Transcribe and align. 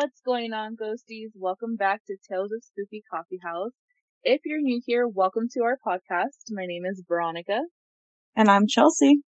What's 0.00 0.20
going 0.20 0.52
on, 0.52 0.76
ghosties? 0.76 1.32
Welcome 1.34 1.74
back 1.74 2.02
to 2.06 2.16
Tales 2.30 2.52
of 2.52 2.62
Spooky 2.62 3.02
Coffee 3.12 3.40
House. 3.42 3.72
If 4.22 4.42
you're 4.44 4.60
new 4.60 4.80
here, 4.86 5.08
welcome 5.08 5.48
to 5.54 5.64
our 5.64 5.76
podcast. 5.84 6.52
My 6.52 6.66
name 6.66 6.84
is 6.84 7.02
Veronica. 7.08 7.62
And 8.36 8.48
I'm 8.48 8.68
Chelsea. 8.68 9.22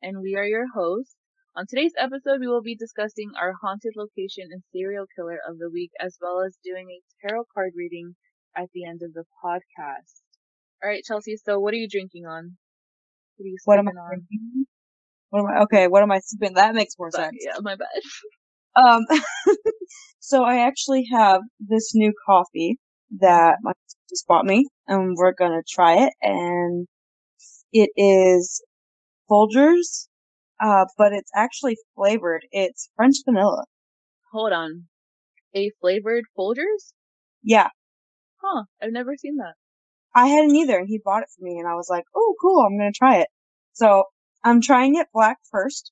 And 0.00 0.22
we 0.22 0.36
are 0.36 0.44
your 0.44 0.66
hosts. 0.72 1.16
On 1.56 1.66
today's 1.68 1.94
episode, 1.98 2.38
we 2.38 2.46
will 2.46 2.62
be 2.62 2.76
discussing 2.76 3.32
our 3.36 3.54
haunted 3.60 3.94
location 3.96 4.50
and 4.52 4.62
serial 4.72 5.06
killer 5.16 5.40
of 5.48 5.58
the 5.58 5.68
week, 5.68 5.90
as 5.98 6.16
well 6.20 6.44
as 6.46 6.56
doing 6.62 6.90
a 6.90 7.02
tarot 7.26 7.46
card 7.52 7.72
reading 7.74 8.14
at 8.56 8.68
the 8.72 8.84
end 8.84 9.00
of 9.02 9.14
the 9.14 9.24
podcast. 9.44 10.22
All 10.80 10.90
right, 10.90 11.02
Chelsea. 11.02 11.36
So, 11.44 11.58
what 11.58 11.74
are 11.74 11.78
you 11.78 11.88
drinking 11.90 12.24
on? 12.24 12.56
What, 13.36 13.46
you 13.46 13.56
what 13.64 13.80
am 13.80 13.88
I 13.88 13.90
on? 13.90 14.08
drinking? 14.10 14.66
What 15.30 15.40
am 15.40 15.46
I? 15.46 15.62
Okay, 15.64 15.88
what 15.88 16.04
am 16.04 16.12
I 16.12 16.20
sipping? 16.20 16.54
That 16.54 16.76
makes 16.76 16.94
more 17.00 17.10
Sorry, 17.10 17.24
sense. 17.24 17.36
Yeah, 17.44 17.58
my 17.62 17.74
bad. 17.74 17.88
Um, 18.76 19.06
so 20.20 20.44
I 20.44 20.66
actually 20.66 21.06
have 21.12 21.40
this 21.60 21.94
new 21.94 22.12
coffee 22.26 22.78
that 23.20 23.58
my 23.62 23.72
just 24.10 24.26
bought 24.26 24.44
me, 24.44 24.66
and 24.86 25.16
we're 25.16 25.32
gonna 25.32 25.62
try 25.68 26.04
it. 26.06 26.12
And 26.22 26.86
it 27.72 27.90
is 27.96 28.62
Folgers, 29.30 30.08
uh, 30.62 30.86
but 30.98 31.12
it's 31.12 31.30
actually 31.34 31.76
flavored. 31.94 32.42
It's 32.52 32.90
French 32.96 33.16
vanilla. 33.24 33.64
Hold 34.32 34.52
on, 34.52 34.84
a 35.54 35.70
flavored 35.80 36.24
Folgers? 36.38 36.92
Yeah. 37.42 37.68
Huh? 38.42 38.64
I've 38.82 38.92
never 38.92 39.16
seen 39.16 39.36
that. 39.36 39.54
I 40.14 40.28
hadn't 40.28 40.54
either, 40.54 40.78
and 40.78 40.88
he 40.88 41.00
bought 41.04 41.22
it 41.22 41.28
for 41.36 41.44
me, 41.44 41.58
and 41.58 41.68
I 41.68 41.74
was 41.74 41.88
like, 41.90 42.04
"Oh, 42.14 42.34
cool! 42.40 42.60
I'm 42.60 42.76
gonna 42.78 42.92
try 42.92 43.18
it." 43.18 43.28
So 43.72 44.04
I'm 44.44 44.60
trying 44.60 44.96
it 44.96 45.08
black 45.12 45.38
first, 45.50 45.90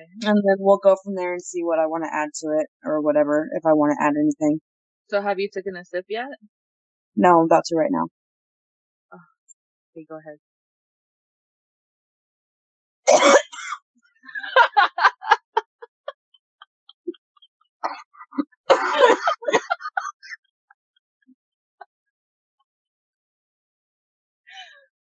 okay. 0.00 0.28
and 0.28 0.36
then 0.36 0.56
we'll 0.58 0.78
go 0.78 0.96
from 1.02 1.14
there 1.14 1.32
and 1.32 1.42
see 1.42 1.62
what 1.62 1.78
I 1.78 1.86
want 1.86 2.04
to 2.04 2.14
add 2.14 2.30
to 2.40 2.58
it 2.60 2.66
or 2.84 3.00
whatever 3.00 3.48
if 3.54 3.64
I 3.66 3.72
want 3.72 3.96
to 3.98 4.04
add 4.04 4.14
anything. 4.18 4.60
So 5.08 5.20
have 5.20 5.38
you 5.38 5.48
taken 5.52 5.76
a 5.76 5.84
sip 5.84 6.06
yet? 6.08 6.28
No, 7.16 7.40
I'm 7.40 7.46
about 7.46 7.64
to 7.66 7.76
right 7.76 7.90
now. 7.90 8.06
Oh, 9.12 9.18
okay, 9.96 10.06
go 10.08 10.18
ahead. 10.18 10.38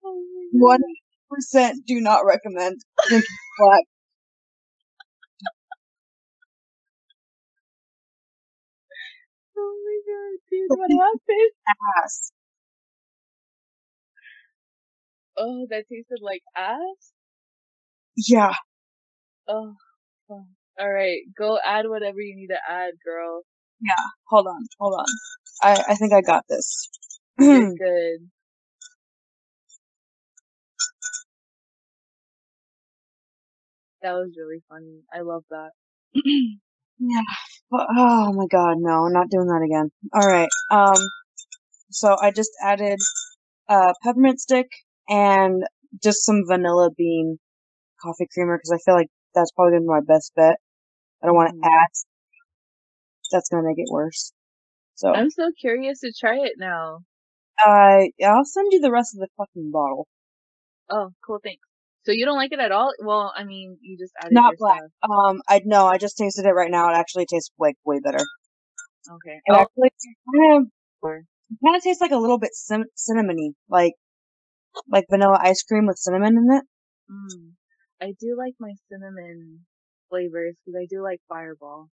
One 0.52 0.80
percent 1.28 1.86
do 1.86 2.00
not 2.00 2.24
recommend 2.26 2.76
drinking 3.08 3.28
black. 3.58 3.84
God, 10.10 10.38
dude, 10.50 10.72
what 10.74 10.90
happened? 10.92 11.52
Ass. 12.04 12.32
Oh, 15.38 15.66
that 15.70 15.86
tasted 15.90 16.20
like 16.22 16.42
ass? 16.56 17.12
Yeah. 18.16 18.54
Oh, 19.48 19.74
All 20.80 20.92
right, 20.92 21.20
go 21.38 21.58
add 21.64 21.88
whatever 21.88 22.20
you 22.20 22.36
need 22.36 22.48
to 22.48 22.58
add, 22.68 22.92
girl. 23.04 23.42
Yeah, 23.80 24.04
hold 24.28 24.46
on, 24.48 24.66
hold 24.80 24.94
on. 24.98 25.06
I, 25.62 25.84
I 25.90 25.94
think 25.96 26.12
I 26.14 26.22
got 26.22 26.44
this. 26.48 26.88
You're 27.40 27.70
good. 27.78 28.30
That 34.02 34.12
was 34.14 34.32
really 34.38 34.62
funny. 34.68 35.02
I 35.14 35.20
love 35.22 35.44
that. 35.50 35.70
yeah. 37.00 37.22
Oh 37.72 38.32
my 38.32 38.46
god, 38.50 38.76
no, 38.78 39.06
I'm 39.06 39.12
not 39.12 39.30
doing 39.30 39.46
that 39.46 39.62
again. 39.64 39.90
Alright, 40.14 40.48
um, 40.70 40.96
so 41.90 42.16
I 42.20 42.30
just 42.30 42.50
added 42.62 42.98
a 43.68 43.94
peppermint 44.02 44.40
stick 44.40 44.68
and 45.08 45.62
just 46.02 46.24
some 46.24 46.42
vanilla 46.46 46.90
bean 46.96 47.38
coffee 48.02 48.28
creamer 48.32 48.58
because 48.58 48.72
I 48.72 48.78
feel 48.84 48.94
like 48.94 49.08
that's 49.34 49.52
probably 49.52 49.72
gonna 49.72 49.82
be 49.82 49.86
my 49.86 50.00
best 50.06 50.32
bet. 50.34 50.56
I 51.22 51.26
don't 51.26 51.36
want 51.36 51.50
to 51.50 51.56
mm. 51.56 51.70
add. 51.70 51.88
That's 53.32 53.48
gonna 53.48 53.66
make 53.66 53.78
it 53.78 53.90
worse. 53.90 54.32
So 54.94 55.12
I'm 55.12 55.30
so 55.30 55.50
curious 55.58 56.00
to 56.00 56.12
try 56.12 56.36
it 56.36 56.54
now. 56.58 57.00
Uh, 57.64 58.04
I'll 58.24 58.44
send 58.44 58.72
you 58.72 58.80
the 58.80 58.90
rest 58.90 59.14
of 59.14 59.20
the 59.20 59.28
fucking 59.36 59.70
bottle. 59.70 60.06
Oh, 60.90 61.10
cool. 61.24 61.38
Thanks. 61.42 61.62
So 62.04 62.12
you 62.12 62.24
don't 62.24 62.36
like 62.36 62.52
it 62.52 62.60
at 62.60 62.72
all? 62.72 62.92
Well, 63.00 63.32
I 63.36 63.44
mean, 63.44 63.76
you 63.82 63.98
just 63.98 64.12
added 64.22 64.32
not 64.32 64.54
black. 64.58 64.80
Um, 65.02 65.42
I 65.48 65.60
no, 65.64 65.86
I 65.86 65.98
just 65.98 66.16
tasted 66.16 66.46
it 66.46 66.52
right 66.52 66.70
now. 66.70 66.88
It 66.90 66.96
actually 66.96 67.26
tastes 67.26 67.50
like 67.58 67.76
way 67.84 68.00
better. 68.02 68.24
Okay. 69.10 69.40
It 69.44 69.52
oh. 69.52 69.60
actually 69.60 69.90
kind 70.34 70.66
of 70.66 71.24
kind 71.64 71.76
of 71.76 71.82
tastes 71.82 72.00
like 72.00 72.10
a 72.12 72.16
little 72.16 72.38
bit 72.38 72.54
cin- 72.54 72.90
cinnamony, 72.96 73.50
like 73.68 73.92
like 74.90 75.06
vanilla 75.10 75.38
ice 75.40 75.62
cream 75.62 75.86
with 75.86 75.98
cinnamon 75.98 76.38
in 76.38 76.56
it. 76.56 76.64
Mm. 77.10 77.50
I 78.00 78.14
do 78.18 78.34
like 78.36 78.54
my 78.58 78.72
cinnamon 78.90 79.60
flavors 80.08 80.54
because 80.64 80.78
I 80.80 80.86
do 80.88 81.02
like 81.02 81.20
Fireball. 81.28 81.88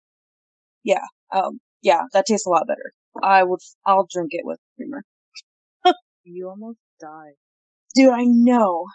Yeah. 0.83 1.05
Um. 1.33 1.59
Yeah, 1.81 2.03
that 2.13 2.25
tastes 2.25 2.45
a 2.45 2.49
lot 2.49 2.67
better. 2.67 2.93
I 3.23 3.43
would. 3.43 3.59
I'll 3.85 4.07
drink 4.11 4.29
it 4.31 4.45
with 4.45 4.59
creamer. 4.75 5.03
you 6.23 6.49
almost 6.49 6.79
died. 6.99 7.33
Dude, 7.95 8.09
I 8.09 8.25
know. 8.25 8.85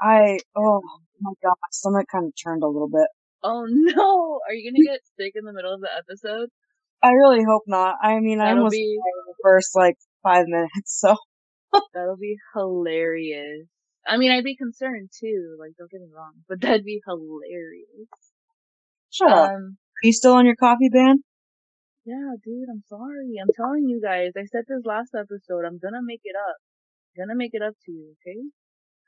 I 0.00 0.38
oh 0.56 0.80
my 1.20 1.32
god, 1.42 1.54
my 1.60 1.68
stomach 1.70 2.06
kind 2.10 2.26
of 2.26 2.32
turned 2.42 2.62
a 2.62 2.68
little 2.68 2.88
bit. 2.88 3.08
Oh 3.42 3.66
no! 3.68 4.40
Are 4.48 4.54
you 4.54 4.70
gonna 4.70 4.84
get 4.84 5.00
sick 5.18 5.32
in 5.34 5.44
the 5.44 5.52
middle 5.52 5.74
of 5.74 5.80
the 5.80 5.90
episode? 5.96 6.48
I 7.02 7.10
really 7.12 7.44
hope 7.44 7.62
not. 7.66 7.96
I 8.02 8.20
mean, 8.20 8.38
That'll 8.38 8.54
I 8.54 8.56
almost 8.58 8.72
be... 8.72 8.98
the 9.26 9.34
first 9.42 9.70
like 9.74 9.96
five 10.22 10.46
minutes, 10.46 11.00
so 11.00 11.16
that'll 11.94 12.16
be 12.16 12.36
hilarious. 12.54 13.66
I 14.06 14.16
mean, 14.16 14.30
I'd 14.32 14.44
be 14.44 14.56
concerned 14.56 15.10
too. 15.18 15.56
Like, 15.58 15.72
don't 15.78 15.90
get 15.90 16.00
me 16.00 16.08
wrong, 16.14 16.32
but 16.48 16.60
that'd 16.60 16.84
be 16.84 17.00
hilarious. 17.06 18.08
Shut 19.10 19.30
um, 19.30 19.38
up. 19.38 19.50
Are 19.50 20.04
you 20.04 20.12
still 20.12 20.34
on 20.34 20.46
your 20.46 20.56
coffee 20.56 20.88
ban? 20.90 21.22
Yeah, 22.04 22.34
dude. 22.42 22.68
I'm 22.70 22.82
sorry. 22.88 23.36
I'm 23.40 23.52
telling 23.54 23.88
you 23.88 24.00
guys. 24.00 24.32
I 24.36 24.44
said 24.46 24.64
this 24.66 24.84
last 24.84 25.10
episode. 25.14 25.64
I'm 25.66 25.78
gonna 25.78 26.02
make 26.02 26.22
it 26.24 26.36
up. 26.36 26.56
I'm 27.16 27.26
gonna 27.26 27.36
make 27.36 27.52
it 27.52 27.62
up 27.62 27.74
to 27.86 27.92
you. 27.92 28.14
Okay? 28.26 28.40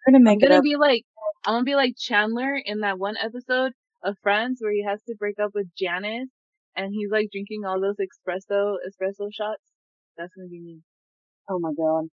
Gonna 0.07 0.21
make 0.21 0.43
I'm 0.43 0.49
gonna 0.49 0.63
be 0.63 0.77
like 0.77 1.05
I'm 1.45 1.55
gonna 1.55 1.65
be 1.65 1.75
like 1.75 1.95
Chandler 1.99 2.57
in 2.57 2.81
that 2.81 2.99
one 2.99 3.17
episode 3.17 3.73
of 4.03 4.17
Friends 4.23 4.59
where 4.61 4.73
he 4.73 4.85
has 4.85 5.01
to 5.09 5.15
break 5.19 5.39
up 5.39 5.51
with 5.55 5.67
Janice 5.79 6.29
and 6.77 6.93
he's 6.93 7.11
like 7.11 7.29
drinking 7.33 7.65
all 7.65 7.81
those 7.81 7.97
espresso 7.97 8.77
espresso 8.87 9.29
shots. 9.33 9.63
That's 10.17 10.33
gonna 10.35 10.49
be 10.49 10.61
me. 10.61 10.81
Oh 11.49 11.59
my 11.59 11.73
god. 11.77 12.09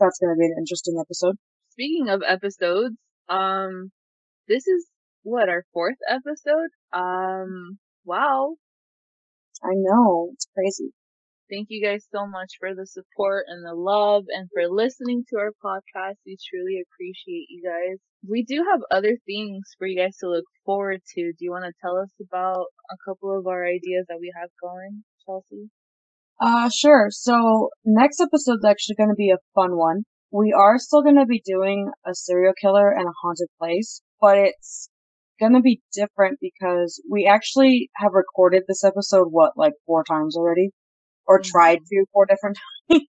That's 0.00 0.18
gonna 0.18 0.36
be 0.38 0.46
an 0.46 0.56
interesting 0.58 0.96
episode. 1.00 1.36
Speaking 1.70 2.08
of 2.08 2.22
episodes, 2.26 2.96
um 3.28 3.90
this 4.48 4.66
is 4.66 4.86
what, 5.22 5.48
our 5.48 5.64
fourth 5.72 5.98
episode? 6.08 6.70
Um 6.92 7.78
wow. 8.04 8.56
I 9.62 9.74
know, 9.74 10.30
it's 10.32 10.46
crazy. 10.54 10.92
Thank 11.50 11.68
you 11.70 11.82
guys 11.82 12.06
so 12.12 12.26
much 12.26 12.52
for 12.60 12.74
the 12.74 12.86
support 12.86 13.46
and 13.48 13.64
the 13.64 13.74
love 13.74 14.24
and 14.28 14.48
for 14.52 14.68
listening 14.68 15.24
to 15.30 15.38
our 15.38 15.52
podcast. 15.64 16.16
We 16.26 16.36
truly 16.36 16.82
appreciate 16.84 17.46
you 17.48 17.62
guys. 17.64 17.96
We 18.28 18.44
do 18.44 18.66
have 18.70 18.80
other 18.90 19.16
things 19.24 19.64
for 19.78 19.86
you 19.86 19.98
guys 19.98 20.18
to 20.18 20.28
look 20.28 20.44
forward 20.66 21.00
to. 21.14 21.32
Do 21.32 21.38
you 21.40 21.50
want 21.50 21.64
to 21.64 21.72
tell 21.80 21.96
us 21.96 22.12
about 22.20 22.66
a 22.90 22.96
couple 23.08 23.38
of 23.38 23.46
our 23.46 23.64
ideas 23.64 24.04
that 24.08 24.18
we 24.20 24.30
have 24.38 24.50
going, 24.60 25.04
Chelsea? 25.24 25.70
Uh, 26.38 26.68
sure. 26.68 27.08
So 27.10 27.70
next 27.82 28.20
episode's 28.20 28.64
actually 28.66 28.96
going 28.96 29.08
to 29.08 29.14
be 29.14 29.30
a 29.30 29.40
fun 29.54 29.78
one. 29.78 30.02
We 30.30 30.52
are 30.52 30.78
still 30.78 31.02
going 31.02 31.16
to 31.16 31.24
be 31.24 31.42
doing 31.46 31.90
a 32.06 32.14
serial 32.14 32.52
killer 32.60 32.90
and 32.90 33.08
a 33.08 33.18
haunted 33.22 33.48
place, 33.58 34.02
but 34.20 34.36
it's 34.36 34.90
going 35.40 35.54
to 35.54 35.60
be 35.60 35.80
different 35.94 36.38
because 36.42 37.02
we 37.10 37.26
actually 37.26 37.88
have 37.96 38.12
recorded 38.12 38.64
this 38.68 38.84
episode, 38.84 39.28
what, 39.30 39.52
like 39.56 39.72
four 39.86 40.04
times 40.04 40.36
already? 40.36 40.72
Or 41.28 41.38
mm-hmm. 41.38 41.50
tried 41.50 41.78
to 41.86 42.04
four 42.12 42.26
different 42.26 42.58
times. 42.90 43.04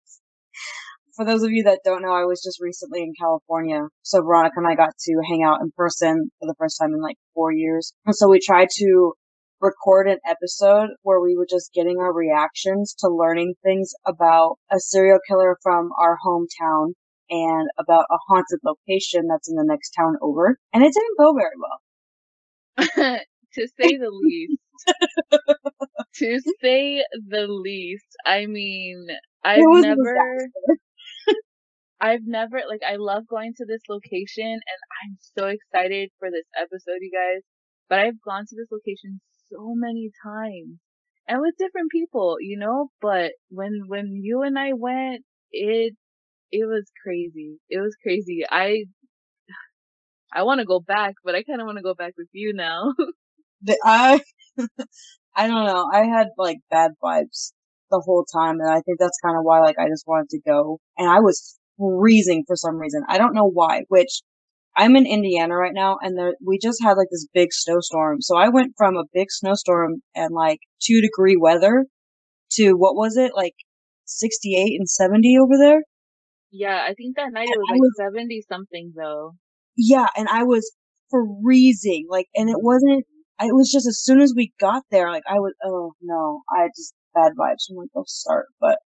For 1.15 1.25
those 1.25 1.43
of 1.43 1.51
you 1.51 1.63
that 1.63 1.81
don't 1.83 2.01
know, 2.01 2.13
I 2.13 2.23
was 2.23 2.41
just 2.41 2.61
recently 2.61 3.01
in 3.01 3.13
California. 3.19 3.81
So 4.03 4.21
Veronica 4.21 4.55
and 4.57 4.67
I 4.67 4.75
got 4.75 4.95
to 4.97 5.21
hang 5.27 5.43
out 5.43 5.59
in 5.61 5.71
person 5.75 6.29
for 6.39 6.47
the 6.47 6.55
first 6.57 6.77
time 6.79 6.93
in 6.93 7.01
like 7.01 7.17
four 7.33 7.51
years. 7.51 7.93
And 8.05 8.15
so 8.15 8.29
we 8.29 8.39
tried 8.39 8.69
to 8.77 9.13
record 9.59 10.07
an 10.07 10.19
episode 10.25 10.89
where 11.03 11.19
we 11.19 11.35
were 11.35 11.47
just 11.49 11.73
getting 11.73 11.97
our 11.99 12.13
reactions 12.13 12.95
to 12.99 13.09
learning 13.09 13.55
things 13.63 13.91
about 14.05 14.55
a 14.71 14.79
serial 14.79 15.19
killer 15.27 15.57
from 15.61 15.89
our 15.99 16.17
hometown 16.25 16.93
and 17.29 17.69
about 17.77 18.05
a 18.09 18.17
haunted 18.27 18.59
location 18.63 19.27
that's 19.29 19.49
in 19.49 19.55
the 19.55 19.65
next 19.65 19.91
town 19.91 20.15
over. 20.21 20.57
And 20.73 20.83
it 20.83 20.93
didn't 20.93 21.17
go 21.17 21.33
very 21.33 21.55
well. 21.59 23.19
to 23.53 23.67
say 23.67 23.97
the 23.97 24.09
least. 24.09 24.61
to 26.15 26.39
say 26.61 27.03
the 27.27 27.47
least. 27.47 28.07
I 28.25 28.45
mean, 28.45 29.07
I've 29.43 29.63
never. 29.67 30.15
I've 32.01 32.25
never 32.25 32.61
like 32.69 32.81
I 32.87 32.95
love 32.95 33.27
going 33.27 33.53
to 33.57 33.65
this 33.65 33.81
location 33.89 34.45
and 34.45 34.61
I'm 35.03 35.17
so 35.37 35.47
excited 35.47 36.11
for 36.17 36.31
this 36.31 36.45
episode, 36.57 36.99
you 37.01 37.11
guys. 37.11 37.41
But 37.89 37.99
I've 37.99 38.21
gone 38.21 38.45
to 38.47 38.55
this 38.55 38.69
location 38.71 39.19
so 39.51 39.73
many 39.75 40.11
times 40.23 40.79
and 41.27 41.41
with 41.41 41.55
different 41.57 41.91
people, 41.91 42.37
you 42.39 42.57
know. 42.57 42.89
But 43.01 43.33
when 43.49 43.81
when 43.87 44.19
you 44.21 44.43
and 44.43 44.57
I 44.57 44.73
went, 44.73 45.23
it 45.51 45.95
it 46.51 46.65
was 46.65 46.89
crazy. 47.03 47.57
It 47.69 47.79
was 47.79 47.95
crazy. 48.01 48.43
I 48.49 48.85
I 50.33 50.43
want 50.43 50.59
to 50.59 50.65
go 50.65 50.79
back, 50.79 51.15
but 51.23 51.35
I 51.35 51.43
kind 51.43 51.61
of 51.61 51.65
want 51.65 51.77
to 51.77 51.83
go 51.83 51.93
back 51.93 52.13
with 52.17 52.29
you 52.33 52.53
now. 52.53 52.93
The, 53.61 53.77
I 53.83 54.21
I 55.35 55.47
don't 55.47 55.65
know. 55.65 55.85
I 55.93 56.05
had 56.05 56.27
like 56.37 56.57
bad 56.69 56.91
vibes 57.03 57.53
the 57.91 58.01
whole 58.05 58.25
time, 58.25 58.59
and 58.59 58.69
I 58.69 58.81
think 58.81 58.99
that's 58.99 59.19
kind 59.23 59.37
of 59.37 59.43
why 59.43 59.59
like 59.61 59.77
I 59.79 59.87
just 59.89 60.05
wanted 60.07 60.29
to 60.29 60.39
go. 60.45 60.79
And 60.97 61.09
I 61.09 61.19
was 61.19 61.57
freezing 61.77 62.43
for 62.47 62.55
some 62.55 62.77
reason. 62.77 63.03
I 63.07 63.17
don't 63.17 63.33
know 63.35 63.49
why. 63.49 63.83
Which 63.87 64.21
I'm 64.75 64.95
in 64.95 65.05
Indiana 65.05 65.55
right 65.55 65.73
now, 65.73 65.97
and 66.01 66.17
there, 66.17 66.35
we 66.45 66.57
just 66.61 66.81
had 66.83 66.93
like 66.93 67.09
this 67.11 67.27
big 67.33 67.49
snowstorm. 67.51 68.21
So 68.21 68.37
I 68.37 68.49
went 68.49 68.73
from 68.77 68.95
a 68.95 69.05
big 69.13 69.27
snowstorm 69.29 70.01
and 70.15 70.33
like 70.33 70.59
two 70.81 71.01
degree 71.01 71.37
weather 71.39 71.85
to 72.53 72.73
what 72.73 72.95
was 72.95 73.15
it 73.17 73.31
like 73.35 73.53
68 74.05 74.79
and 74.79 74.89
70 74.89 75.37
over 75.41 75.57
there? 75.57 75.81
yeah, 76.51 76.83
I 76.87 76.93
think 76.93 77.15
that 77.15 77.31
night 77.31 77.47
it 77.49 77.57
was 77.57 77.67
I 77.69 77.73
like 77.73 77.81
was 77.81 77.93
70 77.99 78.41
something 78.49 78.93
though. 78.95 79.35
yeah, 79.77 80.07
and 80.17 80.27
I 80.29 80.43
was 80.43 80.71
freezing. 81.11 82.07
Like, 82.09 82.27
and 82.35 82.49
it 82.49 82.57
wasn't. 82.59 83.05
I, 83.39 83.47
it 83.47 83.55
was 83.55 83.71
just 83.71 83.87
as 83.87 84.03
soon 84.03 84.19
as 84.21 84.33
we 84.35 84.53
got 84.59 84.83
there, 84.91 85.11
like 85.11 85.23
I 85.29 85.39
was. 85.39 85.53
Oh 85.63 85.93
no, 86.01 86.41
I 86.53 86.63
had 86.63 86.71
just 86.75 86.93
bad 87.15 87.33
vibes. 87.39 87.69
I'm 87.69 87.77
like, 87.77 87.89
oh, 87.95 88.01
go 88.01 88.03
start, 88.07 88.47
but 88.59 88.79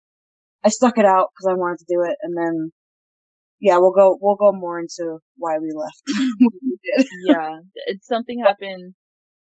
I 0.64 0.68
stuck 0.70 0.98
it 0.98 1.04
out 1.04 1.28
because 1.32 1.50
I 1.50 1.58
wanted 1.58 1.78
to 1.78 1.84
do 1.88 2.02
it, 2.02 2.16
and 2.22 2.36
then 2.36 2.72
yeah, 3.60 3.78
we'll 3.78 3.92
go. 3.92 4.18
We'll 4.20 4.36
go 4.36 4.52
more 4.52 4.80
into 4.80 5.18
why 5.36 5.58
we 5.58 5.72
left. 5.74 6.02
we. 6.40 6.78
Yeah, 7.26 7.58
it's 7.86 8.06
something 8.06 8.40
happened 8.40 8.94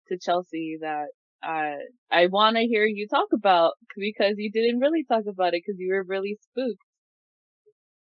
to 0.10 0.18
Chelsea 0.22 0.78
that 0.82 1.08
I 1.42 1.76
I 2.12 2.28
want 2.28 2.58
to 2.58 2.64
hear 2.64 2.86
you 2.86 3.08
talk 3.08 3.30
about 3.34 3.74
because 3.96 4.36
you 4.38 4.52
didn't 4.52 4.80
really 4.80 5.06
talk 5.08 5.24
about 5.28 5.54
it 5.54 5.64
because 5.66 5.80
you 5.80 5.94
were 5.94 6.04
really 6.04 6.38
spooked. 6.42 6.84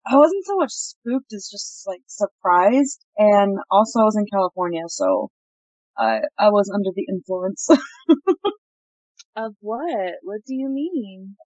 I 0.06 0.16
wasn't 0.16 0.44
so 0.46 0.54
much 0.56 0.70
spooked 0.70 1.32
as 1.32 1.48
just 1.50 1.82
like 1.86 2.02
surprised, 2.06 3.04
and 3.18 3.58
also 3.70 4.00
I 4.00 4.04
was 4.04 4.16
in 4.16 4.26
California, 4.32 4.82
so 4.86 5.30
I 5.98 6.20
I 6.38 6.50
was 6.50 6.70
under 6.75 6.90
the 6.94 7.06
influence. 7.08 7.69
Of 9.37 9.54
what? 9.60 10.14
What 10.22 10.44
do 10.46 10.54
you 10.54 10.69
mean? 10.69 11.37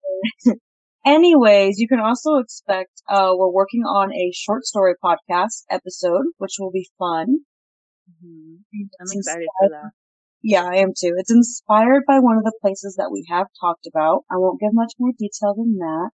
Anyways, 1.04 1.78
you 1.78 1.88
can 1.88 2.00
also 2.00 2.36
expect 2.36 3.02
uh, 3.08 3.32
we're 3.34 3.50
working 3.50 3.82
on 3.84 4.12
a 4.12 4.32
short 4.34 4.64
story 4.64 4.94
podcast 5.02 5.64
episode, 5.70 6.26
which 6.38 6.56
will 6.58 6.70
be 6.70 6.88
fun. 6.98 7.40
hmm 8.22 8.56
I'm 9.00 9.06
excited 9.12 9.16
inspired- 9.16 9.48
for 9.58 9.68
that. 9.70 9.90
Yeah, 10.42 10.64
I 10.64 10.76
am 10.76 10.90
too. 10.98 11.14
It's 11.18 11.30
inspired 11.32 12.04
by 12.06 12.18
one 12.20 12.36
of 12.38 12.44
the 12.44 12.56
places 12.62 12.96
that 12.98 13.10
we 13.12 13.26
have 13.30 13.48
talked 13.60 13.86
about. 13.86 14.24
I 14.30 14.36
won't 14.38 14.60
give 14.60 14.72
much 14.74 14.92
more 14.98 15.12
detail 15.18 15.54
than 15.54 15.78
that. 15.78 16.10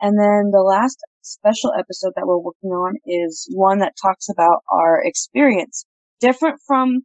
And 0.00 0.18
then 0.18 0.50
the 0.52 0.62
last 0.62 0.98
special 1.22 1.72
episode 1.78 2.12
that 2.16 2.26
we're 2.26 2.38
working 2.38 2.70
on 2.70 2.96
is 3.06 3.48
one 3.54 3.78
that 3.80 3.94
talks 4.02 4.28
about 4.28 4.60
our 4.70 5.02
experience. 5.04 5.86
Different 6.20 6.60
from 6.66 7.02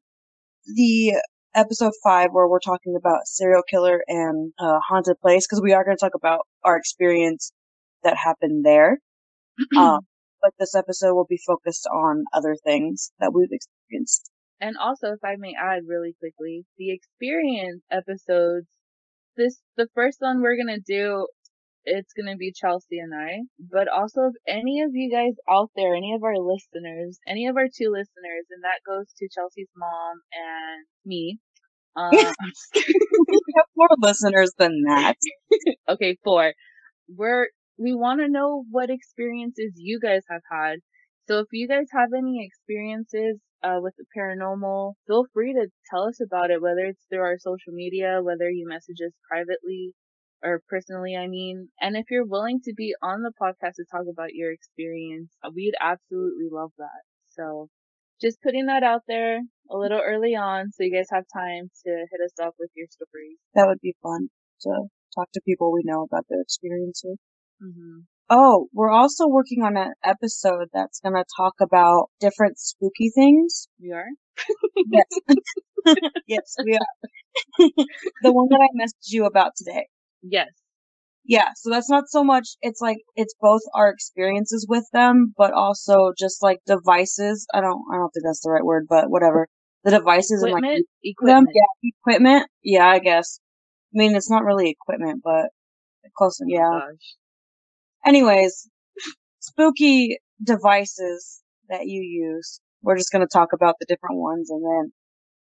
the 0.66 1.14
episode 1.56 1.94
five 2.04 2.30
where 2.32 2.48
we're 2.48 2.60
talking 2.60 2.96
about 2.98 3.26
serial 3.26 3.64
killer 3.70 4.04
and 4.08 4.52
uh, 4.60 4.80
haunted 4.88 5.20
place 5.22 5.48
because 5.48 5.62
we 5.62 5.74
are 5.74 5.84
going 5.84 5.96
to 5.96 6.02
talk 6.02 6.16
about 6.16 6.42
our 6.64 6.78
experience 6.78 7.52
that 8.04 8.18
happened 8.18 8.66
there. 8.66 9.00
um, 9.78 10.02
but 10.42 10.54
this 10.60 10.76
episode 10.76 11.16
will 11.16 11.26
be 11.28 11.40
focused 11.48 11.88
on 11.88 12.26
other 12.34 12.56
things 12.64 13.12
that 13.20 13.34
we've 13.34 13.52
experienced. 13.52 14.30
And 14.62 14.78
also, 14.78 15.14
if 15.14 15.24
I 15.24 15.36
may 15.38 15.54
add 15.60 15.84
really 15.88 16.16
quickly, 16.20 16.66
the 16.78 16.92
experience 16.92 17.82
episodes, 17.92 18.68
this, 19.38 19.60
the 19.78 19.88
first 19.96 20.18
one 20.20 20.42
we're 20.42 20.58
gonna 20.58 20.80
do, 20.80 21.28
it's 21.86 22.14
gonna 22.14 22.38
be 22.38 22.52
Chelsea 22.54 23.00
and 23.00 23.14
I, 23.16 23.42
but 23.60 23.88
also 23.88 24.28
if 24.28 24.34
any 24.48 24.82
of 24.82 24.92
you 24.94 25.12
guys 25.12 25.34
out 25.50 25.72
there, 25.76 25.96
any 25.96 26.14
of 26.14 26.24
our 26.24 26.38
listeners, 26.38 27.20
any 27.28 27.48
of 27.48 27.58
our 27.58 27.68
two 27.68 27.90
listeners, 27.92 28.46
and 28.52 28.64
that 28.64 28.82
goes 28.86 29.08
to 29.20 29.30
Chelsea's 29.34 29.70
mom 29.78 30.22
and 30.34 30.86
me, 31.06 31.40
um, 31.96 32.12
I'm 32.42 32.50
just 32.50 32.74
kidding. 32.74 32.94
we 33.30 33.54
have 33.58 33.66
more 33.76 33.90
listeners 34.00 34.52
than 34.58 34.84
that. 34.88 35.16
okay, 35.90 36.18
four. 36.24 36.54
We're 37.08 37.48
we 37.78 37.94
want 37.94 38.22
to 38.22 38.28
know 38.30 38.64
what 38.72 38.90
experiences 38.90 39.74
you 39.76 40.00
guys 40.00 40.24
have 40.30 40.42
had. 40.52 40.80
So 41.28 41.40
if 41.40 41.48
you 41.52 41.68
guys 41.68 41.88
have 41.92 42.10
any 42.18 42.46
experiences 42.46 43.40
uh, 43.64 43.80
with 43.82 43.96
the 43.98 44.06
paranormal, 44.18 44.94
feel 45.08 45.26
free 45.34 45.54
to 45.54 45.68
tell 45.90 46.04
us 46.08 46.20
about 46.22 46.52
it. 46.52 46.62
Whether 46.62 46.86
it's 46.86 47.06
through 47.10 47.22
our 47.22 47.38
social 47.40 47.74
media, 47.74 48.20
whether 48.22 48.50
you 48.50 48.68
message 48.68 48.98
us 49.06 49.14
privately 49.30 49.94
or 50.46 50.62
personally, 50.70 51.16
I 51.18 51.28
mean. 51.28 51.70
And 51.82 51.98
if 51.98 52.06
you're 52.12 52.26
willing 52.26 52.62
to 52.66 52.74
be 52.76 52.96
on 53.04 53.24
the 53.24 53.34
podcast 53.42 53.76
to 53.78 53.86
talk 53.92 54.06
about 54.10 54.36
your 54.36 54.52
experience, 54.52 55.32
uh, 55.44 55.52
we'd 55.56 55.76
absolutely 55.82 56.50
love 56.52 56.72
that. 56.80 57.04
So 57.30 57.70
just 58.22 58.42
putting 58.44 58.68
that 58.68 58.84
out 58.84 59.04
there 59.08 59.40
a 59.72 59.78
little 59.78 60.02
early 60.02 60.36
on, 60.36 60.72
so 60.72 60.84
you 60.84 60.94
guys 60.96 61.08
have 61.12 61.26
time 61.34 61.72
to 61.86 61.92
hit 62.12 62.22
us 62.26 62.34
up 62.42 62.56
with 62.60 62.72
your 62.76 62.88
stories. 62.90 63.38
That 63.56 63.68
would 63.68 63.82
be 63.82 63.96
fun 64.04 64.30
to 64.62 64.72
talk 65.16 65.30
to 65.34 65.42
people 65.46 65.74
we 65.74 65.82
know 65.86 66.04
about 66.04 66.26
their 66.30 66.42
experiences. 66.42 67.18
hmm 67.62 68.02
Oh, 68.30 68.70
we're 68.74 68.92
also 68.92 69.28
working 69.28 69.64
on 69.64 69.78
an 69.78 69.94
episode 70.04 70.70
that's 70.74 71.00
going 71.00 71.16
to 71.16 71.26
talk 71.38 71.54
about 71.62 72.10
different 72.20 72.58
spooky 72.60 73.12
things. 73.14 73.68
We 73.80 73.92
are. 73.92 74.08
Yes. 74.90 75.06
yes, 76.28 76.58
we 76.64 76.76
are. 76.76 76.88
the 78.22 78.34
one 78.34 78.48
that 78.50 78.60
I 78.62 78.70
messaged 78.82 79.12
you 79.14 79.26
about 79.26 79.54
today. 79.58 79.88
Yes. 80.30 80.50
Yeah, 81.26 81.50
so 81.56 81.72
that's 81.72 81.90
not 81.90 82.04
so 82.08 82.24
much, 82.24 82.50
it's 82.62 82.82
like, 82.82 82.98
it's 83.16 83.34
both 83.42 83.62
our 83.74 83.90
experiences 83.90 84.68
with 84.70 84.86
them, 84.94 85.34
but 85.38 85.54
also 85.54 86.14
just 86.18 86.44
like 86.44 86.60
devices. 86.68 87.48
I 87.54 87.62
don't, 87.62 87.82
I 87.92 87.96
don't 87.98 88.10
think 88.12 88.26
that's 88.26 88.42
the 88.42 88.52
right 88.52 88.64
word, 88.64 88.86
but 88.88 89.10
whatever. 89.10 89.48
The 89.84 89.92
devices 89.92 90.44
and 90.44 90.52
like 90.52 90.64
Equipment. 91.04 91.48
them, 91.48 91.48
yeah, 91.54 91.92
equipment. 92.00 92.48
Yeah, 92.64 92.88
I 92.88 93.00
guess. 93.00 93.40
I 93.94 93.98
mean, 93.98 94.16
it's 94.16 94.30
not 94.30 94.44
really 94.44 94.70
equipment, 94.70 95.22
but 95.24 95.50
close. 96.18 96.40
Oh 96.42 96.46
Yeah. 96.48 96.70
gosh. 96.72 97.16
Anyways, 98.06 98.70
spooky 99.40 100.20
devices 100.44 101.42
that 101.70 101.88
you 101.88 102.02
use. 102.02 102.62
We're 102.84 102.98
just 102.98 103.12
going 103.12 103.26
to 103.26 103.32
talk 103.32 103.54
about 103.54 103.76
the 103.80 103.86
different 103.88 104.18
ones 104.18 104.50
and 104.52 104.64
then 104.64 104.92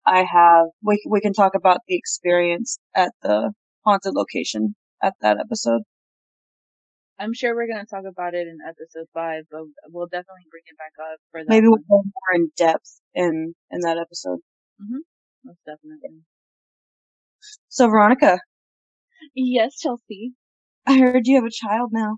I 0.07 0.25
have, 0.25 0.67
we, 0.83 1.03
we 1.09 1.21
can 1.21 1.33
talk 1.33 1.55
about 1.55 1.79
the 1.89 1.97
experience 1.97 2.79
at 2.95 3.13
the 3.23 3.53
haunted 3.85 4.15
location 4.15 4.75
at 5.03 5.15
that 5.21 5.39
episode. 5.39 5.83
I'm 7.19 7.33
sure 7.33 7.55
we're 7.55 7.69
gonna 7.69 7.87
talk 7.87 8.05
about 8.09 8.35
it 8.35 8.49
in 8.49 8.59
episode 8.67 9.07
five, 9.15 9.45
but 9.51 9.63
we'll 9.89 10.07
definitely 10.07 10.47
bring 10.51 10.65
it 10.67 10.77
back 10.79 10.93
up 11.01 11.19
for 11.31 11.43
that. 11.43 11.49
Maybe 11.49 11.69
we'll 11.69 11.79
go 11.89 12.03
more 12.03 12.35
in 12.35 12.51
depth 12.57 13.01
in, 13.15 13.55
in 13.71 13.81
that 13.81 13.99
episode. 13.99 14.41
Most 15.45 15.59
definitely. 15.67 16.23
So 17.69 17.89
Veronica, 17.89 18.41
Yes, 19.35 19.79
Chelsea. 19.79 20.33
I 20.87 20.99
heard 20.99 21.27
you 21.27 21.37
have 21.37 21.45
a 21.45 21.51
child 21.51 21.91
now. 21.93 22.17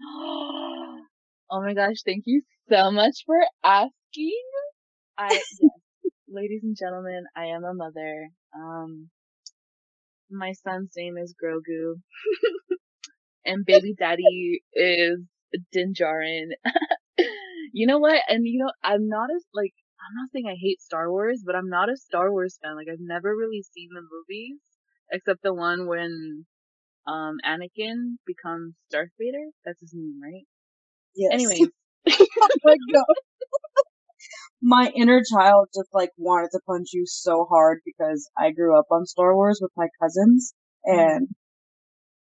oh 0.02 1.62
my 1.62 1.74
gosh, 1.74 2.02
thank 2.04 2.24
you 2.26 2.42
so 2.68 2.90
much 2.90 3.22
for 3.26 3.38
asking. 3.64 4.42
I 5.16 5.28
yes, 5.32 5.58
ladies 6.28 6.62
and 6.62 6.76
gentlemen, 6.76 7.24
I 7.36 7.46
am 7.46 7.64
a 7.64 7.74
mother. 7.74 8.28
Um, 8.56 9.08
my 10.30 10.52
son's 10.52 10.92
name 10.96 11.16
is 11.18 11.34
Grogu, 11.42 12.00
and 13.46 13.64
baby 13.64 13.94
daddy 13.98 14.62
is 14.74 15.20
Din 15.72 15.94
Djarin. 15.94 16.48
you 17.72 17.86
know 17.86 17.98
what? 17.98 18.20
And 18.28 18.46
you 18.46 18.58
know, 18.58 18.72
I'm 18.82 19.08
not 19.08 19.30
as 19.34 19.44
like 19.54 19.72
I'm 20.00 20.14
not 20.16 20.30
saying 20.32 20.46
I 20.48 20.56
hate 20.60 20.80
Star 20.80 21.10
Wars, 21.10 21.42
but 21.44 21.54
I'm 21.56 21.68
not 21.68 21.90
a 21.90 21.96
Star 21.96 22.30
Wars 22.32 22.58
fan. 22.62 22.76
Like 22.76 22.88
I've 22.90 23.00
never 23.00 23.34
really 23.34 23.62
seen 23.62 23.90
the 23.94 24.02
movies 24.02 24.60
except 25.12 25.42
the 25.42 25.54
one 25.54 25.86
when 25.86 26.46
um 27.06 27.36
Anakin 27.46 28.16
becomes 28.26 28.74
Darth 28.90 29.10
Vader. 29.18 29.46
That's 29.64 29.80
his 29.80 29.94
name, 29.94 30.20
right? 30.22 30.44
Yes. 31.14 31.32
Anyways, 31.32 31.70
oh 32.42 32.48
my 32.64 32.76
god. 32.92 33.16
My 34.60 34.90
inner 34.94 35.22
child 35.22 35.68
just 35.74 35.88
like 35.92 36.10
wanted 36.16 36.50
to 36.52 36.60
punch 36.66 36.88
you 36.92 37.04
so 37.06 37.46
hard 37.48 37.78
because 37.84 38.28
I 38.36 38.50
grew 38.50 38.76
up 38.78 38.86
on 38.90 39.06
Star 39.06 39.34
Wars 39.34 39.60
with 39.62 39.70
my 39.76 39.86
cousins 40.02 40.52
mm-hmm. 40.86 40.98
and 40.98 41.28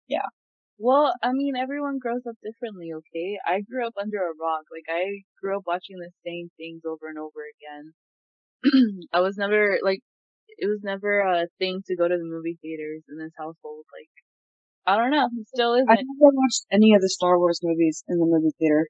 yeah. 0.07 0.27
well, 0.77 1.13
I 1.23 1.31
mean, 1.31 1.55
everyone 1.55 1.97
grows 1.99 2.21
up 2.27 2.35
differently, 2.43 2.89
okay? 2.93 3.37
I 3.45 3.61
grew 3.61 3.87
up 3.87 3.93
under 3.99 4.17
a 4.17 4.35
rock. 4.39 4.65
Like 4.71 4.85
I 4.89 5.23
grew 5.41 5.57
up 5.57 5.63
watching 5.65 5.97
the 5.97 6.11
same 6.25 6.49
things 6.57 6.81
over 6.85 7.07
and 7.07 7.17
over 7.17 7.41
again. 7.55 7.93
I 9.13 9.21
was 9.21 9.37
never 9.37 9.79
like 9.81 10.01
it 10.57 10.67
was 10.67 10.81
never 10.83 11.19
a 11.19 11.47
thing 11.59 11.81
to 11.87 11.95
go 11.95 12.07
to 12.07 12.17
the 12.17 12.23
movie 12.23 12.57
theaters 12.61 13.03
in 13.09 13.17
this 13.17 13.33
household. 13.37 13.85
Like 13.93 14.11
I 14.85 14.97
don't 14.97 15.11
know, 15.11 15.25
it 15.25 15.47
still 15.47 15.73
isn't. 15.73 15.89
I 15.89 15.95
never 15.95 16.31
watched 16.35 16.65
any 16.71 16.93
of 16.93 17.01
the 17.01 17.09
Star 17.09 17.39
Wars 17.39 17.59
movies 17.63 18.03
in 18.07 18.19
the 18.19 18.25
movie 18.25 18.53
theater. 18.59 18.87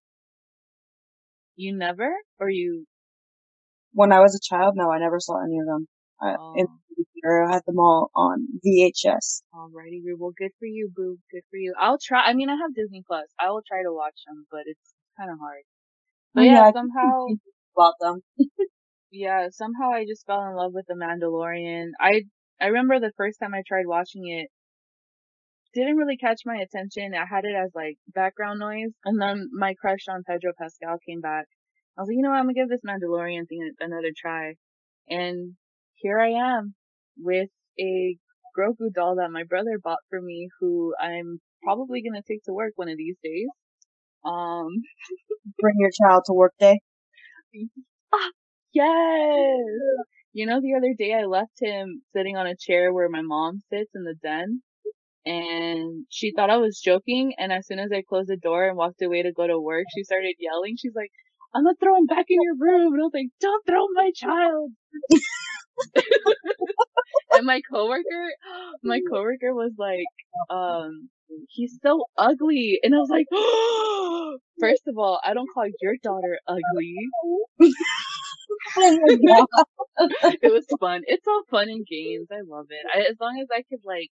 You 1.56 1.76
never? 1.76 2.12
Or 2.40 2.50
you 2.50 2.86
When 3.96 4.12
I 4.12 4.20
was 4.20 4.36
a 4.36 4.40
child, 4.44 4.76
no, 4.76 4.92
I 4.92 5.00
never 5.00 5.20
saw 5.20 5.44
any 5.44 5.58
of 5.60 5.66
them. 5.66 5.88
uh, 6.22 6.38
Oh. 6.40 6.54
in 6.56 6.68
I 7.26 7.54
had 7.54 7.64
them 7.66 7.80
all 7.80 8.12
on 8.16 8.48
VHS. 8.64 9.42
Alrighty, 9.54 10.02
well, 10.18 10.34
good 10.38 10.52
for 10.60 10.66
you, 10.68 10.92
boo. 10.96 11.18
Good 11.32 11.44
for 11.50 11.58
you. 11.58 11.74
I'll 11.80 11.98
try. 11.98 12.22
I 12.24 12.34
mean, 12.34 12.50
I 12.50 12.56
have 12.56 12.76
Disney 12.76 13.04
Plus. 13.08 13.28
I 13.40 13.50
will 13.50 13.64
try 13.68 13.82
to 13.84 13.92
watch 13.94 14.20
them, 14.28 14.46
but 14.52 14.62
it's 14.66 14.94
kind 15.18 15.32
of 15.32 15.40
hard. 15.40 15.64
But 16.36 16.42
Oh, 16.42 16.46
yeah, 16.46 16.72
somehow, 16.72 17.28
about 17.76 17.96
them. 18.00 18.22
yeah, 19.12 19.50
somehow 19.50 19.92
I 19.92 20.06
just 20.06 20.26
fell 20.26 20.44
in 20.48 20.56
love 20.56 20.74
with 20.74 20.86
The 20.88 20.96
Mandalorian. 20.96 21.92
I 22.00 22.26
I 22.62 22.68
remember 22.68 23.00
the 23.00 23.14
first 23.18 23.40
time 23.40 23.54
I 23.56 23.64
tried 23.68 23.88
watching 23.88 24.28
it, 24.28 24.50
didn't 25.74 25.98
really 25.98 26.18
catch 26.18 26.42
my 26.46 26.58
attention. 26.58 27.14
I 27.14 27.26
had 27.26 27.46
it 27.46 27.56
as 27.56 27.72
like 27.76 27.98
background 28.08 28.60
noise, 28.60 28.94
and 29.06 29.22
then 29.22 29.50
my 29.54 29.74
crush 29.76 30.08
on 30.10 30.24
Pedro 30.24 30.54
Pascal 30.58 30.98
came 31.06 31.22
back. 31.22 31.48
I 31.98 32.02
was 32.02 32.10
like, 32.10 32.16
you 32.18 32.22
know 32.22 32.30
what, 32.30 32.38
I'm 32.40 32.46
gonna 32.46 32.54
give 32.54 32.70
this 32.70 32.82
Mandalorian 32.88 33.48
thing 33.48 33.72
another 33.80 34.12
try, 34.16 34.56
and 35.10 35.56
here 35.96 36.20
I 36.20 36.30
am 36.32 36.76
with 37.18 37.50
a 37.80 38.18
Grogu 38.58 38.92
doll 38.94 39.16
that 39.18 39.32
my 39.32 39.44
brother 39.44 39.80
bought 39.84 40.00
for 40.10 40.22
me, 40.22 40.50
who 40.60 40.94
I'm 41.00 41.40
probably 41.64 42.02
gonna 42.02 42.22
take 42.28 42.44
to 42.46 42.54
work 42.54 42.74
one 42.76 42.90
of 42.90 42.98
these 42.98 43.18
days. 43.24 43.48
Um, 44.26 44.70
Bring 45.62 45.76
your 45.80 45.92
child 45.92 46.24
to 46.28 46.34
work 46.34 46.54
day. 46.60 46.80
Ah, 48.14 48.32
yes! 48.74 49.60
You 50.34 50.46
know, 50.46 50.60
the 50.62 50.76
other 50.76 50.94
day 50.98 51.14
I 51.14 51.26
left 51.26 51.60
him 51.62 52.02
sitting 52.14 52.36
on 52.38 52.48
a 52.48 52.56
chair 52.56 52.94
where 52.94 53.10
my 53.10 53.22
mom 53.22 53.62
sits 53.70 53.92
in 53.96 54.04
the 54.04 54.16
den, 54.16 54.62
and 55.26 56.06
she 56.10 56.32
thought 56.34 56.50
I 56.52 56.58
was 56.58 56.80
joking, 56.82 57.34
and 57.40 57.52
as 57.54 57.68
soon 57.68 57.80
as 57.80 57.92
I 57.94 58.04
closed 58.04 58.30
the 58.30 58.38
door 58.38 58.68
and 58.68 58.78
walked 58.78 59.02
away 59.04 59.24
to 59.24 59.34
go 59.34 59.48
to 59.48 59.60
work, 59.60 59.86
she 59.96 60.04
started 60.04 60.36
yelling. 60.40 60.76
She's 60.78 60.96
like, 60.96 61.12
I'm 61.56 61.64
gonna 61.64 61.76
throw 61.82 61.96
him 61.98 62.06
back 62.06 62.26
in 62.30 62.42
your 62.42 62.56
room. 62.56 62.94
And 62.94 63.02
I 63.02 63.06
was 63.06 63.14
like, 63.14 63.30
don't 63.40 63.66
throw 63.66 63.88
my 63.94 64.12
child. 64.16 64.72
and 67.34 67.46
my 67.46 67.62
coworker, 67.72 68.34
my 68.84 69.02
coworker 69.10 69.54
was 69.54 69.72
like, 69.78 70.06
um, 70.50 71.10
he's 71.50 71.80
so 71.82 72.06
ugly. 72.18 72.80
And 72.84 72.94
I 72.94 72.98
was 73.00 73.10
like, 73.10 73.28
first 74.60 74.84
of 74.88 74.98
all, 74.98 75.20
I 75.26 75.34
don't 75.34 75.50
call 75.54 75.68
your 75.82 75.96
daughter 76.04 76.40
ugly. 76.48 76.96
It 80.42 80.52
was 80.52 80.66
fun. 80.80 81.04
It's 81.08 81.28
all 81.28 81.44
fun 81.50 81.70
and 81.70 81.86
games. 81.86 82.28
I 82.32 82.42
love 82.42 82.68
it. 82.70 82.86
I, 82.94 83.10
as 83.10 83.18
long 83.20 83.40
as 83.42 83.48
I 83.52 83.64
could 83.70 83.80
like 83.86 84.12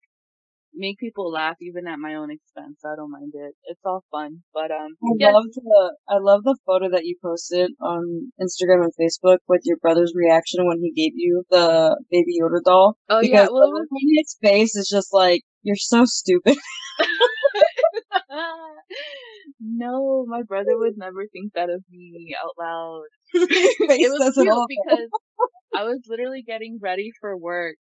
make 0.74 0.98
people 0.98 1.30
laugh 1.30 1.56
even 1.60 1.86
at 1.86 1.98
my 1.98 2.14
own 2.14 2.30
expense, 2.30 2.80
I 2.84 2.96
don't 2.96 3.10
mind 3.10 3.32
it. 3.34 3.54
It's 3.64 3.80
all 3.84 4.04
fun. 4.10 4.42
But 4.52 4.70
um, 4.70 4.96
I 5.04 5.12
yes, 5.18 5.32
love 5.34 5.44
the 5.54 5.96
I 6.08 6.18
love 6.18 6.42
the 6.44 6.56
photo 6.66 6.90
that 6.90 7.04
you 7.04 7.16
posted 7.22 7.70
on 7.80 8.32
Instagram 8.40 8.84
and 8.84 8.92
Facebook 9.00 9.38
with 9.48 9.62
your 9.64 9.76
brother's 9.78 10.12
reaction 10.14 10.66
when 10.66 10.78
he 10.80 10.92
gave 10.92 11.12
you 11.16 11.44
the 11.50 11.96
baby 12.10 12.38
Yoda 12.40 12.62
doll. 12.64 12.96
oh 13.08 13.20
because 13.20 13.30
yeah, 13.30 13.48
well, 13.50 13.70
was 13.70 13.88
his 14.16 14.36
face 14.42 14.76
is 14.76 14.88
just 14.88 15.12
like 15.12 15.42
you're 15.62 15.76
so 15.76 16.04
stupid. 16.04 16.56
no, 19.60 20.24
my 20.26 20.42
brother 20.42 20.76
would 20.78 20.94
never 20.96 21.26
think 21.32 21.52
that 21.54 21.70
of 21.70 21.82
me 21.90 22.34
out 22.42 22.54
loud. 22.58 23.04
It 23.34 24.10
was 24.10 24.34
cute 24.34 24.46
because 24.68 25.08
I 25.74 25.84
was 25.84 26.00
literally 26.06 26.42
getting 26.46 26.78
ready 26.80 27.10
for 27.20 27.36
work. 27.36 27.76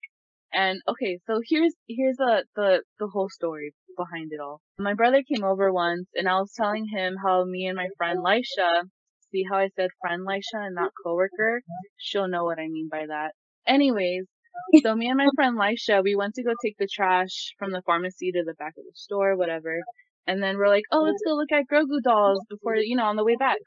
And 0.53 0.81
okay, 0.87 1.19
so 1.27 1.41
here's 1.47 1.73
here's 1.87 2.17
the 2.17 2.43
the 2.55 2.81
the 2.99 3.07
whole 3.07 3.29
story 3.29 3.73
behind 3.95 4.31
it 4.31 4.39
all. 4.39 4.61
My 4.79 4.93
brother 4.95 5.21
came 5.21 5.43
over 5.43 5.71
once, 5.71 6.07
and 6.15 6.27
I 6.27 6.39
was 6.39 6.51
telling 6.55 6.87
him 6.87 7.15
how 7.23 7.43
me 7.45 7.67
and 7.67 7.75
my 7.75 7.89
friend 7.97 8.19
Lisha, 8.19 8.89
see 9.31 9.43
how 9.49 9.57
I 9.57 9.69
said 9.75 9.89
friend 10.01 10.25
Lisha 10.27 10.65
and 10.65 10.75
not 10.75 10.91
coworker? 11.03 11.61
She'll 11.97 12.27
know 12.27 12.45
what 12.45 12.59
I 12.59 12.67
mean 12.67 12.89
by 12.91 13.05
that. 13.07 13.33
Anyways, 13.67 14.25
so 14.83 14.95
me 14.95 15.07
and 15.07 15.17
my 15.17 15.27
friend 15.35 15.57
Lisha, 15.57 16.03
we 16.03 16.15
went 16.15 16.33
to 16.35 16.43
go 16.43 16.53
take 16.63 16.77
the 16.79 16.87
trash 16.91 17.53
from 17.59 17.71
the 17.71 17.83
pharmacy 17.85 18.31
to 18.31 18.43
the 18.43 18.55
back 18.55 18.73
of 18.77 18.85
the 18.85 18.95
store, 18.95 19.35
whatever. 19.35 19.79
And 20.27 20.41
then 20.43 20.57
we're 20.57 20.67
like, 20.69 20.83
oh, 20.91 21.01
let's 21.01 21.21
go 21.25 21.35
look 21.35 21.51
at 21.51 21.65
Grogu 21.71 22.01
dolls 22.03 22.45
before, 22.49 22.75
you 22.75 22.95
know, 22.95 23.05
on 23.05 23.15
the 23.15 23.23
way 23.23 23.35
back. 23.35 23.57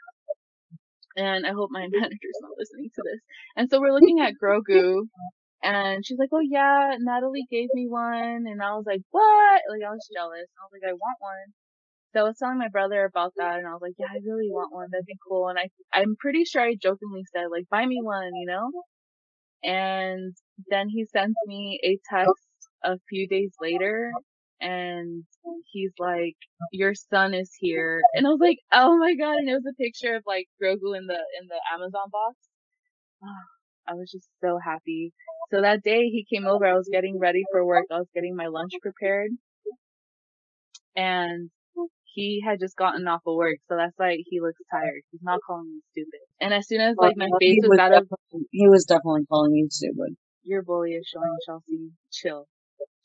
And 1.17 1.47
I 1.47 1.51
hope 1.51 1.71
my 1.71 1.81
manager's 1.91 2.41
not 2.41 2.53
listening 2.57 2.91
to 2.95 3.03
this. 3.05 3.21
And 3.57 3.69
so 3.71 3.81
we're 3.81 3.93
looking 3.93 4.21
at 4.21 4.35
Grogu, 4.43 5.03
and 5.63 6.05
she's 6.05 6.19
like, 6.19 6.31
oh 6.33 6.41
yeah, 6.43 6.97
Natalie 6.99 7.47
gave 7.51 7.69
me 7.75 7.87
one. 7.89 8.47
And 8.47 8.63
I 8.63 8.75
was 8.75 8.85
like, 8.87 9.03
what? 9.11 9.63
Like, 9.71 9.83
I 9.87 9.91
was 9.91 10.09
jealous. 10.15 10.49
I 10.59 10.65
was 10.65 10.73
like, 10.73 10.89
I 10.89 10.93
want 10.95 11.17
one. 11.21 11.53
So 12.13 12.21
I 12.21 12.25
was 12.25 12.37
telling 12.39 12.59
my 12.59 12.69
brother 12.69 13.05
about 13.05 13.33
that, 13.37 13.59
and 13.59 13.67
I 13.67 13.73
was 13.73 13.81
like, 13.81 13.95
yeah, 13.99 14.07
I 14.11 14.21
really 14.27 14.51
want 14.51 14.73
one. 14.73 14.89
That'd 14.93 15.07
be 15.07 15.17
cool. 15.27 15.49
And 15.49 15.59
I, 15.59 15.71
I'm 15.95 16.17
pretty 16.21 16.45
sure 16.45 16.63
I 16.63 16.77
jokingly 16.81 17.25
said, 17.35 17.47
like, 17.51 17.69
buy 17.71 17.87
me 17.87 18.01
one, 18.03 18.35
you 18.35 18.47
know? 18.47 18.71
And 19.65 20.35
then 20.69 20.89
he 20.89 21.07
sends 21.07 21.37
me 21.47 21.81
a 21.85 21.99
text 22.15 22.35
a 22.85 22.99
few 23.09 23.29
days 23.29 23.53
later, 23.61 24.13
and 24.61 25.25
he's 25.73 25.93
like, 25.99 26.37
your 26.73 26.95
son 26.95 27.35
is 27.35 27.51
here. 27.59 28.03
And 28.15 28.27
I 28.27 28.31
was 28.31 28.41
like, 28.41 28.59
oh 28.73 28.99
my 28.99 29.15
god. 29.15 29.37
And 29.39 29.49
it 29.49 29.55
was 29.55 29.67
a 29.67 29.83
picture 29.83 30.15
of 30.17 30.25
like 30.27 30.49
Grogu 30.63 30.97
in 30.97 31.07
the, 31.07 31.19
in 31.41 31.49
the 31.49 31.61
Amazon 31.75 32.11
box. 32.11 32.37
I 33.89 33.95
was 33.95 34.11
just 34.11 34.29
so 34.41 34.59
happy. 34.63 35.13
So 35.51 35.61
that 35.61 35.83
day 35.83 36.09
he 36.09 36.27
came 36.33 36.47
over, 36.47 36.67
I 36.67 36.75
was 36.75 36.89
getting 36.91 37.19
ready 37.19 37.45
for 37.51 37.65
work. 37.65 37.87
I 37.91 37.99
was 37.99 38.09
getting 38.15 38.37
my 38.37 38.47
lunch 38.47 38.73
prepared. 38.83 39.31
And 40.95 41.51
he 42.15 42.43
had 42.47 42.61
just 42.61 42.77
gotten 42.77 43.07
off 43.09 43.23
of 43.27 43.35
work, 43.35 43.57
so 43.69 43.77
that's 43.77 43.95
why 43.97 44.19
he 44.27 44.41
looks 44.41 44.61
tired. 44.71 45.03
He's 45.11 45.23
not 45.23 45.41
calling 45.47 45.73
me 45.73 45.81
stupid. 45.93 46.21
And 46.41 46.53
as 46.53 46.69
soon 46.69 46.81
as 46.81 46.97
like 46.99 47.17
my 47.17 47.29
face 47.41 47.59
he 47.63 47.69
was 47.69 47.79
out 47.79 47.93
of 47.93 48.09
he 48.51 48.69
was 48.69 48.85
definitely 48.85 49.25
calling 49.27 49.55
you 49.55 49.69
stupid. 49.71 50.17
your 50.45 50.63
bully 50.63 50.93
is 50.93 51.07
showing 51.07 51.37
Chelsea, 51.47 51.91
chill. 52.13 52.47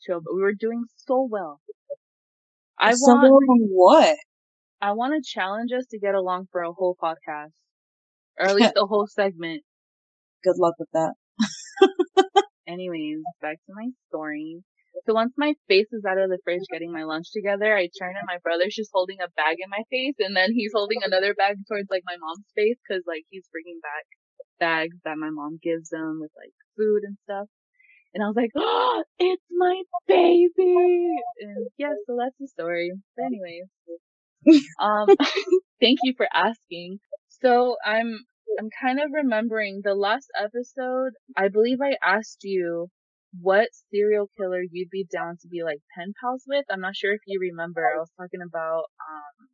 Chill. 0.02 0.20
But 0.20 0.34
we 0.34 0.42
were 0.42 0.54
doing 0.54 0.84
so 0.96 1.26
well. 1.30 1.60
I 2.78 2.94
so 2.94 3.14
want 3.14 3.44
what? 3.70 4.16
I 4.80 4.92
want 4.92 5.14
to 5.14 5.28
challenge 5.28 5.72
us 5.72 5.86
to 5.90 5.98
get 5.98 6.14
along 6.14 6.48
for 6.52 6.62
a 6.62 6.72
whole 6.72 6.96
podcast. 7.02 7.52
Or 8.38 8.46
at 8.46 8.54
least 8.56 8.74
a 8.76 8.86
whole 8.86 9.06
segment. 9.06 9.62
Good 10.44 10.58
luck 10.58 10.74
with 10.78 10.88
that. 10.92 11.14
Anyways, 12.68 13.18
back 13.40 13.56
to 13.66 13.72
my 13.74 13.88
story. 14.08 14.62
So 15.06 15.14
once 15.14 15.32
my 15.36 15.54
face 15.68 15.86
is 15.92 16.04
out 16.04 16.18
of 16.18 16.28
the 16.28 16.38
fridge 16.44 16.66
getting 16.70 16.92
my 16.92 17.04
lunch 17.04 17.32
together, 17.32 17.76
I 17.76 17.88
turn 17.98 18.16
and 18.16 18.26
my 18.26 18.38
brother's 18.42 18.74
just 18.74 18.90
holding 18.92 19.18
a 19.20 19.30
bag 19.36 19.56
in 19.60 19.70
my 19.70 19.82
face 19.90 20.16
and 20.18 20.36
then 20.36 20.52
he's 20.52 20.72
holding 20.74 20.98
another 21.02 21.34
bag 21.34 21.56
towards 21.68 21.88
like 21.90 22.02
my 22.04 22.16
mom's 22.20 22.44
face 22.54 22.78
cause 22.90 23.02
like 23.06 23.24
he's 23.30 23.48
bringing 23.52 23.80
back 23.80 24.04
bags 24.58 24.96
that 25.04 25.16
my 25.16 25.30
mom 25.30 25.58
gives 25.62 25.92
him 25.92 26.18
with 26.20 26.32
like 26.36 26.52
food 26.76 27.02
and 27.04 27.16
stuff. 27.24 27.46
And 28.14 28.22
I 28.22 28.26
was 28.26 28.36
like, 28.36 28.50
oh, 28.56 29.04
it's 29.18 29.44
my 29.50 29.82
baby! 30.06 31.10
And 31.40 31.68
yeah, 31.76 31.92
so 32.06 32.16
that's 32.18 32.34
the 32.40 32.48
story. 32.48 32.92
But 33.16 33.26
anyways. 33.26 33.64
um, 34.80 35.06
thank 35.80 35.98
you 36.02 36.14
for 36.16 36.26
asking. 36.32 37.00
So 37.28 37.76
I'm, 37.84 38.24
I'm 38.58 38.70
kind 38.82 38.98
of 38.98 39.10
remembering 39.12 39.82
the 39.84 39.94
last 39.94 40.28
episode, 40.36 41.12
I 41.36 41.48
believe 41.48 41.78
I 41.80 41.96
asked 42.02 42.42
you 42.42 42.88
what 43.40 43.68
serial 43.92 44.28
killer 44.36 44.62
you'd 44.70 44.90
be 44.90 45.06
down 45.12 45.36
to 45.42 45.48
be 45.48 45.62
like 45.62 45.78
pen 45.96 46.12
pals 46.20 46.44
with. 46.46 46.64
I'm 46.70 46.80
not 46.80 46.96
sure 46.96 47.12
if 47.12 47.20
you 47.26 47.38
remember. 47.40 47.86
I 47.86 47.98
was 47.98 48.10
talking 48.18 48.40
about 48.42 48.84
um 49.08 49.48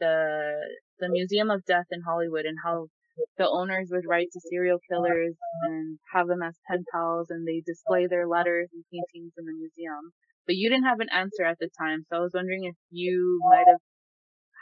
the 0.00 0.52
the 0.98 1.08
Museum 1.08 1.50
of 1.50 1.64
Death 1.64 1.86
in 1.92 2.02
Hollywood 2.02 2.44
and 2.44 2.58
how 2.64 2.88
the 3.36 3.48
owners 3.48 3.88
would 3.92 4.06
write 4.08 4.28
to 4.32 4.40
serial 4.50 4.78
killers 4.90 5.34
and 5.62 5.98
have 6.12 6.26
them 6.28 6.42
as 6.42 6.58
pen 6.68 6.84
pals 6.92 7.30
and 7.30 7.46
they 7.46 7.62
display 7.64 8.06
their 8.06 8.26
letters 8.26 8.68
and 8.72 8.84
paintings 8.92 9.32
in 9.38 9.44
the 9.44 9.52
museum. 9.52 10.12
But 10.46 10.56
you 10.56 10.70
didn't 10.70 10.86
have 10.86 11.00
an 11.00 11.10
answer 11.12 11.44
at 11.44 11.58
the 11.60 11.68
time, 11.78 12.04
so 12.08 12.16
I 12.16 12.20
was 12.20 12.32
wondering 12.34 12.64
if 12.64 12.74
you 12.90 13.38
might 13.50 13.66
have 13.68 13.82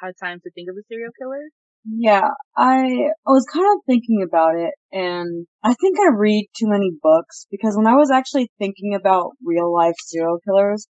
had 0.03 0.15
time 0.23 0.41
to 0.41 0.51
think 0.51 0.69
of 0.69 0.77
a 0.77 0.85
serial 0.89 1.13
killer. 1.19 1.49
Yeah, 1.89 2.31
I 2.57 3.11
I 3.27 3.31
was 3.31 3.47
kind 3.53 3.65
of 3.67 3.85
thinking 3.87 4.23
about 4.27 4.57
it, 4.57 4.75
and 4.93 5.47
I 5.63 5.73
think 5.75 5.99
I 6.01 6.09
read 6.15 6.49
too 6.59 6.67
many 6.69 6.91
books 7.01 7.47
because 7.51 7.77
when 7.77 7.87
I 7.87 7.95
was 7.95 8.11
actually 8.11 8.51
thinking 8.59 8.95
about 8.95 9.33
real 9.45 9.73
life 9.73 9.95
serial 10.07 10.39
killers, 10.45 10.89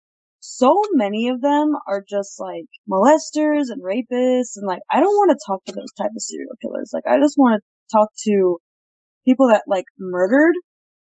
so 0.40 0.82
many 0.92 1.28
of 1.28 1.42
them 1.42 1.72
are 1.86 2.02
just 2.08 2.40
like 2.40 2.64
molesters 2.90 3.68
and 3.70 3.82
rapists, 3.84 4.56
and 4.56 4.66
like 4.66 4.80
I 4.90 5.00
don't 5.00 5.14
want 5.16 5.30
to 5.30 5.44
talk 5.46 5.62
to 5.66 5.72
those 5.72 5.92
type 5.98 6.10
of 6.16 6.22
serial 6.22 6.56
killers. 6.62 6.90
Like 6.94 7.04
I 7.06 7.18
just 7.20 7.36
want 7.36 7.60
to 7.62 7.96
talk 7.96 8.08
to 8.24 8.56
people 9.26 9.48
that 9.48 9.64
like 9.68 9.84
murdered, 9.98 10.54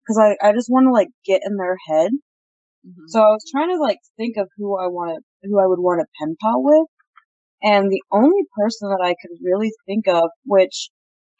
because 0.03 0.19
I 0.19 0.49
I 0.49 0.51
just 0.53 0.69
want 0.69 0.85
to 0.87 0.91
like 0.91 1.09
get 1.25 1.41
in 1.45 1.55
their 1.57 1.77
head. 1.87 2.11
Mm-hmm. 2.85 3.07
So 3.07 3.21
I 3.21 3.27
was 3.31 3.45
trying 3.51 3.69
to 3.69 3.81
like 3.81 3.99
think 4.17 4.35
of 4.37 4.49
who 4.57 4.77
I 4.77 4.87
want 4.87 5.15
to 5.15 5.47
who 5.49 5.59
I 5.59 5.67
would 5.67 5.79
want 5.79 6.01
to 6.01 6.07
pen 6.19 6.35
pal 6.41 6.61
with. 6.63 6.87
And 7.63 7.91
the 7.91 8.01
only 8.11 8.43
person 8.57 8.89
that 8.89 9.03
I 9.03 9.15
could 9.21 9.37
really 9.43 9.71
think 9.85 10.07
of, 10.07 10.29
which 10.45 10.89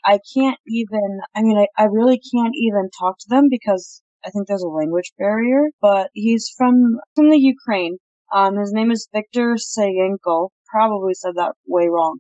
I 0.05 0.19
can't 0.35 0.57
even, 0.67 1.19
I 1.35 1.41
mean, 1.41 1.57
I, 1.57 1.67
I 1.77 1.85
really 1.85 2.19
can't 2.19 2.53
even 2.55 2.89
talk 2.99 3.17
to 3.19 3.29
them 3.29 3.47
because 3.49 4.01
I 4.25 4.29
think 4.29 4.47
there's 4.47 4.63
a 4.63 4.67
language 4.67 5.11
barrier, 5.17 5.69
but 5.81 6.09
he's 6.13 6.51
from, 6.57 6.99
from 7.15 7.29
the 7.29 7.39
Ukraine. 7.39 7.97
Um, 8.33 8.57
his 8.57 8.71
name 8.71 8.91
is 8.91 9.09
Viktor 9.13 9.55
Sayenko. 9.55 10.49
Probably 10.69 11.13
said 11.13 11.33
that 11.35 11.53
way 11.67 11.87
wrong. 11.87 12.19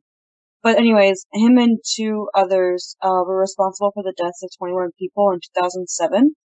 But 0.63 0.77
anyways, 0.77 1.25
him 1.33 1.57
and 1.57 1.79
two 1.95 2.27
others, 2.35 2.95
uh, 3.01 3.23
were 3.25 3.39
responsible 3.39 3.91
for 3.93 4.03
the 4.03 4.13
deaths 4.17 4.43
of 4.43 4.49
21 4.59 4.91
people 4.99 5.31
in 5.31 5.39
2007. 5.55 6.35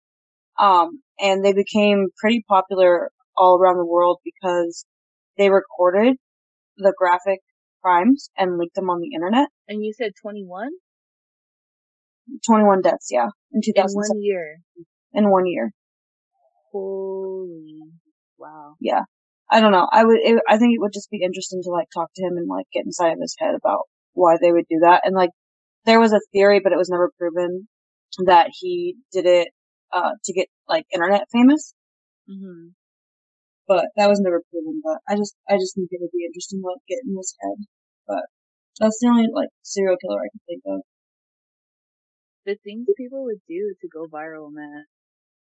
Um, 0.58 1.02
and 1.20 1.44
they 1.44 1.52
became 1.52 2.08
pretty 2.18 2.44
popular 2.48 3.10
all 3.36 3.58
around 3.58 3.76
the 3.76 3.84
world 3.84 4.20
because 4.24 4.86
they 5.36 5.50
recorded 5.50 6.16
the 6.78 6.94
graphic 6.96 7.40
crimes 7.86 8.30
and 8.36 8.58
leaked 8.58 8.74
them 8.74 8.90
on 8.90 9.00
the 9.00 9.14
internet. 9.14 9.48
And 9.68 9.84
you 9.84 9.92
said 9.96 10.12
21? 10.20 10.70
21 12.44 12.82
deaths, 12.82 13.08
yeah, 13.10 13.28
in 13.52 13.58
In 13.58 13.62
2007. 13.62 14.16
one 14.16 14.22
year. 14.22 14.58
In 15.12 15.30
one 15.30 15.46
year. 15.46 15.70
Holy. 16.72 17.80
Wow. 18.38 18.74
Yeah. 18.80 19.02
I 19.50 19.60
don't 19.60 19.70
know. 19.72 19.88
I 19.92 20.04
would, 20.04 20.18
it, 20.18 20.42
I 20.48 20.58
think 20.58 20.74
it 20.74 20.80
would 20.80 20.92
just 20.92 21.10
be 21.10 21.22
interesting 21.22 21.62
to 21.62 21.70
like 21.70 21.86
talk 21.94 22.10
to 22.16 22.22
him 22.24 22.36
and 22.36 22.48
like 22.48 22.66
get 22.72 22.84
inside 22.84 23.12
of 23.12 23.18
his 23.20 23.36
head 23.38 23.54
about 23.54 23.82
why 24.14 24.36
they 24.40 24.50
would 24.50 24.66
do 24.68 24.80
that. 24.82 25.02
And 25.04 25.14
like, 25.14 25.30
there 25.84 26.00
was 26.00 26.12
a 26.12 26.20
theory, 26.32 26.60
but 26.62 26.72
it 26.72 26.78
was 26.78 26.90
never 26.90 27.12
proven 27.18 27.68
that 28.26 28.48
he 28.52 28.96
did 29.12 29.26
it, 29.26 29.48
uh, 29.92 30.12
to 30.24 30.32
get 30.32 30.48
like 30.68 30.84
internet 30.92 31.22
famous. 31.32 31.74
hmm 32.28 32.68
but 33.68 33.86
that 33.96 34.08
was 34.08 34.20
never 34.20 34.42
proven. 34.50 34.80
But 34.84 34.98
I 35.08 35.16
just, 35.16 35.34
I 35.48 35.54
just 35.58 35.74
think 35.74 35.88
it 35.90 35.98
would 36.00 36.14
be 36.14 36.24
interesting 36.24 36.60
to 36.62 36.66
like 36.70 36.82
get 36.88 36.98
in 37.04 37.16
his 37.16 37.34
head. 37.42 37.66
But 38.06 38.24
that's 38.80 38.98
the 39.00 39.08
only 39.08 39.28
like 39.32 39.48
serial 39.62 39.96
killer 40.00 40.20
I 40.20 40.28
can 40.32 40.40
think 40.46 40.62
of. 40.66 40.82
The 42.46 42.56
things 42.56 42.86
people 42.96 43.24
would 43.24 43.40
do 43.48 43.74
to 43.80 43.88
go 43.88 44.06
viral, 44.06 44.50
man. 44.52 44.86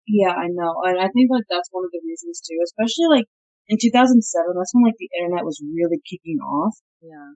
Yeah, 0.07 0.31
I 0.31 0.47
know, 0.47 0.81
and 0.83 0.99
I 0.99 1.09
think 1.09 1.29
like 1.31 1.45
that's 1.49 1.69
one 1.71 1.83
of 1.85 1.91
the 1.91 2.01
reasons 2.05 2.41
too. 2.41 2.57
Especially 2.63 3.07
like 3.09 3.25
in 3.67 3.77
2007, 3.81 4.53
that's 4.55 4.73
when 4.73 4.83
like 4.85 4.95
the 4.99 5.09
internet 5.19 5.45
was 5.45 5.61
really 5.63 5.99
kicking 6.09 6.39
off, 6.39 6.75
Yeah. 7.01 7.33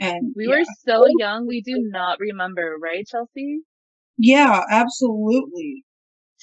and 0.00 0.34
We 0.36 0.46
yeah. 0.46 0.56
were 0.56 0.64
so 0.64 1.06
young, 1.18 1.46
we 1.46 1.60
do 1.62 1.76
not 1.78 2.18
remember, 2.20 2.76
right, 2.80 3.06
Chelsea? 3.06 3.62
yeah, 4.18 4.62
absolutely. 4.70 5.84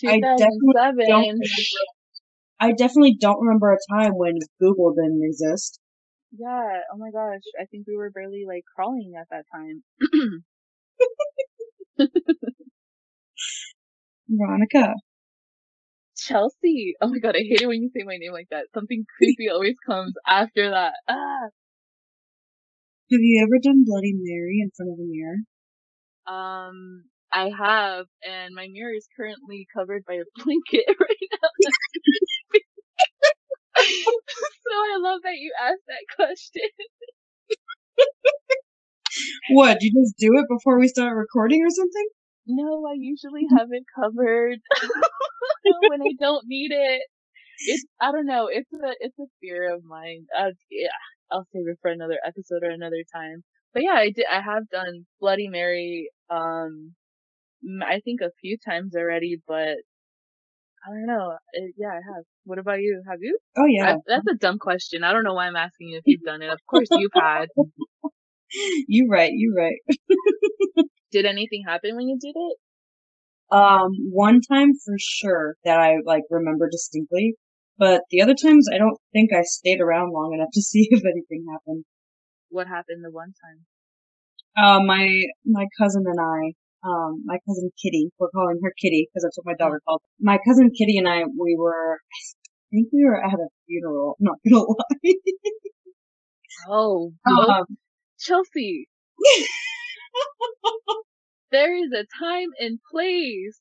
I 0.05 0.19
definitely 0.37 0.73
2007. 0.75 1.07
don't 1.07 1.29
remember, 1.29 1.81
I 2.59 2.71
definitely 2.73 3.15
don't 3.19 3.41
remember 3.41 3.71
a 3.73 3.77
time 3.93 4.13
when 4.17 4.39
Google 4.59 4.93
didn't 4.93 5.23
exist. 5.23 5.79
Yeah, 6.31 6.81
oh 6.93 6.97
my 6.97 7.11
gosh. 7.11 7.43
I 7.59 7.65
think 7.65 7.87
we 7.87 7.95
were 7.97 8.11
barely 8.11 8.45
like 8.47 8.63
crawling 8.75 9.15
at 9.19 9.27
that 9.31 9.45
time. 9.53 9.83
Veronica, 14.29 14.93
Chelsea. 16.17 16.95
Oh 17.01 17.07
my 17.09 17.19
god, 17.19 17.35
I 17.35 17.39
hate 17.39 17.61
it 17.61 17.67
when 17.67 17.81
you 17.81 17.89
say 17.95 18.03
my 18.03 18.17
name 18.17 18.33
like 18.33 18.49
that. 18.51 18.67
Something 18.73 19.05
creepy 19.17 19.49
always 19.49 19.75
comes 19.85 20.13
after 20.27 20.71
that. 20.71 20.93
Ah. 21.07 21.49
have 23.11 23.21
you 23.21 23.41
ever 23.43 23.59
done 23.63 23.83
Bloody 23.85 24.13
Mary 24.15 24.59
in 24.61 24.71
front 24.75 24.91
of 24.93 24.99
a 24.99 25.03
mirror? 25.03 25.37
Um, 26.27 27.05
I 27.31 27.49
have, 27.57 28.05
and 28.23 28.55
my 28.55 28.67
mirror 28.71 28.93
is 28.93 29.07
currently 29.17 29.67
covered 29.73 30.03
by 30.05 30.15
a 30.15 30.23
blanket 30.43 30.85
right 30.99 31.29
now. 31.43 31.49
so 34.67 34.73
I 34.73 34.97
love 34.99 35.21
that 35.23 35.37
you 35.37 35.53
asked 35.61 35.85
that 35.87 36.15
question. 36.15 36.69
What? 39.51 39.77
You 39.81 39.91
just 40.03 40.15
do 40.17 40.29
it 40.37 40.45
before 40.49 40.79
we 40.79 40.87
start 40.87 41.15
recording 41.15 41.63
or 41.63 41.69
something? 41.69 42.07
No, 42.45 42.85
I 42.85 42.93
usually 42.97 43.45
have 43.57 43.67
it 43.71 43.83
covered 43.95 44.59
when 45.89 46.01
I 46.01 46.13
don't 46.19 46.43
need 46.47 46.71
it. 46.71 47.01
It's 47.59 47.85
I 47.99 48.11
don't 48.11 48.25
know. 48.27 48.47
It's 48.51 48.71
a 48.71 48.93
it's 48.99 49.17
a 49.19 49.25
fear 49.41 49.73
of 49.73 49.83
mine. 49.83 50.25
Uh, 50.37 50.51
yeah, 50.69 50.89
I'll 51.31 51.47
save 51.53 51.67
it 51.67 51.79
for 51.81 51.91
another 51.91 52.19
episode 52.25 52.63
or 52.63 52.69
another 52.69 53.03
time. 53.13 53.43
But 53.73 53.83
yeah, 53.83 53.93
I 53.93 54.11
did. 54.11 54.25
I 54.31 54.41
have 54.41 54.69
done 54.69 55.05
Bloody 55.19 55.47
Mary. 55.47 56.09
Um, 56.29 56.93
I 57.81 57.99
think 58.01 58.21
a 58.21 58.31
few 58.41 58.57
times 58.57 58.95
already, 58.95 59.41
but 59.47 59.77
I 60.87 60.91
don't 60.91 61.05
know. 61.05 61.37
It, 61.51 61.73
yeah, 61.77 61.89
I 61.89 61.95
have. 61.95 62.23
What 62.45 62.59
about 62.59 62.79
you? 62.79 63.03
Have 63.09 63.19
you? 63.21 63.37
Oh 63.57 63.65
yeah. 63.65 63.95
I, 63.95 63.95
that's 64.07 64.27
a 64.27 64.35
dumb 64.35 64.57
question. 64.57 65.03
I 65.03 65.11
don't 65.11 65.23
know 65.23 65.33
why 65.33 65.47
I'm 65.47 65.55
asking 65.55 65.89
you 65.89 65.97
if 65.97 66.03
you've 66.05 66.23
done 66.23 66.41
it. 66.41 66.49
Of 66.49 66.59
course 66.65 66.87
you've 66.91 67.11
had. 67.13 67.47
you 68.87 69.07
right, 69.09 69.31
you 69.33 69.53
right. 69.57 69.79
Did 71.11 71.25
anything 71.25 71.63
happen 71.67 71.95
when 71.95 72.07
you 72.07 72.17
did 72.19 72.35
it? 72.35 72.57
Um, 73.49 73.91
one 74.11 74.41
time 74.41 74.73
for 74.73 74.95
sure 74.99 75.55
that 75.63 75.79
I 75.79 75.97
like 76.05 76.23
remember 76.29 76.69
distinctly, 76.69 77.35
but 77.77 78.01
the 78.09 78.21
other 78.21 78.35
times 78.35 78.67
I 78.73 78.77
don't 78.77 78.97
think 79.13 79.31
I 79.33 79.43
stayed 79.43 79.81
around 79.81 80.11
long 80.11 80.33
enough 80.33 80.49
to 80.53 80.61
see 80.71 80.87
if 80.89 81.03
anything 81.03 81.45
happened. 81.51 81.85
What 82.49 82.67
happened 82.67 83.03
the 83.03 83.11
one 83.11 83.33
time? 83.43 83.65
Uh, 84.55 84.83
my 84.83 85.23
my 85.45 85.65
cousin 85.79 86.03
and 86.07 86.19
I, 86.19 86.53
um, 86.83 87.23
my 87.25 87.37
cousin 87.47 87.71
Kitty, 87.81 88.11
we're 88.19 88.29
calling 88.29 88.59
her 88.63 88.73
Kitty 88.79 89.07
because 89.07 89.23
that's 89.23 89.37
what 89.37 89.45
my 89.45 89.55
daughter 89.57 89.81
called. 89.85 90.01
My 90.19 90.37
cousin 90.45 90.71
Kitty 90.71 90.97
and 90.97 91.07
I, 91.07 91.23
we 91.23 91.55
were, 91.57 91.95
I 91.95 91.99
think 92.71 92.87
we 92.93 93.03
were 93.03 93.23
at 93.23 93.33
a 93.33 93.47
funeral. 93.67 94.15
I'm 94.19 94.25
not 94.25 94.37
gonna 94.47 94.63
lie. 94.67 95.13
Oh, 96.69 97.13
um, 97.25 97.65
Chelsea, 98.19 98.87
there 101.51 101.75
is 101.75 101.91
a 101.91 102.05
time 102.19 102.49
and 102.59 102.79
place. 102.91 103.59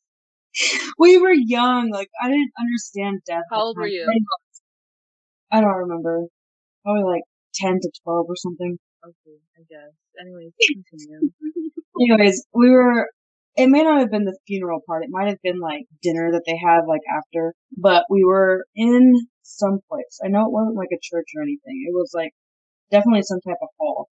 we 0.99 1.19
were 1.19 1.33
young, 1.33 1.91
like 1.91 2.09
I 2.21 2.29
didn't 2.29 2.53
understand 2.59 3.21
death. 3.27 3.45
How 3.51 3.65
old 3.65 3.77
were 3.77 3.87
you? 3.87 4.07
I 5.53 5.61
don't 5.61 5.75
remember. 5.75 6.25
Probably 6.85 7.05
like 7.05 7.23
ten 7.55 7.79
to 7.81 7.91
twelve 8.03 8.27
or 8.29 8.37
something. 8.37 8.79
Okay, 9.07 9.39
I 9.57 9.63
guess. 9.71 9.93
Anyways, 10.21 10.53
continue. 10.91 11.31
Anyways, 12.01 12.47
we 12.55 12.71
were. 12.71 13.09
It 13.57 13.69
may 13.69 13.83
not 13.83 14.01
have 14.01 14.11
been 14.11 14.25
the 14.25 14.39
funeral 14.47 14.81
part. 14.87 15.05
It 15.05 15.11
might 15.11 15.29
have 15.29 15.41
been 15.43 15.61
like 15.61 15.85
dinner 16.03 16.31
that 16.33 16.43
they 16.47 16.57
had 16.59 16.83
like 16.87 17.01
after. 17.17 17.55
But 17.77 18.05
we 18.11 18.25
were 18.25 18.67
in 18.75 19.15
some 19.43 19.81
place. 19.89 20.21
I 20.25 20.29
know 20.29 20.47
it 20.47 20.53
wasn't 20.53 20.77
like 20.77 20.93
a 20.93 21.01
church 21.03 21.29
or 21.37 21.43
anything. 21.43 21.87
It 21.89 21.95
was 21.95 22.11
like 22.15 22.33
definitely 22.91 23.23
some 23.23 23.41
type 23.41 23.59
of 23.63 23.69
hall, 23.79 24.09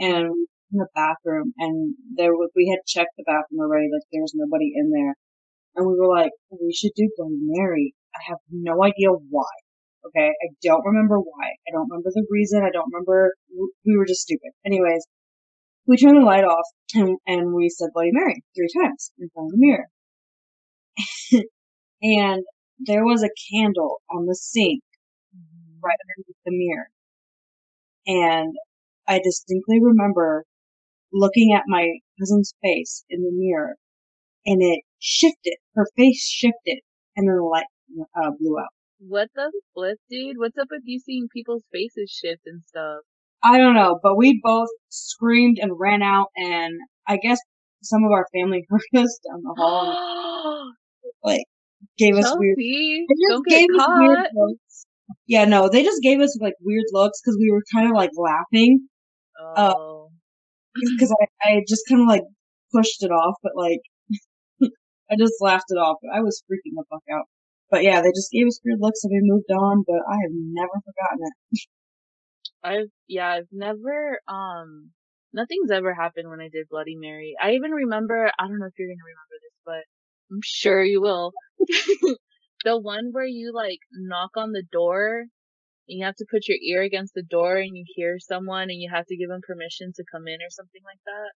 and 0.00 0.30
we 0.32 0.46
in 0.72 0.78
the 0.78 0.88
bathroom. 0.94 1.52
And 1.58 1.94
there 2.16 2.34
was 2.34 2.50
we 2.56 2.68
had 2.70 2.86
checked 2.86 3.16
the 3.18 3.24
bathroom 3.26 3.60
already. 3.60 3.88
Like 3.92 4.04
there 4.12 4.22
was 4.22 4.34
nobody 4.36 4.72
in 4.76 4.90
there, 4.90 5.14
and 5.76 5.86
we 5.86 5.94
were 5.98 6.08
like, 6.08 6.32
we 6.50 6.72
should 6.74 6.92
do 6.96 7.10
Bloody 7.16 7.38
Mary. 7.42 7.94
I 8.16 8.20
have 8.30 8.38
no 8.50 8.84
idea 8.84 9.10
why. 9.12 9.52
Okay, 10.06 10.28
I 10.28 10.48
don't 10.62 10.84
remember 10.84 11.18
why. 11.18 11.46
I 11.66 11.72
don't 11.72 11.88
remember 11.90 12.10
the 12.14 12.26
reason. 12.30 12.62
I 12.62 12.70
don't 12.70 12.90
remember. 12.92 13.34
We 13.84 13.96
were 13.96 14.06
just 14.06 14.22
stupid. 14.22 14.52
Anyways, 14.64 15.06
we 15.86 15.96
turned 15.96 16.18
the 16.18 16.26
light 16.26 16.44
off 16.44 16.66
and, 16.94 17.18
and 17.26 17.54
we 17.54 17.68
said 17.68 17.90
Bloody 17.94 18.10
Mary 18.12 18.42
three 18.54 18.68
times 18.82 19.12
in 19.18 19.28
front 19.30 19.48
of 19.48 19.52
the 19.52 19.58
mirror. 19.58 19.88
and 22.02 22.44
there 22.78 23.04
was 23.04 23.22
a 23.22 23.30
candle 23.50 24.02
on 24.10 24.26
the 24.26 24.34
sink 24.34 24.82
right 25.82 25.96
underneath 26.02 26.36
the 26.44 26.52
mirror. 26.52 26.88
And 28.06 28.54
I 29.06 29.20
distinctly 29.22 29.80
remember 29.82 30.44
looking 31.12 31.54
at 31.54 31.64
my 31.66 31.98
cousin's 32.18 32.54
face 32.62 33.04
in 33.08 33.22
the 33.22 33.30
mirror 33.32 33.76
and 34.46 34.62
it 34.62 34.80
shifted. 34.98 35.56
Her 35.74 35.86
face 35.96 36.26
shifted 36.26 36.80
and 37.16 37.28
then 37.28 37.36
the 37.36 37.42
light 37.42 37.66
uh, 38.14 38.30
blew 38.38 38.58
out. 38.58 38.68
What 38.98 39.28
the 39.34 39.52
flip, 39.74 39.98
dude? 40.10 40.38
What's 40.38 40.58
up 40.58 40.68
with 40.70 40.82
you 40.84 40.98
seeing 40.98 41.28
people's 41.32 41.62
faces 41.72 42.10
shift 42.10 42.42
and 42.46 42.62
stuff? 42.66 43.00
I 43.42 43.58
don't 43.58 43.74
know, 43.74 44.00
but 44.02 44.16
we 44.16 44.40
both 44.42 44.68
screamed 44.88 45.58
and 45.60 45.78
ran 45.78 46.02
out 46.02 46.28
and 46.36 46.74
I 47.06 47.16
guess 47.18 47.38
some 47.82 48.04
of 48.04 48.10
our 48.10 48.26
family 48.34 48.66
heard 48.70 48.80
us 49.02 49.20
down 49.28 49.42
the 49.42 49.54
hall 49.56 49.92
and 49.92 51.12
like 51.24 51.44
gave 51.96 52.16
us 52.16 52.34
weird 52.36 52.56
Chelsea, 52.56 53.06
They 53.08 53.14
just 53.14 53.30
don't 53.30 53.46
get 53.46 53.70
us 53.70 53.86
weird 53.98 54.26
looks. 54.34 54.86
Yeah, 55.26 55.44
no, 55.44 55.68
they 55.68 55.84
just 55.84 56.02
gave 56.02 56.20
us 56.20 56.36
like 56.40 56.54
weird 56.60 56.84
looks 56.92 57.20
because 57.20 57.36
we 57.38 57.50
were 57.52 57.62
kind 57.72 57.88
of 57.88 57.94
like 57.94 58.10
laughing 58.16 58.88
uh, 59.40 59.74
Oh, 59.76 60.10
because 60.74 61.14
I, 61.20 61.48
I 61.48 61.64
just 61.68 61.82
kind 61.88 62.02
of 62.02 62.08
like 62.08 62.24
pushed 62.74 63.02
it 63.02 63.10
off, 63.12 63.36
but 63.42 63.52
like 63.54 63.80
I 65.10 65.16
just 65.16 65.34
laughed 65.40 65.66
it 65.70 65.76
off. 65.78 65.98
I 66.12 66.20
was 66.20 66.42
freaking 66.50 66.74
the 66.74 66.84
fuck 66.90 67.02
out. 67.12 67.26
But 67.70 67.82
yeah, 67.84 68.00
they 68.00 68.10
just 68.10 68.32
gave 68.32 68.46
us 68.46 68.60
weird 68.64 68.80
looks 68.80 69.04
and 69.04 69.12
we 69.12 69.20
moved 69.22 69.50
on. 69.50 69.84
But 69.86 70.00
I 70.08 70.16
have 70.22 70.32
never 70.32 70.76
forgotten 70.84 71.26
it. 71.26 71.60
I've 72.62 72.90
yeah, 73.06 73.28
I've 73.28 73.48
never 73.52 74.20
um 74.28 74.90
nothing's 75.32 75.70
ever 75.70 75.94
happened 75.94 76.28
when 76.28 76.40
I 76.40 76.48
did 76.48 76.68
Bloody 76.70 76.96
Mary. 76.96 77.34
I 77.40 77.52
even 77.52 77.70
remember 77.70 78.30
I 78.38 78.46
don't 78.46 78.58
know 78.58 78.66
if 78.66 78.78
you're 78.78 78.88
gonna 78.88 79.04
remember 79.04 79.36
this, 79.42 79.58
but 79.64 79.84
I'm 80.30 80.40
sure 80.42 80.82
you 80.82 81.00
will. 81.00 81.32
the 82.64 82.78
one 82.78 83.10
where 83.12 83.26
you 83.26 83.52
like 83.54 83.78
knock 83.92 84.30
on 84.36 84.52
the 84.52 84.64
door 84.72 85.24
and 85.88 85.98
you 85.98 86.04
have 86.04 86.16
to 86.16 86.26
put 86.30 86.48
your 86.48 86.58
ear 86.62 86.82
against 86.82 87.14
the 87.14 87.22
door 87.22 87.56
and 87.56 87.76
you 87.76 87.84
hear 87.86 88.18
someone 88.18 88.70
and 88.70 88.80
you 88.80 88.90
have 88.92 89.06
to 89.06 89.16
give 89.16 89.28
them 89.28 89.40
permission 89.46 89.92
to 89.94 90.04
come 90.10 90.26
in 90.26 90.40
or 90.42 90.50
something 90.50 90.82
like 90.84 91.00
that. 91.06 91.30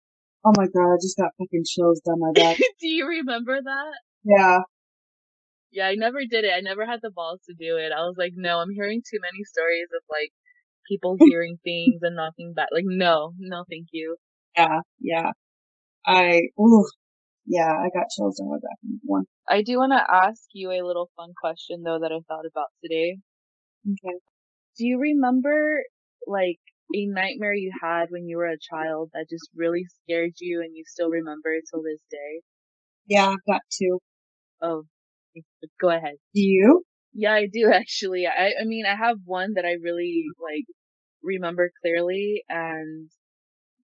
Oh 0.44 0.54
my 0.58 0.66
god, 0.66 0.94
I 0.94 0.98
just 1.02 1.18
got 1.18 1.32
fucking 1.38 1.64
chills 1.68 2.02
down 2.02 2.20
my 2.20 2.32
back. 2.34 2.58
Do 2.82 2.88
you 2.88 3.08
remember 3.08 3.60
that? 3.62 3.94
yeah, 4.24 4.60
Yeah, 5.72 5.88
I 5.88 5.96
never 5.96 6.20
did 6.26 6.46
it. 6.46 6.54
I 6.56 6.62
never 6.62 6.86
had 6.86 7.02
the 7.02 7.12
balls 7.12 7.42
to 7.48 7.54
do 7.54 7.78
it. 7.78 7.92
I 7.92 8.02
was 8.02 8.16
like, 8.18 8.34
no, 8.36 8.60
I'm 8.60 8.72
hearing 8.72 9.02
too 9.02 9.20
many 9.22 9.44
stories 9.46 9.88
of 9.96 10.04
like 10.10 10.32
people 10.88 11.18
hearing 11.24 11.60
things 11.64 12.02
and 12.04 12.16
knocking 12.16 12.54
back. 12.54 12.70
Like, 12.74 12.86
no, 12.88 13.34
no, 13.40 13.66
thank 13.70 13.90
you. 13.92 14.18
yeah, 14.58 14.82
yeah. 15.00 15.32
I, 16.06 16.42
ooh, 16.60 16.88
Yeah, 17.46 17.72
I 17.72 17.90
got 17.94 18.10
chills 18.16 18.40
on 18.42 18.50
my 18.50 18.58
back 18.58 18.80
from 18.82 19.00
one. 19.06 19.26
I 19.48 19.62
do 19.62 19.78
want 19.78 19.92
to 19.92 20.04
ask 20.16 20.42
you 20.54 20.72
a 20.72 20.82
little 20.82 21.12
fun 21.16 21.34
question 21.40 21.84
though 21.84 22.00
that 22.00 22.12
I 22.12 22.22
thought 22.28 22.48
about 22.48 22.70
today. 22.84 23.20
Okay. 23.88 24.20
Do 24.78 24.86
you 24.86 25.00
remember 25.00 25.86
like 26.28 26.60
a 26.94 27.06
nightmare 27.06 27.54
you 27.54 27.72
had 27.82 28.12
when 28.12 28.28
you 28.28 28.36
were 28.38 28.48
a 28.48 28.58
child 28.60 29.12
that 29.14 29.30
just 29.30 29.50
really 29.56 29.86
scared 29.86 30.34
you 30.40 30.62
and 30.62 30.76
you 30.76 30.84
still 30.86 31.10
remember 31.10 31.54
it 31.54 31.64
till 31.72 31.84
this 31.84 32.02
day? 32.12 32.42
Yeah, 33.06 33.30
I've 33.30 33.46
got 33.48 33.62
two. 33.72 34.00
Oh, 34.62 34.86
go 35.82 35.90
ahead. 35.90 36.16
Do 36.34 36.42
you? 36.42 36.84
Yeah, 37.14 37.34
I 37.34 37.48
do 37.52 37.72
actually. 37.74 38.28
I 38.28 38.54
I 38.62 38.66
mean, 38.66 38.86
I 38.86 38.96
have 38.96 39.18
one 39.26 39.54
that 39.56 39.66
I 39.66 39.74
really 39.82 40.26
like 40.42 40.66
remember 41.24 41.72
clearly 41.82 42.44
and 42.50 43.10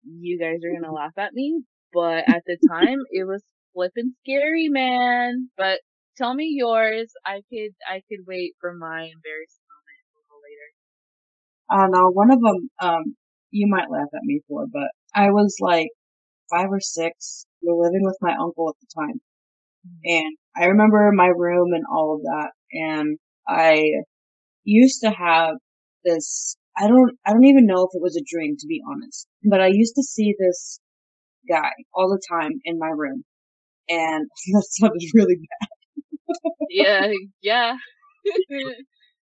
you 0.05 0.39
guys 0.39 0.59
are 0.63 0.71
going 0.71 0.83
to 0.85 0.91
laugh 0.91 1.17
at 1.17 1.33
me, 1.33 1.63
but 1.93 2.25
at 2.29 2.43
the 2.45 2.57
time 2.69 2.99
it 3.11 3.25
was 3.25 3.43
flippin' 3.73 4.15
scary, 4.23 4.69
man. 4.69 5.49
But 5.57 5.81
tell 6.17 6.33
me 6.33 6.53
yours. 6.57 7.11
I 7.25 7.43
could 7.51 7.73
I 7.89 8.01
could 8.09 8.25
wait 8.27 8.55
for 8.59 8.73
my 8.73 9.01
embarrassing 9.01 9.65
moment 9.69 9.99
a 10.13 10.17
little 10.19 10.41
later. 10.43 10.69
I 11.69 11.77
don't 11.81 11.91
know. 11.91 12.09
One 12.11 12.31
of 12.31 12.41
them, 12.41 12.69
um, 12.81 13.15
you 13.51 13.67
might 13.67 13.89
laugh 13.89 14.09
at 14.13 14.23
me 14.23 14.41
for, 14.47 14.65
but 14.67 14.89
I 15.15 15.31
was 15.31 15.57
like 15.59 15.89
five 16.49 16.69
or 16.71 16.79
six. 16.81 17.45
We 17.61 17.71
were 17.73 17.85
living 17.85 18.03
with 18.05 18.17
my 18.21 18.35
uncle 18.35 18.69
at 18.69 18.75
the 18.81 18.87
time. 19.01 19.21
And 20.05 20.37
I 20.59 20.65
remember 20.65 21.11
my 21.13 21.27
room 21.27 21.73
and 21.73 21.83
all 21.91 22.15
of 22.15 22.21
that. 22.21 22.51
And 22.71 23.17
I 23.47 23.83
used 24.63 25.01
to 25.01 25.09
have 25.09 25.55
this, 26.03 26.57
I 26.77 26.87
don't, 26.87 27.11
I 27.25 27.31
don't 27.31 27.45
even 27.45 27.65
know 27.65 27.83
if 27.83 27.89
it 27.93 28.01
was 28.01 28.17
a 28.17 28.25
dream 28.27 28.55
to 28.57 28.67
be 28.67 28.81
honest, 28.89 29.27
but 29.49 29.61
I 29.61 29.67
used 29.67 29.95
to 29.95 30.03
see 30.03 30.35
this 30.37 30.79
guy 31.49 31.71
all 31.93 32.09
the 32.09 32.21
time 32.29 32.51
in 32.65 32.79
my 32.79 32.89
room. 32.89 33.23
And 33.89 34.27
that 34.53 34.65
sounded 34.69 35.01
really 35.13 35.35
bad. 35.35 35.69
Yeah, 36.69 37.07
yeah. 37.41 37.75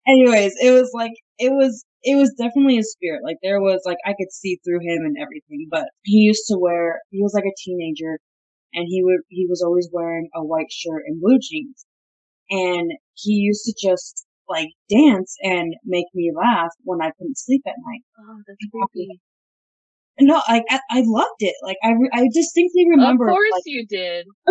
Anyways, 0.07 0.53
it 0.61 0.71
was 0.71 0.91
like, 0.93 1.13
it 1.37 1.51
was, 1.51 1.85
it 2.03 2.15
was 2.15 2.33
definitely 2.37 2.77
a 2.79 2.83
spirit. 2.83 3.21
Like 3.23 3.37
there 3.43 3.61
was 3.61 3.81
like, 3.85 3.97
I 4.05 4.13
could 4.17 4.31
see 4.31 4.59
through 4.63 4.79
him 4.81 5.05
and 5.05 5.15
everything, 5.21 5.67
but 5.69 5.85
he 6.03 6.17
used 6.17 6.45
to 6.47 6.57
wear, 6.59 6.99
he 7.09 7.21
was 7.21 7.33
like 7.33 7.45
a 7.45 7.55
teenager 7.63 8.19
and 8.73 8.85
he 8.87 9.03
would, 9.03 9.21
he 9.29 9.45
was 9.49 9.61
always 9.61 9.89
wearing 9.91 10.29
a 10.35 10.43
white 10.43 10.71
shirt 10.71 11.03
and 11.07 11.21
blue 11.21 11.39
jeans. 11.41 11.85
And 12.49 12.91
he 13.13 13.33
used 13.33 13.63
to 13.65 13.73
just 13.81 14.25
like 14.49 14.69
dance 14.89 15.35
and 15.43 15.73
make 15.85 16.07
me 16.13 16.31
laugh 16.35 16.71
when 16.83 17.01
I 17.01 17.11
couldn't 17.17 17.37
sleep 17.37 17.61
at 17.65 17.75
night. 17.85 18.03
Oh, 18.19 18.41
that's 18.45 18.59
creepy. 18.71 19.21
No, 20.19 20.41
like 20.47 20.65
I, 20.69 20.79
I 20.91 21.03
loved 21.05 21.39
it. 21.39 21.55
Like 21.63 21.77
I, 21.83 21.91
re- 21.91 22.09
I 22.13 22.27
distinctly 22.33 22.85
remember. 22.89 23.27
Of 23.27 23.33
course 23.33 23.51
like, 23.53 23.63
you 23.65 23.85
did. 23.87 24.27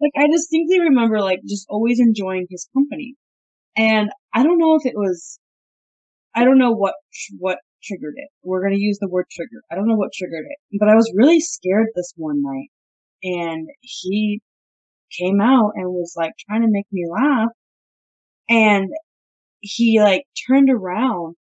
like 0.00 0.12
I 0.16 0.26
distinctly 0.30 0.80
remember 0.80 1.20
like 1.20 1.40
just 1.46 1.66
always 1.68 2.00
enjoying 2.00 2.46
his 2.48 2.68
company. 2.72 3.16
And 3.76 4.10
I 4.32 4.42
don't 4.42 4.58
know 4.58 4.76
if 4.76 4.86
it 4.86 4.94
was, 4.94 5.38
I 6.34 6.44
don't 6.44 6.58
know 6.58 6.72
what 6.72 6.94
what 7.38 7.58
triggered 7.86 8.14
it. 8.16 8.28
We're 8.42 8.62
gonna 8.62 8.76
use 8.76 8.98
the 9.00 9.08
word 9.08 9.26
trigger. 9.30 9.62
I 9.70 9.74
don't 9.74 9.88
know 9.88 9.96
what 9.96 10.12
triggered 10.12 10.46
it, 10.48 10.78
but 10.78 10.88
I 10.88 10.94
was 10.94 11.12
really 11.14 11.40
scared 11.40 11.88
this 11.94 12.12
one 12.16 12.42
night, 12.42 12.68
and 13.22 13.68
he 13.80 14.40
came 15.18 15.40
out 15.40 15.72
and 15.76 15.88
was 15.90 16.14
like 16.16 16.32
trying 16.48 16.62
to 16.62 16.68
make 16.70 16.86
me 16.92 17.06
laugh, 17.10 17.50
and 18.48 18.90
he 19.60 20.00
like 20.00 20.24
turned 20.48 20.70
around, 20.70 21.36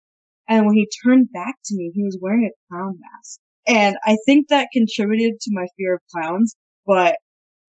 and 0.48 0.66
when 0.66 0.74
he 0.76 0.88
turned 1.04 1.32
back 1.32 1.56
to 1.66 1.76
me, 1.76 1.92
he 1.94 2.04
was 2.04 2.18
wearing 2.20 2.50
a 2.50 2.68
clown 2.68 2.98
mask, 3.00 3.40
and 3.66 3.96
I 4.04 4.16
think 4.26 4.48
that 4.48 4.68
contributed 4.72 5.40
to 5.40 5.50
my 5.54 5.66
fear 5.76 5.94
of 5.94 6.00
clowns, 6.12 6.54
but 6.86 7.16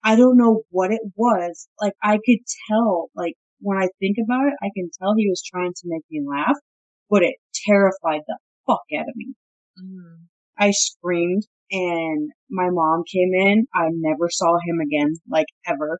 I 0.03 0.15
don't 0.15 0.37
know 0.37 0.63
what 0.69 0.91
it 0.91 1.01
was. 1.15 1.67
Like 1.79 1.93
I 2.03 2.19
could 2.25 2.39
tell, 2.69 3.09
like 3.15 3.35
when 3.59 3.77
I 3.77 3.89
think 3.99 4.17
about 4.23 4.47
it, 4.47 4.53
I 4.61 4.69
can 4.75 4.89
tell 4.99 5.13
he 5.15 5.29
was 5.29 5.43
trying 5.43 5.73
to 5.73 5.81
make 5.85 6.03
me 6.11 6.21
laugh, 6.27 6.57
but 7.09 7.23
it 7.23 7.35
terrified 7.65 8.21
the 8.27 8.37
fuck 8.65 8.83
out 8.97 9.09
of 9.09 9.15
me. 9.15 9.33
Mm. 9.81 10.25
I 10.57 10.71
screamed 10.71 11.43
and 11.71 12.29
my 12.49 12.69
mom 12.69 13.03
came 13.11 13.31
in. 13.33 13.65
I 13.75 13.87
never 13.91 14.29
saw 14.29 14.57
him 14.65 14.79
again, 14.79 15.13
like 15.29 15.47
ever. 15.67 15.99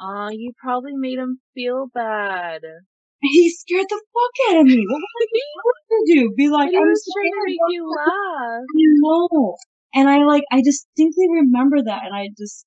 Aw, 0.00 0.30
you 0.30 0.52
probably 0.62 0.92
made 0.94 1.18
him 1.18 1.40
feel 1.54 1.86
bad. 1.94 2.60
He 3.20 3.50
scared 3.50 3.86
the 3.88 4.02
fuck 4.12 4.54
out 4.54 4.60
of 4.60 4.66
me. 4.66 4.84
What 4.88 4.98
was 4.98 5.28
I 5.32 5.40
supposed 5.54 6.08
to 6.08 6.14
do? 6.14 6.34
Be 6.36 6.48
like, 6.48 6.68
I'm 6.74 6.82
was 6.82 7.04
trying 7.14 7.30
to 7.30 7.38
scared. 7.38 7.46
make 7.46 7.58
you 7.68 7.90
laugh. 7.96 8.64
No. 8.74 9.54
And 9.94 10.08
I 10.08 10.24
like, 10.24 10.42
I 10.50 10.60
distinctly 10.62 11.26
remember 11.30 11.82
that 11.84 12.02
and 12.04 12.14
I 12.14 12.28
just, 12.36 12.64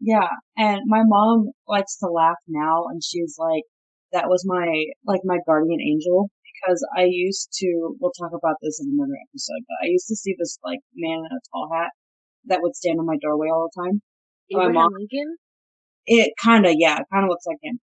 yeah. 0.00 0.28
And 0.56 0.82
my 0.86 1.02
mom 1.04 1.50
likes 1.68 1.98
to 1.98 2.06
laugh 2.06 2.36
now 2.48 2.84
and 2.90 3.02
she's 3.04 3.36
like, 3.38 3.64
that 4.12 4.28
was 4.28 4.44
my, 4.46 4.84
like 5.04 5.20
my 5.24 5.38
guardian 5.46 5.80
angel 5.80 6.30
because 6.60 6.86
I 6.96 7.04
used 7.08 7.52
to, 7.60 7.96
we'll 8.00 8.12
talk 8.12 8.32
about 8.32 8.56
this 8.62 8.80
in 8.80 8.88
another 8.96 9.16
episode, 9.30 9.62
but 9.68 9.76
I 9.84 9.88
used 9.90 10.08
to 10.08 10.16
see 10.16 10.34
this 10.38 10.58
like 10.64 10.80
man 10.94 11.18
in 11.18 11.36
a 11.36 11.40
tall 11.52 11.68
hat 11.72 11.90
that 12.46 12.60
would 12.62 12.74
stand 12.76 12.98
in 12.98 13.06
my 13.06 13.16
doorway 13.20 13.48
all 13.48 13.68
the 13.74 13.82
time. 13.82 14.02
My 14.50 14.68
mom- 14.72 14.92
Lincoln? 14.94 15.36
It 16.06 16.32
kinda, 16.42 16.72
yeah, 16.76 17.00
it 17.00 17.06
kinda 17.12 17.28
looks 17.28 17.46
like 17.46 17.58
him. 17.62 17.80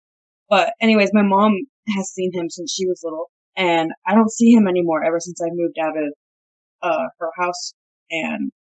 But 0.49 0.73
anyways, 0.81 1.11
my 1.13 1.21
mom 1.21 1.55
has 1.95 2.09
seen 2.11 2.31
him 2.33 2.49
since 2.49 2.73
she 2.73 2.85
was 2.87 3.01
little 3.03 3.29
and 3.55 3.91
I 4.05 4.15
don't 4.15 4.31
see 4.31 4.51
him 4.51 4.67
anymore 4.67 5.03
ever 5.03 5.19
since 5.19 5.41
I 5.41 5.49
moved 5.51 5.77
out 5.79 5.97
of, 5.97 6.13
uh, 6.81 7.07
her 7.19 7.31
house 7.37 7.73
and 8.11 8.51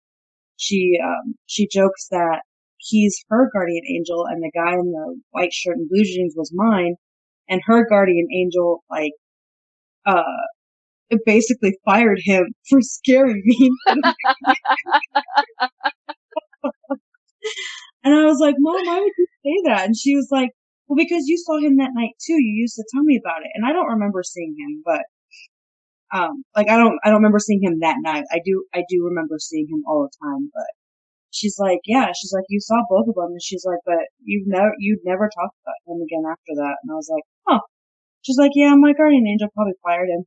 she, 0.57 0.99
um, 1.03 1.35
she 1.47 1.67
jokes 1.69 2.09
that 2.11 2.43
he's 2.79 3.25
her 3.29 3.51
guardian 3.53 3.85
angel 3.89 4.27
and 4.27 4.43
the 4.43 4.51
guy 4.55 4.73
in 4.75 4.93
the 4.93 5.21
white 5.31 5.53
shirt 5.53 5.77
and 5.77 5.89
blue 5.89 6.05
jeans 6.05 6.35
was 6.37 6.53
mine 6.55 6.95
and 7.49 7.61
her 7.65 7.87
guardian 7.89 8.29
angel, 8.33 8.85
like, 8.91 9.13
uh, 10.09 10.23
basically 11.27 11.79
fired 11.85 12.19
him 12.23 12.47
for 12.69 12.81
scaring 12.81 13.43
me. 13.45 13.71
and 18.05 18.15
I 18.15 18.25
was 18.25 18.39
like, 18.41 18.57
Mom, 18.59 18.87
why 18.87 19.01
would 19.01 19.13
you 19.19 19.27
say 19.45 19.63
that? 19.71 19.87
And 19.87 19.97
she 19.97 20.15
was 20.15 20.29
like, 20.31 20.51
Well, 20.87 20.97
because 20.97 21.27
you 21.27 21.39
saw 21.39 21.59
him 21.59 21.77
that 21.79 21.91
night 21.95 22.13
too. 22.25 22.35
You 22.35 22.63
used 22.63 22.77
to 22.77 22.85
tell 22.93 23.03
me 23.05 23.17
about 23.23 23.43
it. 23.43 23.51
And 23.55 23.67
I 23.67 23.73
don't 23.73 23.89
remember 23.89 24.23
seeing 24.23 24.55
him, 24.59 24.83
but 24.85 25.03
um 26.15 26.43
like 26.57 26.69
I 26.71 26.77
don't 26.77 26.99
I 27.05 27.09
don't 27.11 27.19
remember 27.19 27.39
seeing 27.39 27.63
him 27.63 27.81
that 27.81 27.97
night. 28.01 28.25
I 28.33 28.41
do 28.45 28.65
I 28.75 28.83
do 28.89 29.05
remember 29.05 29.37
seeing 29.39 29.67
him 29.69 29.83
all 29.87 30.03
the 30.09 30.27
time, 30.27 30.51
but 30.55 30.67
she's 31.31 31.59
like, 31.59 31.81
Yeah, 31.87 32.07
she's 32.19 32.33
like, 32.35 32.45
You 32.49 32.61
saw 32.61 32.83
both 32.91 33.09
of 33.09 33.15
them 33.15 33.33
and 33.33 33.43
she's 33.43 33.65
like, 33.67 33.81
But 33.87 34.09
you've 34.25 34.47
never 34.49 34.73
you'd 34.79 35.01
never 35.05 35.29
talked 35.29 35.57
about 35.65 35.95
him 35.95 36.03
again 36.03 36.25
after 36.31 36.55
that 36.57 36.77
and 36.83 36.93
I 36.93 36.95
was 36.95 37.11
like, 37.13 37.25
Huh. 37.49 37.61
She's 38.29 38.37
like, 38.37 38.53
Yeah, 38.55 38.75
my 38.75 38.93
guardian 38.93 39.27
angel 39.27 39.49
probably 39.55 39.73
fired 39.83 40.11
him. 40.11 40.25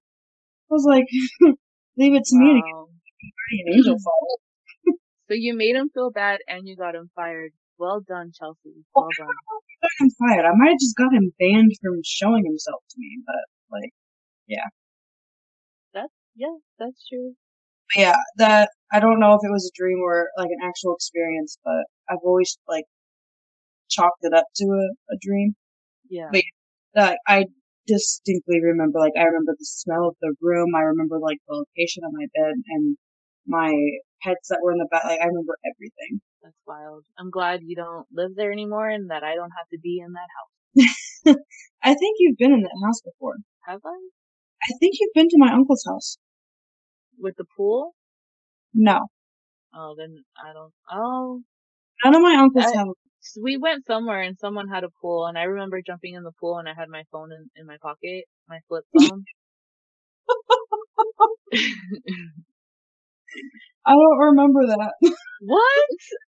I 0.71 0.73
was 0.73 0.85
like, 0.89 1.05
Leave 1.97 2.15
it 2.15 2.23
to 2.25 2.35
me 2.35 2.47
to 2.49 2.61
get 2.65 2.73
oh. 2.73 2.89
guardian 2.89 3.77
angel 3.77 3.97
fired. 4.05 4.95
So 5.27 5.35
you 5.35 5.55
made 5.55 5.75
him 5.75 5.89
feel 5.93 6.09
bad 6.09 6.39
and 6.47 6.67
you 6.67 6.75
got 6.75 6.95
him 6.95 7.11
fired. 7.15 7.51
Well 7.77 8.01
done, 8.01 8.31
Chelsea. 8.33 8.73
Well 8.95 9.07
done. 9.19 9.27
got 9.27 9.91
him 9.99 10.09
fired. 10.17 10.45
I 10.45 10.55
might 10.55 10.71
have 10.71 10.79
just 10.79 10.97
got 10.97 11.13
him 11.13 11.31
banned 11.39 11.73
from 11.79 12.01
showing 12.03 12.43
himself 12.43 12.81
to 12.89 12.95
me, 12.97 13.21
but 13.23 13.45
like, 13.71 13.91
Yeah, 14.47 14.65
that's 15.93 16.13
yeah, 16.35 16.57
that's 16.79 17.07
true. 17.07 17.35
yeah, 17.95 18.15
that 18.37 18.71
I 18.91 18.99
don't 18.99 19.19
know 19.19 19.33
if 19.35 19.41
it 19.43 19.51
was 19.51 19.69
a 19.71 19.77
dream 19.77 19.99
or 20.03 20.29
like 20.37 20.49
an 20.49 20.67
actual 20.67 20.95
experience, 20.95 21.59
but 21.63 21.85
I've 22.09 22.25
always 22.25 22.57
like 22.67 22.85
chalked 23.91 24.23
it 24.23 24.33
up 24.33 24.45
to 24.55 24.65
a, 24.65 25.13
a 25.13 25.17
dream. 25.21 25.55
Yeah. 26.09 26.29
Wait. 26.33 26.45
That 26.93 27.19
I 27.27 27.45
distinctly 27.91 28.59
remember, 28.63 28.99
like 28.99 29.13
I 29.17 29.23
remember 29.27 29.53
the 29.59 29.65
smell 29.65 30.07
of 30.09 30.15
the 30.21 30.33
room. 30.41 30.75
I 30.75 30.81
remember 30.87 31.19
like 31.19 31.39
the 31.47 31.55
location 31.55 32.03
of 32.05 32.13
my 32.13 32.27
bed 32.35 32.55
and 32.69 32.97
my 33.47 33.71
pets 34.23 34.47
that 34.49 34.61
were 34.63 34.71
in 34.71 34.79
the 34.79 34.87
bed. 34.91 35.01
Like 35.05 35.19
I 35.21 35.25
remember 35.27 35.57
everything. 35.67 36.21
That's 36.43 36.61
wild. 36.67 37.05
I'm 37.19 37.29
glad 37.31 37.61
you 37.63 37.75
don't 37.75 38.07
live 38.11 38.31
there 38.35 38.51
anymore 38.51 38.89
and 38.89 39.11
that 39.11 39.23
I 39.23 39.35
don't 39.35 39.51
have 39.57 39.67
to 39.73 39.79
be 39.81 39.99
in 40.05 40.13
that 40.13 40.29
house. 40.37 41.35
I 41.83 41.93
think 41.95 42.17
you've 42.19 42.37
been 42.37 42.53
in 42.53 42.61
that 42.61 42.79
house 42.85 43.01
before. 43.01 43.35
Have 43.67 43.81
I? 43.85 43.97
I 44.63 44.77
think 44.79 44.95
you've 44.99 45.13
been 45.13 45.29
to 45.29 45.37
my 45.37 45.51
uncle's 45.53 45.83
house. 45.87 46.17
With 47.19 47.35
the 47.37 47.45
pool? 47.57 47.93
No, 48.73 49.07
Oh, 49.73 49.95
then 49.97 50.23
I 50.37 50.53
don't. 50.53 50.73
Oh, 50.91 51.41
none 52.03 52.15
of 52.15 52.21
my 52.21 52.35
uncles 52.35 52.65
I- 52.65 52.77
have. 52.77 52.87
So 53.21 53.41
we 53.43 53.57
went 53.57 53.85
somewhere 53.87 54.21
and 54.21 54.37
someone 54.39 54.67
had 54.69 54.83
a 54.83 54.89
pool 55.01 55.27
and 55.27 55.37
I 55.37 55.43
remember 55.43 55.81
jumping 55.81 56.15
in 56.15 56.23
the 56.23 56.31
pool 56.39 56.57
and 56.59 56.69
I 56.69 56.73
had 56.75 56.89
my 56.89 57.03
phone 57.11 57.31
in, 57.31 57.49
in 57.55 57.67
my 57.67 57.77
pocket, 57.81 58.25
my 58.49 58.59
flip 58.67 58.85
phone. 58.93 59.25
I 63.85 63.91
don't 63.93 64.17
remember 64.19 64.67
that. 64.67 64.93
what? 65.39 65.85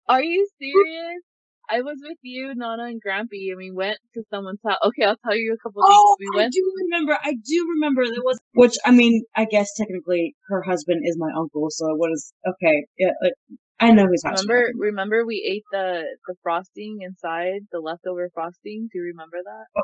Are 0.08 0.22
you 0.22 0.46
serious? 0.60 1.22
I 1.70 1.82
was 1.82 1.98
with 2.02 2.18
you, 2.22 2.54
Nana, 2.54 2.84
and 2.84 3.02
Grampy, 3.02 3.48
and 3.50 3.58
we 3.58 3.70
went 3.72 3.98
to 4.14 4.22
someone's 4.30 4.60
house. 4.66 4.78
Okay, 4.86 5.04
I'll 5.04 5.16
tell 5.16 5.36
you 5.36 5.54
a 5.54 5.58
couple 5.58 5.82
Oh, 5.82 5.86
things. 5.86 6.16
We 6.18 6.30
I 6.36 6.42
went. 6.42 6.52
do 6.52 6.72
remember. 6.84 7.18
I 7.22 7.32
do 7.34 7.66
remember. 7.74 8.04
There 8.04 8.22
was, 8.24 8.38
which 8.54 8.76
I 8.84 8.90
mean, 8.92 9.24
I 9.36 9.46
guess 9.46 9.74
technically 9.76 10.34
her 10.48 10.62
husband 10.62 11.02
is 11.04 11.16
my 11.18 11.30
uncle, 11.36 11.68
so 11.70 11.86
what 11.96 12.10
is 12.12 12.32
okay? 12.48 12.86
Yeah, 12.98 13.12
like, 13.22 13.34
I 13.82 13.90
know 13.90 14.06
house. 14.24 14.42
Remember, 14.42 14.72
remember, 14.76 15.26
we 15.26 15.44
ate 15.48 15.64
the 15.72 16.04
the 16.28 16.34
frosting 16.42 16.98
inside, 17.02 17.62
the 17.72 17.80
leftover 17.80 18.30
frosting. 18.32 18.88
Do 18.92 18.98
you 18.98 19.04
remember 19.06 19.38
that? 19.44 19.82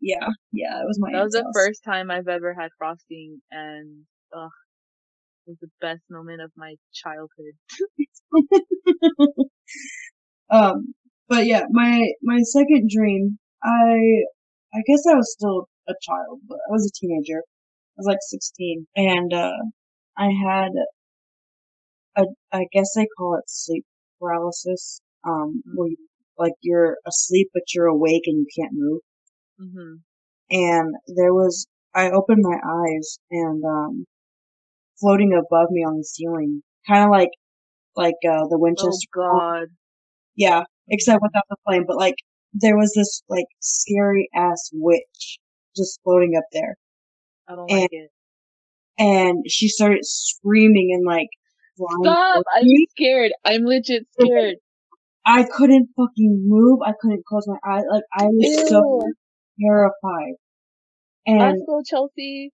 Yeah, 0.00 0.28
yeah, 0.52 0.80
it 0.80 0.86
was 0.86 0.98
my. 1.00 1.12
That 1.12 1.24
was 1.24 1.32
the 1.32 1.42
house. 1.42 1.52
first 1.54 1.84
time 1.84 2.10
I've 2.10 2.28
ever 2.28 2.54
had 2.54 2.70
frosting, 2.78 3.40
and 3.50 4.04
ugh, 4.36 4.50
it 5.46 5.50
was 5.50 5.58
the 5.60 5.70
best 5.80 6.02
moment 6.10 6.42
of 6.42 6.52
my 6.56 6.74
childhood. 6.92 7.54
um, 10.50 10.94
but 11.28 11.46
yeah, 11.46 11.64
my 11.70 12.06
my 12.22 12.40
second 12.42 12.88
dream, 12.94 13.38
I 13.64 13.98
I 14.74 14.82
guess 14.86 15.02
I 15.10 15.14
was 15.14 15.32
still 15.32 15.68
a 15.88 15.94
child, 16.02 16.40
but 16.48 16.58
I 16.68 16.70
was 16.70 16.86
a 16.86 17.00
teenager. 17.00 17.38
I 17.38 17.98
was 17.98 18.06
like 18.06 18.18
sixteen, 18.20 18.86
and 18.96 19.32
uh, 19.32 19.56
I 20.16 20.26
had 20.46 20.70
I 22.52 22.66
guess 22.72 22.92
they 22.94 23.06
call 23.18 23.36
it 23.36 23.44
sleep 23.48 23.84
paralysis. 24.20 25.00
Um, 25.26 25.62
where 25.74 25.88
you, 25.88 25.96
like 26.38 26.52
you're 26.60 26.98
asleep 27.06 27.48
but 27.54 27.62
you're 27.74 27.86
awake 27.86 28.22
and 28.26 28.38
you 28.38 28.46
can't 28.58 28.72
move. 28.74 29.00
hmm 29.58 29.94
And 30.50 30.94
there 31.16 31.32
was 31.32 31.66
I 31.94 32.10
opened 32.10 32.42
my 32.42 32.58
eyes 32.62 33.18
and 33.30 33.64
um, 33.64 34.04
floating 35.00 35.32
above 35.32 35.68
me 35.70 35.82
on 35.84 35.96
the 35.98 36.04
ceiling, 36.04 36.62
kind 36.88 37.04
of 37.04 37.10
like 37.10 37.30
like 37.96 38.16
uh, 38.28 38.46
the 38.48 38.56
Oh 38.56 38.58
Winchester. 38.58 39.08
God. 39.14 39.68
Yeah, 40.36 40.64
except 40.88 41.22
without 41.22 41.44
the 41.48 41.56
flame. 41.66 41.84
But 41.86 41.96
like 41.96 42.16
there 42.52 42.76
was 42.76 42.92
this 42.94 43.22
like 43.28 43.46
scary 43.60 44.28
ass 44.34 44.70
witch 44.72 45.38
just 45.76 46.00
floating 46.04 46.34
up 46.36 46.44
there, 46.52 46.76
I 47.48 47.56
don't 47.56 47.70
And- 47.70 47.80
like 47.80 47.92
it. 47.92 48.10
and 48.98 49.44
she 49.48 49.68
started 49.68 50.04
screaming 50.04 50.90
and 50.94 51.04
like 51.06 51.28
Stop! 51.76 52.44
I'm 52.54 52.66
scared. 52.90 53.32
I'm 53.44 53.64
legit 53.64 54.06
scared. 54.18 54.56
I 55.26 55.44
couldn't 55.44 55.88
fucking 55.96 56.44
move. 56.46 56.80
I 56.84 56.92
couldn't 57.00 57.24
close 57.26 57.46
my 57.46 57.58
eyes. 57.66 57.84
Like 57.90 58.04
I 58.12 58.26
was 58.26 58.68
so 58.68 59.02
terrified. 59.60 60.34
And 61.26 61.40
Let's 61.40 61.62
go, 61.66 61.82
Chelsea. 61.88 62.52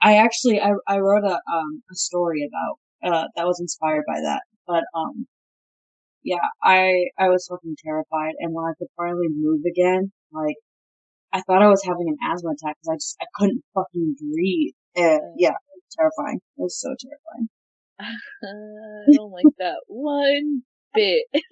I 0.00 0.16
actually 0.16 0.60
I 0.60 0.72
I 0.86 0.98
wrote 0.98 1.24
a 1.24 1.34
um 1.34 1.82
a 1.90 1.94
story 1.94 2.48
about 2.48 3.12
uh 3.14 3.26
that 3.36 3.46
was 3.46 3.60
inspired 3.60 4.04
by 4.06 4.20
that. 4.20 4.42
But 4.66 4.84
um 4.94 5.26
yeah, 6.22 6.46
I 6.62 7.06
I 7.18 7.28
was 7.28 7.46
fucking 7.50 7.76
terrified 7.84 8.34
and 8.38 8.54
when 8.54 8.64
I 8.64 8.72
could 8.78 8.88
finally 8.96 9.28
move 9.30 9.62
again, 9.66 10.12
like 10.32 10.56
I 11.32 11.42
thought 11.42 11.62
I 11.62 11.68
was 11.68 11.82
having 11.84 12.08
an 12.08 12.16
asthma 12.32 12.50
attack 12.50 12.76
because 12.80 12.92
I 12.92 12.96
just 12.96 13.16
I 13.20 13.26
couldn't 13.34 13.62
fucking 13.74 14.16
breathe. 14.20 14.74
Uh, 14.96 15.18
yeah, 15.36 15.56
terrifying. 15.98 16.40
It 16.58 16.62
was 16.62 16.80
so 16.80 16.94
terrifying. 17.00 17.48
I 18.00 19.12
don't 19.14 19.30
like 19.32 19.46
that 19.58 19.78
one 19.86 20.62
bit. 20.94 21.24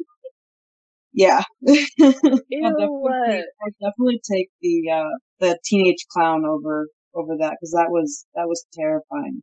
Yeah. 1.12 1.42
I'll 1.68 2.72
definitely 2.76 3.14
Ew. 3.16 3.22
take, 3.26 3.44
I'll 3.62 3.90
definitely 3.90 4.20
take 4.30 4.48
the 4.60 4.90
uh 4.90 5.10
the 5.40 5.58
teenage 5.64 6.06
clown 6.12 6.44
over 6.44 6.88
over 7.14 7.36
that 7.38 7.56
because 7.60 7.72
that 7.72 7.90
was 7.90 8.26
that 8.34 8.46
was 8.48 8.64
terrifying. 8.74 9.42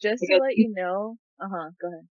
Just 0.00 0.22
Like, 0.22 0.30
to 0.30 0.38
let 0.44 0.56
you 0.56 0.72
know. 0.74 1.16
Uh 1.40 1.48
huh. 1.50 1.70
Go 1.80 1.88
ahead. 1.88 2.06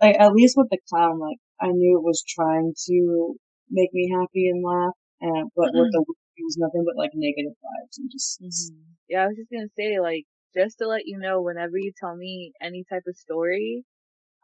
like 0.00 0.16
at 0.20 0.32
least 0.32 0.56
with 0.56 0.68
the 0.70 0.78
clown, 0.88 1.18
like 1.18 1.38
I 1.60 1.68
knew 1.70 1.98
it 1.98 2.02
was 2.04 2.22
trying 2.28 2.74
to 2.88 3.34
make 3.70 3.92
me 3.92 4.10
happy 4.10 4.48
and 4.48 4.62
laugh, 4.64 4.94
and 5.20 5.50
but 5.56 5.70
with 5.74 5.90
the 5.92 6.04
it 6.36 6.42
was 6.44 6.56
nothing 6.58 6.84
but 6.84 6.96
like 6.96 7.12
negative 7.14 7.52
vibes 7.62 7.98
and 7.98 8.10
just 8.10 8.40
Mhm. 8.40 8.96
Yeah, 9.08 9.24
I 9.24 9.26
was 9.28 9.36
just 9.36 9.50
gonna 9.50 9.68
say, 9.76 10.00
like, 10.00 10.26
just 10.56 10.78
to 10.78 10.86
let 10.88 11.06
you 11.06 11.18
know, 11.18 11.42
whenever 11.42 11.78
you 11.78 11.92
tell 11.98 12.16
me 12.16 12.52
any 12.60 12.84
type 12.90 13.04
of 13.08 13.16
story, 13.16 13.84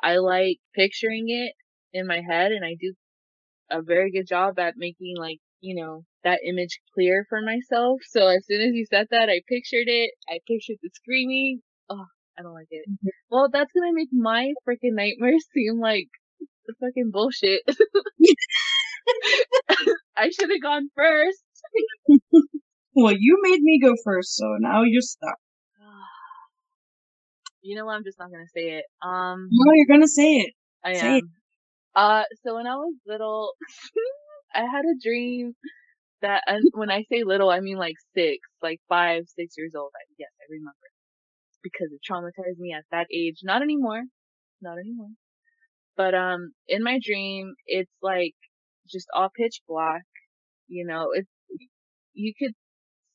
I 0.02 0.16
like 0.18 0.58
picturing 0.74 1.30
it 1.30 1.54
in 1.92 2.06
my 2.06 2.20
head, 2.22 2.52
and 2.52 2.64
I 2.64 2.76
do 2.80 2.94
a 3.70 3.82
very 3.82 4.10
good 4.10 4.26
job 4.26 4.58
at 4.58 4.74
making, 4.76 5.16
like, 5.16 5.38
you 5.60 5.74
know, 5.74 6.04
that 6.24 6.40
image 6.46 6.80
clear 6.94 7.26
for 7.28 7.40
myself. 7.42 8.00
So 8.10 8.28
as 8.28 8.44
soon 8.46 8.60
as 8.62 8.74
you 8.74 8.86
said 8.86 9.08
that, 9.10 9.28
I 9.30 9.42
pictured 9.48 9.88
it. 9.88 10.12
I 10.28 10.40
pictured 10.46 10.78
the 10.82 10.90
screaming. 10.94 11.62
Oh, 11.88 12.04
I 12.38 12.42
don't 12.42 12.54
like 12.54 12.68
it. 12.70 12.86
Mhm. 12.88 13.10
Well, 13.30 13.48
that's 13.52 13.72
gonna 13.72 13.92
make 13.92 14.10
my 14.12 14.52
freaking 14.68 14.94
nightmares 14.94 15.46
seem 15.54 15.80
like 15.80 16.08
the 16.66 16.74
fucking 16.80 17.10
bullshit. 17.12 17.62
I 20.16 20.30
should 20.30 20.50
have 20.50 20.62
gone 20.62 20.90
first. 20.94 21.42
well, 22.94 23.14
you 23.18 23.38
made 23.42 23.62
me 23.62 23.80
go 23.82 23.94
first, 24.04 24.36
so 24.36 24.56
now 24.60 24.82
you're 24.82 25.02
stuck. 25.02 25.38
You 27.62 27.76
know 27.76 27.86
what? 27.86 27.94
I'm 27.94 28.04
just 28.04 28.18
not 28.18 28.30
gonna 28.30 28.48
say 28.54 28.78
it. 28.78 28.84
Um, 29.02 29.48
No, 29.50 29.72
you're 29.74 29.86
gonna 29.96 30.08
say 30.08 30.36
it. 30.38 30.54
I 30.84 30.94
Say 30.94 31.18
it. 31.18 31.24
am. 31.24 31.32
Uh, 31.94 32.24
so 32.44 32.54
when 32.56 32.66
I 32.66 32.76
was 32.76 32.94
little, 33.06 33.54
I 34.54 34.60
had 34.60 34.84
a 34.84 34.98
dream 35.02 35.54
that, 36.22 36.42
and 36.46 36.64
when 36.74 36.90
I 36.90 37.04
say 37.10 37.24
little, 37.24 37.50
I 37.50 37.60
mean 37.60 37.76
like 37.78 37.96
six, 38.14 38.38
like 38.62 38.80
five, 38.88 39.24
six 39.28 39.54
years 39.58 39.74
old. 39.76 39.90
I, 39.96 40.04
yes, 40.18 40.30
I 40.40 40.46
remember 40.50 40.76
because 41.62 41.88
it 41.92 42.00
traumatized 42.10 42.58
me 42.58 42.72
at 42.72 42.84
that 42.90 43.06
age. 43.14 43.40
Not 43.42 43.62
anymore, 43.62 44.02
not 44.62 44.78
anymore. 44.78 45.10
But 45.96 46.14
um, 46.14 46.52
in 46.68 46.82
my 46.82 46.98
dream, 47.02 47.54
it's 47.66 47.92
like 48.02 48.34
just 48.88 49.08
all 49.14 49.30
pitch 49.36 49.62
black. 49.68 50.04
You 50.68 50.86
know, 50.86 51.10
it's 51.14 51.28
you 52.14 52.32
could 52.38 52.52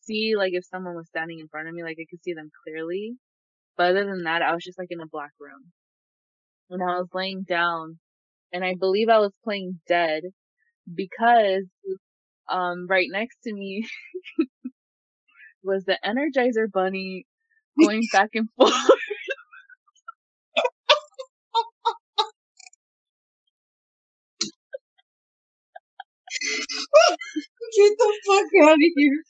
see 0.02 0.34
like 0.38 0.54
if 0.54 0.66
someone 0.66 0.96
was 0.96 1.08
standing 1.08 1.40
in 1.40 1.48
front 1.48 1.68
of 1.68 1.74
me, 1.74 1.84
like 1.84 1.98
I 2.00 2.06
could 2.10 2.24
see 2.24 2.34
them 2.34 2.52
clearly. 2.66 3.16
But 3.78 3.92
other 3.92 4.06
than 4.06 4.24
that, 4.24 4.42
I 4.42 4.54
was 4.54 4.64
just 4.64 4.80
like 4.80 4.88
in 4.92 5.02
a 5.02 5.08
black 5.08 5.32
room. 5.40 5.72
And 6.70 6.82
I 6.82 6.98
was 7.00 7.08
laying 7.14 7.44
down 7.44 8.00
and 8.54 8.64
I 8.64 8.76
believe 8.76 9.10
I 9.10 9.20
was 9.20 9.34
playing 9.44 9.80
dead 9.88 10.24
because 10.94 11.66
um 12.50 12.88
right 12.88 13.08
next 13.12 13.38
to 13.44 13.54
me 13.54 13.88
was 15.64 15.86
the 15.86 15.98
Energizer 16.06 16.72
bunny 16.72 17.26
going 17.80 18.04
back 18.12 18.30
and 18.36 18.50
forth. 18.58 18.74
Get 27.78 27.94
the 27.98 28.14
fuck 28.26 28.70
out 28.70 28.74
of 28.74 28.80
here. 28.96 29.24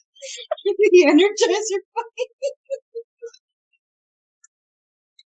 the 0.64 1.04
Energizer 1.08 1.80
Bunny. 1.94 2.26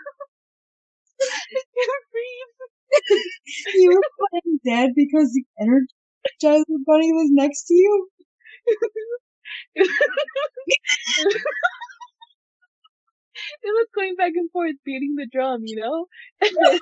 You 3.73 3.93
were 3.93 4.05
playing 4.29 4.59
dead 4.65 4.91
because 4.95 5.33
the 5.33 5.45
Energizer 5.59 6.85
Bunny 6.85 7.11
was 7.13 7.29
next 7.31 7.63
to 7.65 7.73
you? 7.73 8.09
it 9.75 9.89
was 13.63 13.87
going 13.95 14.15
back 14.15 14.33
and 14.35 14.51
forth 14.51 14.75
beating 14.85 15.15
the 15.15 15.27
drum, 15.31 15.61
you 15.65 15.75
know? 15.77 16.07
And 16.41 16.51
then 16.59 16.79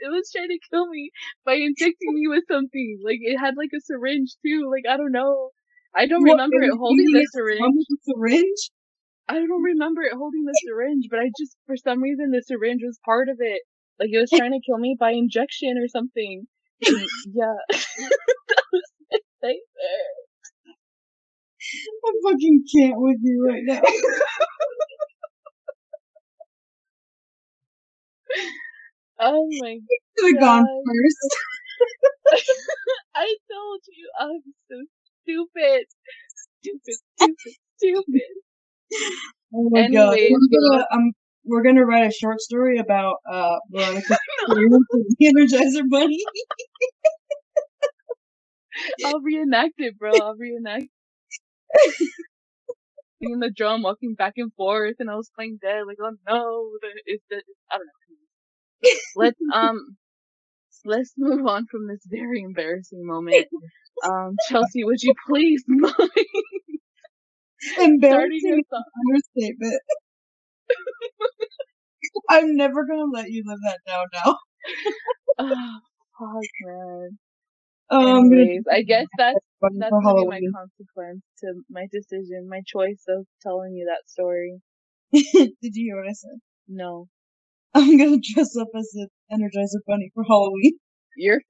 it 0.00 0.08
was 0.10 0.30
trying 0.32 0.48
to 0.48 0.58
kill 0.70 0.86
me 0.88 1.10
by 1.44 1.54
injecting 1.54 2.14
me 2.14 2.28
with 2.28 2.44
something. 2.50 3.00
Like 3.04 3.18
it 3.22 3.38
had 3.38 3.56
like 3.56 3.70
a 3.76 3.80
syringe 3.80 4.34
too. 4.44 4.70
Like 4.70 4.84
I 4.92 4.96
don't 4.96 5.12
know. 5.12 5.50
I 5.94 6.06
don't 6.06 6.22
What, 6.22 6.24
remember 6.24 6.62
it 6.62 6.72
holding 6.76 7.12
the 7.12 7.24
syringe. 7.24 7.60
drum 7.60 7.76
with 7.76 7.86
a 7.90 7.98
syringe? 8.02 8.70
I 9.30 9.34
don't 9.34 9.62
remember 9.62 10.02
it 10.02 10.12
holding 10.12 10.44
the 10.44 10.54
syringe, 10.66 11.06
but 11.08 11.20
I 11.20 11.30
just, 11.38 11.56
for 11.66 11.76
some 11.76 12.02
reason, 12.02 12.32
the 12.32 12.42
syringe 12.42 12.82
was 12.84 12.98
part 13.04 13.28
of 13.28 13.36
it. 13.38 13.62
Like 14.00 14.10
it 14.12 14.18
was 14.18 14.30
trying 14.30 14.52
to 14.52 14.60
kill 14.66 14.78
me 14.78 14.96
by 14.98 15.12
injection 15.12 15.78
or 15.78 15.86
something. 15.88 16.46
And, 16.86 17.06
yeah. 17.32 17.54
that 17.70 18.64
was 18.72 18.82
my 19.12 19.18
nightmare. 19.42 20.10
I 22.06 22.12
fucking 22.24 22.64
can't 22.74 22.94
with 22.98 23.18
you 23.22 23.46
right 23.48 23.62
now. 23.64 23.82
Oh 29.20 29.46
my 29.60 29.74
god. 29.74 29.82
Could 30.18 30.34
have 30.34 30.40
gone 30.40 30.66
first. 30.86 31.36
I 33.14 33.36
told 33.50 33.80
you 33.88 34.10
I'm 34.18 34.42
so 34.70 34.76
stupid. 35.22 35.86
Stupid, 36.60 36.96
stupid, 37.16 37.54
stupid. 37.76 38.28
Oh 39.54 39.68
my 39.70 39.84
god. 39.84 40.18
We're 40.28 40.38
gonna, 40.52 40.86
um, 40.92 41.12
we're 41.44 41.62
gonna 41.62 41.84
write 41.84 42.08
a 42.08 42.12
short 42.12 42.40
story 42.40 42.78
about 42.78 43.16
uh 43.30 43.56
experience 44.48 44.86
the 45.18 45.26
Energizer 45.26 45.88
Bunny. 45.90 46.18
I'll 49.04 49.20
reenact 49.20 49.74
it, 49.78 49.98
bro. 49.98 50.20
I'll 50.20 50.36
reenact. 50.36 50.86
Seeing 53.20 53.38
the 53.40 53.50
drum 53.50 53.82
walking 53.82 54.14
back 54.14 54.34
and 54.36 54.52
forth, 54.54 54.96
and 54.98 55.10
I 55.10 55.14
was 55.16 55.30
playing 55.34 55.58
dead. 55.62 55.84
Like, 55.86 55.98
oh 56.02 56.16
no, 56.28 56.70
it's 57.06 57.24
the, 57.30 57.42
I 57.70 57.76
don't 57.78 57.86
know. 57.86 57.92
Let's 59.14 59.40
um, 59.52 59.96
let's 60.84 61.12
move 61.18 61.46
on 61.46 61.66
from 61.70 61.88
this 61.88 62.00
very 62.06 62.42
embarrassing 62.42 63.06
moment. 63.06 63.48
Um, 64.04 64.38
Chelsea, 64.42 64.84
would 64.84 65.02
you 65.02 65.14
please 65.26 65.64
mind 65.68 65.94
Embarrassing 67.78 68.40
starting 68.40 68.58
is 68.58 68.64
us 68.72 68.78
off? 68.78 68.84
an 68.94 69.02
understatement. 69.08 69.80
I'm 72.28 72.56
never 72.56 72.86
gonna 72.86 73.10
let 73.12 73.30
you 73.30 73.42
live 73.46 73.58
that 73.64 73.78
down 73.86 74.06
now. 74.24 74.36
Oh, 75.42 75.80
fuck, 76.18 76.42
man. 76.66 77.18
I'm 77.90 78.32
Anyways, 78.32 78.64
I 78.70 78.82
guess 78.82 79.06
that's 79.16 79.38
that's 79.78 79.90
gonna 79.90 80.14
be 80.16 80.26
my 80.26 80.40
consequence 80.54 81.22
to 81.40 81.62
my 81.70 81.86
decision, 81.90 82.46
my 82.48 82.60
choice 82.66 83.02
of 83.08 83.26
telling 83.42 83.72
you 83.74 83.86
that 83.86 84.08
story. 84.08 84.60
Did 85.12 85.56
you 85.62 85.86
hear 85.86 85.96
what 85.96 86.10
I 86.10 86.12
said? 86.12 86.38
No, 86.68 87.08
I'm 87.74 87.96
gonna 87.96 88.18
dress 88.22 88.56
up 88.56 88.68
as 88.76 88.90
an 88.94 89.08
Energizer 89.32 89.80
Bunny 89.86 90.10
for 90.14 90.24
Halloween. 90.24 90.78
you're 91.16 91.40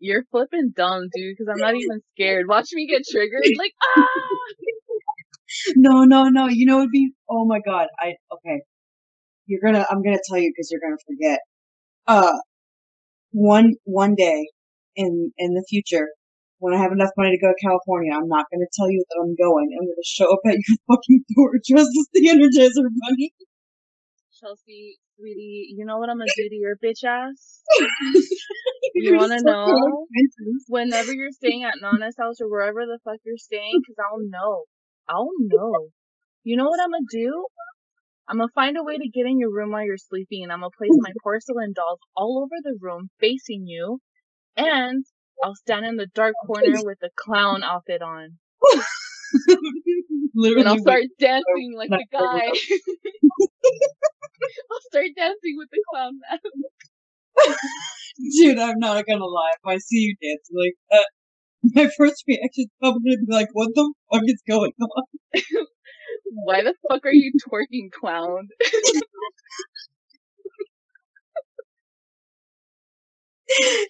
you're 0.00 0.24
flipping 0.30 0.72
dumb, 0.76 1.08
dude. 1.12 1.36
Because 1.36 1.48
I'm 1.52 1.60
not 1.60 1.74
even 1.74 2.00
scared. 2.14 2.46
Watch 2.48 2.68
me 2.72 2.86
get 2.86 3.02
triggered. 3.10 3.42
Like 3.58 3.72
ah. 3.96 4.08
No, 5.76 6.04
no, 6.04 6.24
no. 6.28 6.48
You 6.48 6.66
know, 6.66 6.78
it'd 6.78 6.90
be. 6.90 7.12
Oh 7.28 7.44
my 7.46 7.60
god. 7.64 7.88
I 7.98 8.14
okay. 8.32 8.62
You're 9.46 9.60
gonna. 9.64 9.86
I'm 9.90 10.02
gonna 10.02 10.18
tell 10.28 10.38
you 10.38 10.52
because 10.54 10.70
you're 10.70 10.80
gonna 10.80 11.00
forget. 11.06 11.40
Uh, 12.06 12.36
one 13.32 13.74
one 13.84 14.14
day 14.14 14.46
in 14.96 15.32
in 15.38 15.54
the 15.54 15.64
future, 15.68 16.08
when 16.58 16.74
I 16.74 16.78
have 16.78 16.92
enough 16.92 17.10
money 17.16 17.30
to 17.36 17.40
go 17.40 17.52
to 17.52 17.66
California, 17.66 18.12
I'm 18.14 18.28
not 18.28 18.46
gonna 18.52 18.66
tell 18.74 18.90
you 18.90 19.04
that 19.08 19.20
I'm 19.22 19.34
going. 19.36 19.76
I'm 19.78 19.86
gonna 19.86 20.06
show 20.06 20.32
up 20.32 20.40
at 20.46 20.56
your 20.68 20.78
fucking 20.88 21.24
door 21.36 21.52
dressed 21.66 21.90
as 21.98 22.08
the 22.12 22.28
Energizer 22.28 22.86
Bunny. 23.02 23.32
Chelsea, 24.40 24.98
sweetie, 25.16 25.74
you 25.76 25.84
know 25.84 25.98
what 25.98 26.10
I'm 26.10 26.18
gonna 26.18 26.30
do 26.36 26.48
to 26.48 26.54
your 26.54 26.76
bitch 26.76 27.04
ass? 27.04 27.62
You're 28.94 29.16
wanna 29.16 29.38
so 29.38 29.46
know? 29.46 30.06
Whenever 30.68 31.12
you're 31.12 31.32
staying 31.32 31.64
at 31.64 31.74
Nana's 31.80 32.16
house 32.18 32.40
or 32.40 32.48
wherever 32.48 32.86
the 32.86 32.98
fuck 33.04 33.18
you're 33.24 33.36
staying, 33.36 33.80
because 33.82 33.96
I'll 33.98 34.20
know. 34.20 34.64
Oh, 35.08 35.14
I'll 35.14 35.30
know. 35.38 35.88
You 36.44 36.56
know 36.56 36.68
what 36.68 36.80
I'm 36.80 36.90
gonna 36.90 37.04
do? 37.10 37.46
I'm 38.28 38.38
gonna 38.38 38.48
find 38.54 38.76
a 38.76 38.82
way 38.82 38.96
to 38.96 39.08
get 39.08 39.26
in 39.26 39.38
your 39.38 39.52
room 39.52 39.70
while 39.72 39.84
you're 39.84 39.96
sleeping, 39.98 40.42
and 40.42 40.52
I'm 40.52 40.60
gonna 40.60 40.70
place 40.76 40.92
my 40.98 41.12
porcelain 41.22 41.72
dolls 41.74 42.00
all 42.16 42.38
over 42.42 42.54
the 42.62 42.76
room 42.80 43.10
facing 43.20 43.66
you, 43.66 44.00
and 44.56 45.04
I'll 45.42 45.54
stand 45.56 45.84
in 45.86 45.96
the 45.96 46.06
dark 46.06 46.34
corner 46.46 46.82
with 46.84 46.98
a 47.02 47.10
clown 47.16 47.62
outfit 47.62 48.02
on, 48.02 48.38
Literally, 50.34 50.60
and 50.60 50.68
I'll 50.68 50.80
start 50.80 51.04
dancing 51.18 51.74
like 51.76 51.90
a 51.90 52.04
guy. 52.10 52.46
I'll 54.70 54.80
start 54.90 55.06
dancing 55.16 55.56
with 55.56 55.68
the 55.70 55.82
clown 55.90 56.18
mask. 56.30 56.42
Dude, 58.38 58.58
I'm 58.58 58.78
not 58.78 59.04
gonna 59.06 59.24
lie. 59.24 59.52
If 59.62 59.66
I 59.66 59.78
see 59.78 59.96
you 59.98 60.16
dancing 60.22 60.56
like 60.56 60.74
that, 60.90 61.06
my 61.74 61.88
first 61.98 62.24
reaction 62.28 62.64
is 62.64 62.68
probably 62.80 63.16
gonna 63.16 63.26
be 63.26 63.34
like, 63.34 63.48
"What 63.54 63.70
the 63.74 63.92
fuck 64.12 64.22
is 64.26 64.42
going 64.48 64.72
on?" 64.80 65.04
Why 66.44 66.62
the 66.62 66.74
fuck 66.88 67.04
are 67.06 67.12
you 67.12 67.32
twerking, 67.48 67.90
clown? 67.92 68.48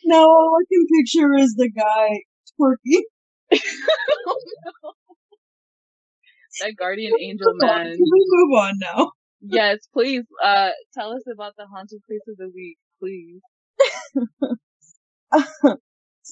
now 0.06 0.24
all 0.24 0.50
I 0.60 0.64
can 0.72 0.87
picture 1.00 1.34
is 1.37 1.54
the 1.56 1.70
guy 1.70 2.20
twerking. 2.60 3.02
oh 4.26 4.37
no. 4.84 4.92
That 6.60 6.76
guardian 6.76 7.14
angel 7.20 7.54
man. 7.56 7.96
Can 7.96 8.06
we 8.12 8.24
move 8.28 8.58
on 8.58 8.74
now? 8.80 9.10
Yes, 9.42 9.80
please. 9.92 10.24
Uh, 10.42 10.70
tell 10.94 11.12
us 11.12 11.22
about 11.32 11.54
the 11.58 11.66
haunted 11.66 12.00
place 12.06 12.22
of 12.28 12.37
the 12.38 12.50
week, 12.54 12.78
please. 13.00 13.40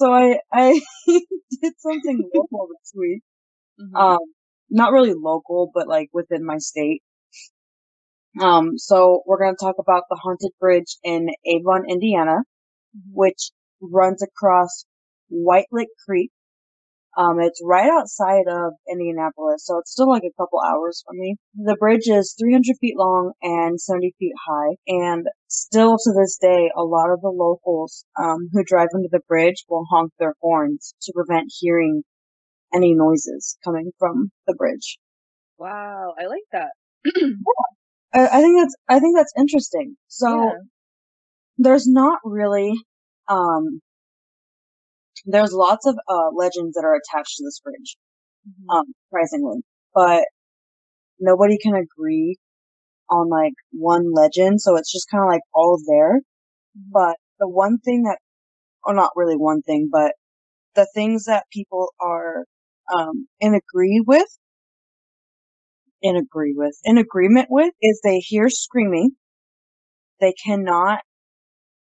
So 0.03 0.13
I 0.13 0.39
I 0.53 0.81
did 1.63 1.75
something 1.79 2.31
local 2.35 2.69
this 2.73 2.93
week. 2.97 3.23
Mhm. 3.81 3.97
Um, 4.01 4.19
not 4.71 4.93
really 4.93 5.15
local, 5.15 5.71
but 5.75 5.89
like 5.89 6.11
within 6.13 6.45
my 6.45 6.59
state. 6.59 7.03
Um, 8.41 8.79
so 8.79 9.23
we're 9.27 9.39
gonna 9.39 9.57
talk 9.57 9.77
about 9.79 10.05
the 10.09 10.17
haunted 10.17 10.53
bridge 10.61 10.97
in 11.03 11.29
Avon, 11.47 11.85
Indiana. 11.89 12.39
Mhm. 12.97 13.13
which 13.15 13.51
runs 13.83 14.23
across 14.23 14.87
White 15.29 15.67
Lick 15.73 15.89
Creek. 16.07 16.33
Um, 17.17 17.41
it's 17.41 17.61
right 17.65 17.91
outside 17.91 18.49
of 18.49 18.73
Indianapolis, 18.91 19.67
so 19.67 19.79
it's 19.79 19.93
still 19.93 20.09
like 20.09 20.23
a 20.25 20.33
couple 20.41 20.61
hours 20.61 21.03
from 21.07 21.19
me. 21.19 21.37
The 21.55 21.77
bridge 21.77 22.09
is 22.09 22.35
300 22.41 22.77
feet 22.81 22.97
long 22.97 23.33
and 23.43 23.81
70 23.81 24.15
feet 24.19 24.33
high, 24.47 24.77
and 24.87 25.27
still 25.49 25.99
to 25.99 26.13
this 26.13 26.39
day, 26.41 26.71
a 26.77 26.83
lot 26.83 27.11
of 27.11 27.21
the 27.21 27.29
locals 27.29 28.05
um, 28.19 28.49
who 28.53 28.65
drive 28.65 28.89
under 28.95 29.09
the 29.11 29.21
bridge 29.29 29.65
will 29.69 29.85
honk 29.91 30.13
their 30.19 30.35
horns 30.41 30.95
to 31.03 31.13
prevent 31.15 31.53
hearing 31.61 32.03
any 32.75 32.95
noises 32.95 33.59
coming 33.63 33.93
from 33.99 34.31
the 34.47 34.55
bridge. 34.55 34.99
Wow, 35.59 36.15
I 36.19 36.27
like 36.27 36.45
that. 36.53 36.71
I, 38.15 38.27
I 38.27 38.41
think 38.41 38.61
that's 38.61 38.77
I 38.89 38.99
think 39.01 39.17
that's 39.17 39.33
interesting. 39.39 39.97
So 40.09 40.29
yeah. 40.29 40.59
there's 41.59 41.87
not 41.87 42.21
really 42.25 42.73
um 43.29 43.81
there's 45.27 45.53
lots 45.53 45.87
of 45.87 45.97
uh 46.09 46.31
legends 46.35 46.75
that 46.75 46.85
are 46.85 46.97
attached 46.97 47.37
to 47.37 47.45
this 47.45 47.61
bridge 47.61 47.97
Mhm. 48.49 48.75
um 48.79 48.87
surprisingly 49.09 49.63
but 49.95 50.25
nobody 51.21 51.59
can 51.59 51.75
agree 51.75 52.37
on 53.11 53.29
like 53.31 53.55
one 53.73 54.13
legend 54.15 54.61
so 54.61 54.77
it's 54.77 54.93
just 54.93 55.09
kind 55.11 55.25
of 55.25 55.29
like 55.29 55.43
all 55.55 55.79
there 55.87 56.21
Mhm. 56.79 56.93
but 56.93 57.17
the 57.41 57.49
one 57.49 57.79
thing 57.79 58.05
that 58.05 58.19
or 58.85 58.95
not 58.95 59.13
really 59.17 59.37
one 59.37 59.63
thing 59.63 59.89
but 59.93 60.15
the 60.77 60.87
things 60.95 61.25
that 61.27 61.47
people 61.53 61.93
are 62.01 62.47
um 62.95 63.29
in 63.41 63.55
agree 63.55 64.03
with 64.07 64.29
in 66.03 66.17
agree 66.17 66.53
with 66.55 66.79
in 66.85 66.99
agreement 66.99 67.49
with 67.51 67.73
is 67.81 68.01
they 68.05 68.19
hear 68.19 68.51
screaming 68.51 69.17
they 70.21 70.33
cannot 70.45 71.01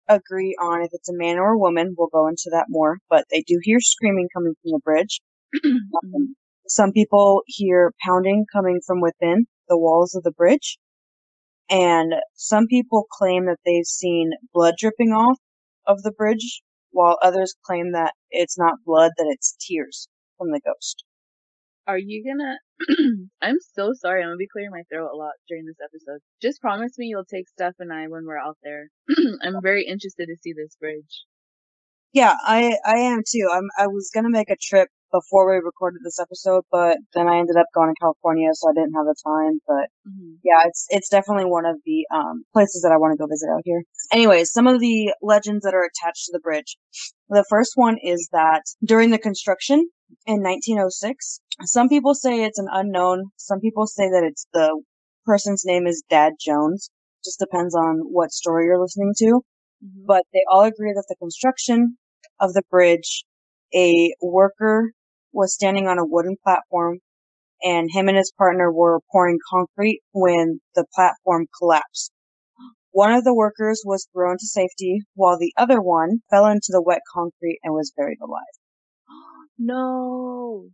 agree 0.09 0.55
on 0.61 0.81
if 0.83 0.89
it's 0.93 1.09
a 1.09 1.13
man 1.17 1.37
or 1.39 1.53
a 1.53 1.57
woman. 1.57 1.95
We'll 1.97 2.07
go 2.07 2.27
into 2.27 2.49
that 2.51 2.67
more, 2.69 2.99
but 3.09 3.25
they 3.31 3.41
do 3.41 3.59
hear 3.63 3.79
screaming 3.79 4.29
coming 4.33 4.53
from 4.61 4.71
the 4.71 4.79
bridge. 4.83 5.21
Mhm. 5.65 6.35
Some 6.67 6.91
people 6.93 7.43
hear 7.47 7.93
pounding 8.05 8.45
coming 8.53 8.81
from 8.85 9.01
within 9.01 9.47
the 9.69 9.77
walls 9.77 10.15
of 10.15 10.23
the 10.23 10.31
bridge. 10.31 10.77
And 11.69 12.15
some 12.35 12.67
people 12.67 13.07
claim 13.11 13.45
that 13.47 13.59
they've 13.65 13.85
seen 13.85 14.31
blood 14.53 14.75
dripping 14.79 15.11
off 15.13 15.39
of 15.87 16.03
the 16.03 16.11
bridge, 16.11 16.61
while 16.91 17.17
others 17.21 17.55
claim 17.65 17.93
that 17.93 18.13
it's 18.31 18.57
not 18.57 18.83
blood, 18.85 19.11
that 19.17 19.27
it's 19.29 19.55
tears 19.59 20.07
from 20.37 20.51
the 20.51 20.61
ghost. 20.61 21.03
Are 21.87 21.97
you 21.99 22.23
gonna? 22.25 22.59
I'm 23.41 23.57
so 23.73 23.93
sorry. 23.93 24.21
I'm 24.21 24.27
gonna 24.29 24.37
be 24.37 24.47
clearing 24.47 24.71
my 24.71 24.83
throat 24.91 25.09
a 25.13 25.15
lot 25.15 25.33
during 25.47 25.65
this 25.65 25.77
episode. 25.83 26.19
Just 26.41 26.61
promise 26.61 26.97
me 26.97 27.07
you'll 27.07 27.25
take 27.25 27.49
Steph 27.49 27.75
and 27.79 27.91
I 27.91 28.07
when 28.07 28.25
we're 28.25 28.37
out 28.37 28.57
there. 28.63 28.89
I'm 29.43 29.61
very 29.61 29.85
interested 29.85 30.27
to 30.27 30.35
see 30.41 30.53
this 30.53 30.75
bridge. 30.79 31.25
Yeah, 32.13 32.35
I 32.43 32.77
I 32.85 32.97
am 32.97 33.21
too. 33.29 33.49
I'm 33.51 33.67
I 33.77 33.87
was 33.87 34.09
gonna 34.13 34.29
make 34.29 34.49
a 34.49 34.55
trip 34.61 34.89
before 35.11 35.49
we 35.49 35.55
recorded 35.57 36.01
this 36.03 36.19
episode, 36.19 36.63
but 36.71 36.97
then 37.13 37.27
I 37.27 37.37
ended 37.39 37.55
up 37.57 37.67
going 37.73 37.89
to 37.93 37.99
California, 37.99 38.49
so 38.53 38.69
I 38.69 38.73
didn't 38.73 38.93
have 38.93 39.05
the 39.05 39.15
time. 39.25 39.59
But 39.67 39.89
hmm 40.05 40.35
yeah, 40.43 40.63
it's 40.65 40.85
it's 40.89 41.09
definitely 41.09 41.45
one 41.45 41.65
of 41.65 41.77
the 41.85 42.05
um 42.13 42.43
places 42.53 42.81
that 42.83 42.91
I 42.91 42.97
want 42.97 43.13
to 43.13 43.17
go 43.17 43.27
visit 43.27 43.49
out 43.53 43.61
here. 43.65 43.83
Anyways, 44.11 44.51
some 44.51 44.67
of 44.67 44.79
the 44.79 45.13
legends 45.21 45.63
that 45.63 45.73
are 45.73 45.83
attached 45.85 46.25
to 46.25 46.31
the 46.33 46.39
bridge. 46.39 46.77
The 47.29 47.45
first 47.49 47.73
one 47.75 47.97
is 48.01 48.29
that 48.31 48.63
during 48.85 49.09
the 49.11 49.19
construction 49.19 49.89
in 50.27 50.43
1906, 50.43 51.41
some 51.65 51.89
people 51.89 52.15
say 52.15 52.43
it's 52.43 52.59
an 52.59 52.69
unknown. 52.71 53.31
Some 53.37 53.61
people 53.61 53.87
say 53.87 54.09
that 54.09 54.23
it's 54.25 54.47
the 54.53 54.81
person's 55.25 55.63
name 55.65 55.87
is 55.87 56.03
Dad 56.09 56.33
Jones. 56.41 56.91
Just 57.25 57.39
depends 57.39 57.75
on 57.75 57.99
what 58.01 58.31
story 58.33 58.65
you're 58.65 58.81
listening 58.81 59.13
to 59.19 59.41
hmm 59.83 60.05
but 60.07 60.23
they 60.33 60.41
all 60.51 60.63
agree 60.63 60.93
that 60.93 61.05
the 61.09 61.15
construction 61.17 61.97
of 62.41 62.53
the 62.53 62.63
bridge, 62.71 63.25
a 63.75 64.13
worker 64.21 64.91
was 65.33 65.53
standing 65.53 65.87
on 65.87 65.99
a 65.99 66.05
wooden 66.05 66.37
platform 66.43 66.99
and 67.63 67.89
him 67.93 68.07
and 68.09 68.17
his 68.17 68.33
partner 68.37 68.71
were 68.71 69.01
pouring 69.11 69.39
concrete 69.49 70.01
when 70.13 70.61
the 70.75 70.85
platform 70.95 71.47
collapsed. 71.57 72.11
One 72.91 73.13
of 73.13 73.23
the 73.25 73.35
workers 73.35 73.83
was 73.85 74.07
thrown 74.13 74.37
to 74.39 74.47
safety 74.47 75.01
while 75.15 75.39
the 75.39 75.53
other 75.57 75.81
one 75.81 76.21
fell 76.31 76.47
into 76.47 76.69
the 76.71 76.81
wet 76.83 77.01
concrete 77.13 77.59
and 77.63 77.73
was 77.73 77.93
buried 77.95 78.19
alive. 78.21 78.56
No. 79.57 80.69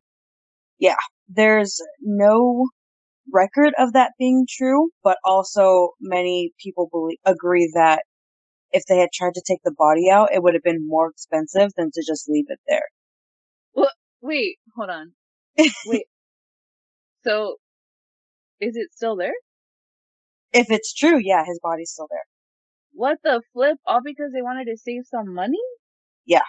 Yeah, 0.79 0.95
there's 1.29 1.79
no 2.01 2.67
record 3.31 3.73
of 3.77 3.93
that 3.93 4.13
being 4.19 4.45
true, 4.49 4.89
but 5.03 5.17
also 5.23 5.91
many 6.01 6.51
people 6.61 6.89
believe, 6.91 7.17
agree 7.25 7.71
that 7.75 8.03
if 8.71 8.83
they 8.87 8.97
had 8.99 9.09
tried 9.13 9.35
to 9.35 9.43
take 9.47 9.59
the 9.63 9.75
body 9.77 10.09
out, 10.09 10.33
it 10.33 10.43
would 10.43 10.55
have 10.55 10.63
been 10.63 10.87
more 10.87 11.09
expensive 11.09 11.71
than 11.77 11.91
to 11.93 12.03
just 12.05 12.27
leave 12.27 12.45
it 12.49 12.59
there. 12.67 12.83
Well, 13.73 13.91
Wait, 14.23 14.57
hold 14.77 14.89
on. 14.89 15.11
Wait. 15.85 16.05
So, 17.25 17.57
is 18.61 18.77
it 18.77 18.93
still 18.93 19.17
there? 19.17 19.33
If 20.53 20.71
it's 20.71 20.93
true, 20.93 21.19
yeah, 21.21 21.43
his 21.45 21.59
body's 21.61 21.91
still 21.91 22.07
there. 22.09 22.23
What 22.93 23.17
the 23.23 23.41
flip? 23.51 23.77
All 23.85 23.99
because 24.03 24.31
they 24.33 24.41
wanted 24.41 24.65
to 24.65 24.77
save 24.77 25.01
some 25.11 25.33
money? 25.33 25.59
Yeah. 26.25 26.43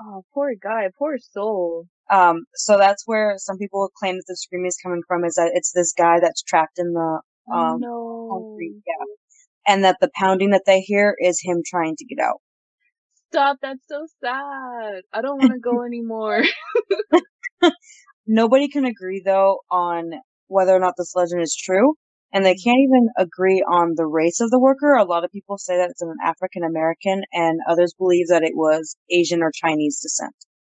Oh, 0.00 0.24
poor 0.32 0.54
guy, 0.60 0.88
poor 0.98 1.18
soul. 1.18 1.86
Um, 2.10 2.44
so 2.54 2.76
that's 2.76 3.04
where 3.06 3.34
some 3.38 3.58
people 3.58 3.88
claim 3.96 4.16
that 4.16 4.24
the 4.26 4.36
screaming 4.36 4.66
is 4.66 4.78
coming 4.82 5.02
from 5.06 5.24
is 5.24 5.34
that 5.34 5.52
it's 5.54 5.72
this 5.72 5.92
guy 5.96 6.20
that's 6.20 6.42
trapped 6.42 6.78
in 6.78 6.92
the 6.92 7.20
um 7.52 7.80
no. 7.80 8.28
concrete, 8.30 8.82
yeah. 8.86 9.04
And 9.66 9.84
that 9.84 9.98
the 10.00 10.10
pounding 10.16 10.50
that 10.50 10.64
they 10.66 10.80
hear 10.80 11.14
is 11.20 11.40
him 11.42 11.62
trying 11.64 11.96
to 11.96 12.04
get 12.04 12.18
out. 12.22 12.40
Stop, 13.30 13.58
that's 13.62 13.86
so 13.88 14.06
sad. 14.22 15.02
I 15.12 15.22
don't 15.22 15.38
want 15.38 15.52
to 15.52 15.60
go 15.60 15.82
anymore. 15.86 16.42
Nobody 18.26 18.68
can 18.68 18.84
agree 18.84 19.22
though 19.24 19.60
on 19.70 20.12
whether 20.48 20.74
or 20.74 20.80
not 20.80 20.94
this 20.98 21.14
legend 21.14 21.42
is 21.42 21.56
true, 21.56 21.94
and 22.32 22.44
they 22.44 22.54
can't 22.54 22.80
even 22.80 23.08
agree 23.18 23.62
on 23.68 23.94
the 23.96 24.06
race 24.06 24.40
of 24.40 24.50
the 24.50 24.58
worker. 24.60 24.94
A 24.94 25.04
lot 25.04 25.24
of 25.24 25.30
people 25.32 25.58
say 25.58 25.76
that 25.76 25.90
it's 25.90 26.02
an 26.02 26.16
African 26.24 26.64
American, 26.64 27.22
and 27.32 27.60
others 27.68 27.94
believe 27.98 28.28
that 28.28 28.42
it 28.44 28.56
was 28.56 28.96
Asian 29.10 29.42
or 29.42 29.50
Chinese 29.52 30.00
descent. 30.00 30.34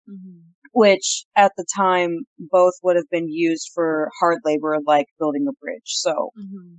hmm 0.07 0.41
Which 0.73 1.25
at 1.37 1.53
the 1.57 1.65
time 1.77 2.27
both 2.39 2.75
would 2.83 2.97
have 2.97 3.09
been 3.11 3.29
used 3.31 3.71
for 3.75 4.11
hard 4.21 4.39
labor 4.45 4.79
like 4.87 5.07
building 5.19 5.47
a 5.49 5.53
bridge. 5.53 5.83
So 5.87 6.31
hmm 6.35 6.75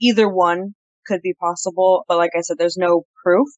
either 0.00 0.28
one 0.28 0.74
could 1.06 1.20
be 1.22 1.34
possible, 1.34 2.04
but 2.08 2.18
like 2.18 2.32
I 2.36 2.40
said, 2.42 2.58
there's 2.58 2.76
no 2.76 3.04
proof 3.24 3.48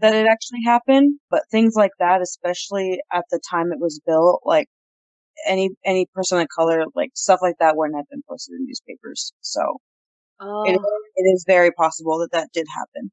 that 0.00 0.14
it 0.14 0.26
actually 0.26 0.62
happened. 0.64 1.18
But 1.30 1.44
things 1.50 1.74
like 1.76 1.92
that, 1.98 2.20
especially 2.22 3.00
at 3.12 3.24
the 3.30 3.40
time 3.50 3.72
it 3.72 3.80
was 3.80 4.00
built, 4.06 4.42
like 4.44 4.68
any 5.46 5.70
any 5.84 6.06
person 6.14 6.38
of 6.40 6.48
color, 6.48 6.84
like 6.94 7.10
stuff 7.14 7.40
like 7.42 7.56
that, 7.60 7.76
wouldn't 7.76 7.96
have 7.96 8.08
been 8.10 8.22
posted 8.28 8.54
in 8.58 8.66
newspapers. 8.66 9.32
So 9.40 9.78
it 10.64 10.80
Oh, 10.80 11.02
it 11.16 11.22
is 11.24 11.44
very 11.46 11.72
possible 11.72 12.18
that 12.20 12.32
that 12.32 12.50
did 12.52 12.66
happen. 12.74 13.10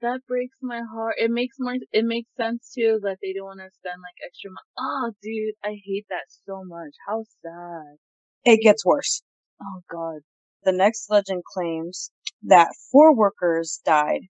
that 0.00 0.20
breaks 0.26 0.56
my 0.60 0.80
heart. 0.82 1.14
It 1.18 1.30
makes 1.30 1.56
more, 1.58 1.76
it 1.92 2.04
makes 2.04 2.28
sense 2.36 2.72
too 2.74 2.98
that 3.02 3.18
they 3.22 3.32
don't 3.32 3.46
want 3.46 3.60
to 3.60 3.70
spend 3.78 4.00
like 4.02 4.16
extra 4.26 4.50
money. 4.50 4.68
Oh, 4.78 5.12
dude, 5.22 5.54
I 5.64 5.80
hate 5.84 6.06
that 6.10 6.26
so 6.46 6.62
much. 6.64 6.92
How 7.06 7.24
sad. 7.42 7.96
It 8.44 8.60
gets 8.62 8.84
worse. 8.84 9.22
Oh 9.62 9.80
god. 9.90 10.20
The 10.64 10.72
next 10.72 11.10
legend 11.10 11.44
claims 11.44 12.10
that 12.42 12.74
four 12.90 13.14
workers 13.14 13.80
died 13.84 14.22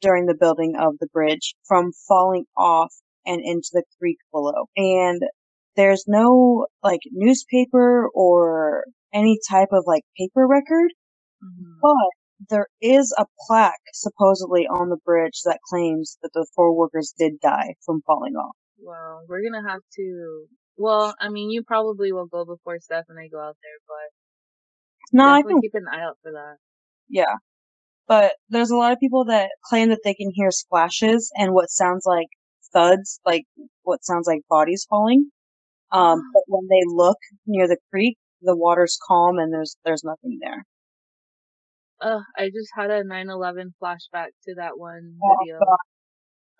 during 0.00 0.26
the 0.26 0.34
building 0.34 0.76
of 0.78 0.98
the 0.98 1.08
bridge 1.08 1.54
from 1.66 1.92
falling 2.08 2.46
off 2.56 2.94
and 3.26 3.40
into 3.44 3.70
the 3.72 3.84
creek 3.98 4.18
below. 4.32 4.66
And 4.76 5.22
there's 5.80 6.04
no 6.06 6.66
like 6.82 7.00
newspaper 7.12 8.08
or 8.14 8.84
any 9.14 9.38
type 9.50 9.70
of 9.72 9.84
like 9.86 10.04
paper 10.18 10.46
record, 10.46 10.90
hmm 11.42 11.80
but 11.82 12.10
there 12.50 12.66
is 12.82 13.14
a 13.18 13.26
plaque 13.46 13.86
supposedly 13.94 14.66
on 14.66 14.90
the 14.90 14.98
bridge 15.04 15.40
that 15.44 15.58
claims 15.70 16.18
that 16.22 16.32
the 16.34 16.46
four 16.54 16.74
workers 16.76 17.14
did 17.18 17.40
die 17.40 17.74
from 17.86 18.02
falling 18.06 18.34
off. 18.36 18.56
Wow, 18.78 19.20
we're 19.28 19.42
gonna 19.42 19.68
have 19.68 19.82
to. 19.96 20.46
Well, 20.76 21.14
I 21.20 21.28
mean, 21.30 21.50
you 21.50 21.62
probably 21.62 22.12
will 22.12 22.26
go 22.26 22.44
before 22.44 22.78
Steph 22.80 23.06
and 23.08 23.18
I 23.18 23.28
go 23.28 23.40
out 23.40 23.56
there, 23.62 23.78
but 23.88 24.08
No, 25.12 25.30
I 25.32 25.42
think 25.42 25.62
keep 25.62 25.74
an 25.74 25.88
eye 25.88 26.02
out 26.02 26.18
for 26.22 26.32
that. 26.32 26.56
yeah. 27.08 27.36
But 28.08 28.34
there's 28.50 28.70
a 28.70 28.76
lot 28.76 28.92
of 28.92 29.00
people 29.00 29.24
that 29.26 29.50
claim 29.64 29.90
that 29.90 30.00
they 30.04 30.14
can 30.14 30.30
hear 30.34 30.50
splashes 30.50 31.30
and 31.36 31.54
what 31.54 31.70
sounds 31.70 32.04
like 32.06 32.28
thuds, 32.72 33.20
like 33.26 33.44
what 33.84 34.04
sounds 34.04 34.26
like 34.28 34.42
bodies 34.48 34.86
falling. 34.90 35.30
Um, 35.92 36.22
but 36.34 36.44
when 36.48 36.68
they 36.68 36.82
look 36.86 37.18
near 37.46 37.68
the 37.68 37.78
creek, 37.90 38.18
the 38.42 38.56
water's 38.56 38.98
calm 39.06 39.38
and 39.38 39.52
there's 39.52 39.76
there's 39.84 40.04
nothing 40.04 40.38
there. 40.42 40.64
Ugh, 42.02 42.22
I 42.36 42.50
just 42.50 42.70
had 42.74 42.90
a 42.90 43.04
9/11 43.04 43.74
flashback 43.82 44.30
to 44.44 44.54
that 44.56 44.78
one 44.78 45.22
Oh, 45.22 45.36
video. 45.38 45.60
God. 45.60 45.78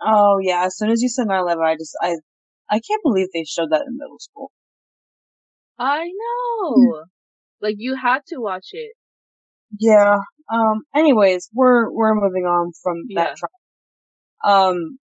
Oh 0.03 0.39
yeah, 0.43 0.65
as 0.67 0.77
soon 0.79 0.91
as 0.91 1.03
you 1.03 1.09
said 1.09 1.29
9/11, 1.29 1.65
I 1.65 1.77
just 1.77 1.97
I 2.03 2.17
I 2.71 2.81
can't 2.81 3.03
believe 3.05 3.29
they 3.35 3.45
showed 3.45 3.71
that 3.73 3.85
in 3.87 3.97
middle 3.99 4.19
school. 4.21 4.51
I 5.81 6.07
know. 6.13 7.07
Like 7.61 7.77
you 7.79 7.97
had 7.97 8.21
to 8.29 8.39
watch 8.39 8.69
it. 8.73 8.93
Yeah. 9.79 10.17
Um. 10.53 10.83
Anyways, 10.97 11.51
we're 11.55 11.91
we're 11.93 12.15
moving 12.15 12.45
on 12.47 12.73
from 12.83 13.09
Yeah. 13.09 13.17
that. 13.17 13.37
Track. 13.37 13.53
Um. 14.45 15.00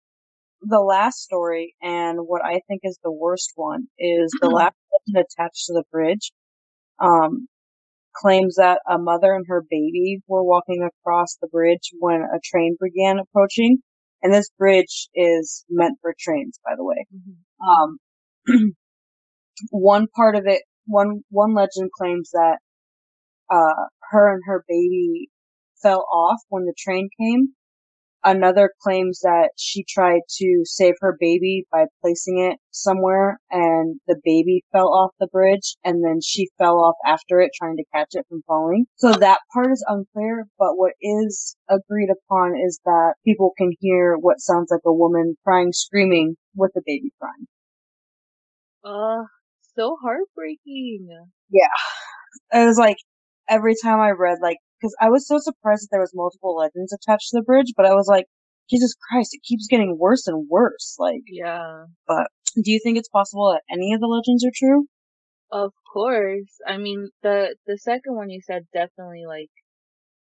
The 0.62 0.80
last 0.80 1.20
story 1.22 1.76
and 1.82 2.20
what 2.28 2.44
I 2.46 2.62
think 2.68 2.82
is 2.84 2.98
the 3.04 3.12
worst 3.12 3.52
one 3.56 3.88
is 4.00 4.38
the 4.40 4.50
last 4.50 4.76
legend 5.08 5.26
attached 5.28 5.66
to 5.68 5.74
the 5.74 5.84
bridge. 5.92 6.32
Um. 7.00 7.48
Claims 8.16 8.56
that 8.58 8.82
a 8.90 8.98
mother 8.98 9.34
and 9.36 9.46
her 9.48 9.62
baby 9.70 10.22
were 10.28 10.44
walking 10.44 10.84
across 10.84 11.36
the 11.38 11.48
bridge 11.48 11.92
when 12.00 12.22
a 12.24 12.40
train 12.44 12.78
began 12.82 13.20
approaching. 13.20 13.84
And 14.24 14.34
this 14.34 14.50
bridge 14.58 15.10
is 15.16 15.66
meant 15.70 16.00
for 16.02 16.16
trains, 16.20 16.60
by 16.66 16.76
the 16.76 16.84
way. 16.84 17.06
Mhm. 17.14 17.38
Um, 17.68 18.00
one 19.72 20.08
part 20.16 20.36
of 20.36 20.48
it, 20.48 20.64
one 20.86 21.24
one 21.30 21.54
legend 21.54 21.92
claims 21.98 22.32
that 22.32 22.60
uh, 23.50 23.88
her 24.12 24.34
and 24.34 24.44
her 24.46 24.64
baby 24.68 25.30
fell 25.82 26.06
off 26.14 26.42
when 26.50 26.66
the 26.66 26.76
train 26.78 27.10
came. 27.20 27.56
Another 28.24 28.72
claims 28.82 29.20
that 29.22 29.50
she 29.58 29.84
tried 29.84 30.22
to 30.38 30.62
save 30.64 30.94
her 31.02 31.18
baby 31.20 31.66
by 31.72 31.86
placing 32.02 32.38
it 32.40 32.60
somewhere, 32.70 33.40
and 33.50 34.00
the 34.08 34.20
baby 34.24 34.64
fell 34.72 34.90
off 34.90 35.12
the 35.20 35.28
bridge, 35.28 35.76
and 35.84 36.04
then 36.06 36.20
she 36.24 36.50
fell 36.60 36.78
off 36.78 36.96
after 37.06 37.42
it, 37.42 37.52
trying 37.56 37.78
to 37.78 37.84
catch 37.94 38.10
it 38.12 38.26
from 38.30 38.44
falling. 38.46 38.86
So 38.98 39.12
that 39.14 39.40
part 39.52 39.72
is 39.72 39.84
unclear, 39.88 40.46
but 40.60 40.78
what 40.78 40.94
is 41.02 41.56
agreed 41.68 42.10
upon 42.12 42.56
is 42.56 42.80
that 42.86 43.16
people 43.26 43.54
can 43.58 43.72
hear 43.80 44.16
what 44.16 44.40
sounds 44.40 44.70
like 44.70 44.82
a 44.86 44.94
woman 44.94 45.36
crying, 45.44 45.72
screaming, 45.74 46.36
with 46.56 46.72
the 46.76 46.82
baby 46.86 47.12
crying. 47.20 47.48
Ugh, 48.84 49.26
so 49.76 49.98
heartbreaking. 50.02 51.08
Yeah. 51.50 51.68
It 52.54 52.66
was 52.66 52.78
like 52.78 52.98
every 53.50 53.76
time 53.82 54.00
I 54.00 54.12
read 54.12 54.38
like 54.42 54.58
because 54.82 54.96
I 55.00 55.10
was 55.10 55.28
so 55.28 55.38
surprised 55.40 55.84
that 55.84 55.90
there 55.92 56.02
was 56.02 56.14
multiple 56.16 56.56
legends 56.56 56.94
attached 56.94 57.30
to 57.30 57.38
the 57.40 57.44
bridge, 57.44 57.74
but 57.78 57.86
I 57.86 57.94
was 57.94 58.08
like, 58.08 58.26
Jesus 58.70 58.96
Christ, 59.10 59.34
it 59.34 59.44
keeps 59.44 59.68
getting 59.68 59.98
worse 60.00 60.28
and 60.28 60.48
worse. 60.50 60.96
Like, 61.00 61.22
Yeah. 61.28 61.86
But 62.08 62.28
do 62.56 62.72
you 62.72 62.80
think 62.84 62.98
it's 62.98 63.10
possible 63.10 63.52
that 63.52 63.64
any 63.74 63.94
of 63.94 64.02
the 64.02 64.08
legends 64.08 64.46
are 64.46 64.52
true? 64.56 64.88
Of 65.52 65.74
course. 65.94 66.60
I 66.66 66.78
mean, 66.78 67.10
the 67.22 67.56
the 67.68 67.78
second 67.78 68.16
one 68.16 68.30
you 68.30 68.42
said 68.42 68.68
definitely 68.74 69.26
like, 69.28 69.50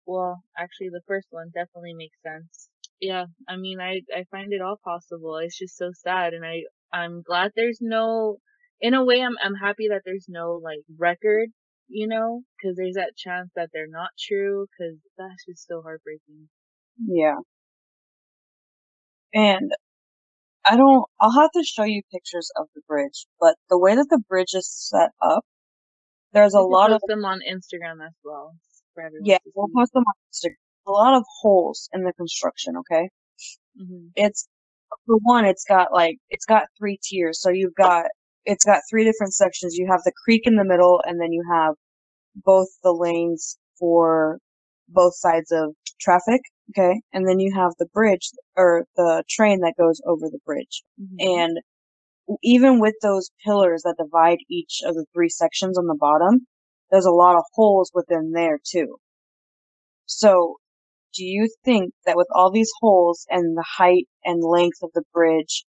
well, 0.06 0.44
actually 0.58 0.90
the 0.90 1.02
first 1.08 1.28
one 1.32 1.52
definitely 1.54 1.94
makes 1.94 2.18
sense. 2.24 2.70
Yeah, 3.02 3.26
I 3.48 3.58
mean, 3.58 3.80
I 3.80 4.02
I 4.16 4.26
find 4.32 4.54
it 4.54 4.62
all 4.62 4.78
possible. 4.84 5.38
It's 5.38 5.58
just 5.58 5.78
so 5.78 5.92
sad, 5.94 6.34
and 6.34 6.46
I 6.46 6.64
I'm 6.94 7.22
glad 7.22 7.52
there's 7.56 7.80
no. 7.82 8.38
In 8.82 8.94
a 8.94 9.04
way, 9.04 9.22
I'm 9.22 9.38
I'm 9.44 9.56
happy 9.56 9.88
that 9.90 10.04
there's 10.06 10.28
no 10.30 10.60
like 10.64 10.82
record, 10.98 11.50
you 11.88 12.08
know, 12.08 12.42
because 12.58 12.76
there's 12.78 12.96
that 12.96 13.16
chance 13.18 13.50
that 13.56 13.70
they're 13.74 13.88
not 13.88 14.10
true, 14.20 14.68
because 14.72 14.98
that's 15.18 15.46
just 15.48 15.68
so 15.68 15.82
heartbreaking. 15.82 16.50
Yeah. 17.06 17.36
And 19.34 19.72
I 20.66 20.78
don't, 20.78 21.06
I'll 21.22 21.32
have 21.32 21.52
to 21.52 21.64
show 21.64 21.84
you 21.84 22.02
pictures 22.12 22.52
of 22.58 22.68
the 22.76 22.82
bridge, 22.88 23.26
but 23.40 23.56
the 23.70 23.78
way 23.78 23.96
that 23.96 24.08
the 24.10 24.22
bridge 24.30 24.54
is 24.54 24.70
set 24.70 25.12
up, 25.22 25.46
there's 26.34 26.54
a 26.54 26.62
lot 26.62 26.92
of, 26.92 27.02
them 27.08 27.26
on 27.26 27.40
Instagram 27.50 28.06
as 28.06 28.14
well 28.24 28.56
yeah, 29.22 29.38
we'll 29.56 29.68
post 29.76 29.94
them 29.94 30.04
on 30.04 30.14
Instagram. 30.34 30.56
A 30.88 30.92
lot 30.92 31.18
of 31.18 31.24
holes 31.42 31.90
in 31.94 32.04
the 32.04 32.14
construction, 32.14 32.76
okay? 32.78 33.10
hmm 33.78 34.08
it's 34.16 34.48
for 35.06 35.18
one, 35.24 35.46
it's 35.46 35.66
got 35.68 35.92
like 35.92 36.18
it's 36.30 36.46
got 36.46 36.64
three 36.78 36.98
tiers. 37.04 37.42
So 37.42 37.50
you've 37.50 37.76
got 37.76 38.06
it's 38.46 38.66
got 38.66 38.82
three 38.90 39.04
different 39.04 39.34
sections. 39.34 39.76
You 39.78 39.88
have 39.90 40.02
the 40.06 40.14
creek 40.24 40.44
in 40.46 40.56
the 40.56 40.66
middle, 40.66 41.02
and 41.06 41.20
then 41.22 41.32
you 41.34 41.44
have 41.52 41.76
both 42.36 42.70
the 42.84 42.94
lanes 42.94 43.58
for 43.80 44.40
both 44.90 45.16
sides 45.16 45.52
of 45.52 45.76
traffic. 46.00 46.42
Okay, 46.72 47.02
and 47.14 47.28
then 47.28 47.40
you 47.40 47.54
have 47.56 47.74
the 47.80 47.88
bridge 47.88 48.32
or 48.58 48.86
the 48.98 49.24
train 49.30 49.62
that 49.62 49.76
goes 49.78 50.02
over 50.06 50.30
the 50.30 50.40
bridge. 50.46 50.84
hmm 51.00 51.18
And 51.20 51.60
even 52.44 52.80
with 52.80 52.96
those 53.02 53.32
pillars 53.46 53.84
that 53.84 53.98
divide 53.98 54.40
each 54.50 54.82
of 54.86 54.96
the 54.96 55.06
three 55.14 55.30
sections 55.30 55.78
on 55.78 55.88
the 55.88 55.96
bottom, 55.96 56.48
there's 56.92 57.06
a 57.06 57.12
lot 57.12 57.36
of 57.38 57.44
holes 57.56 57.92
within 57.94 58.32
there 58.32 58.60
too. 58.64 58.98
So, 60.08 60.58
do 61.14 61.26
you 61.26 61.50
think 61.66 61.94
that 62.06 62.18
with 62.18 62.28
all 62.34 62.52
these 62.52 62.72
holes 62.82 63.26
and 63.30 63.58
the 63.58 63.66
height 63.78 64.08
and 64.24 64.44
length 64.44 64.84
of 64.84 64.92
the 64.94 65.04
bridge, 65.14 65.66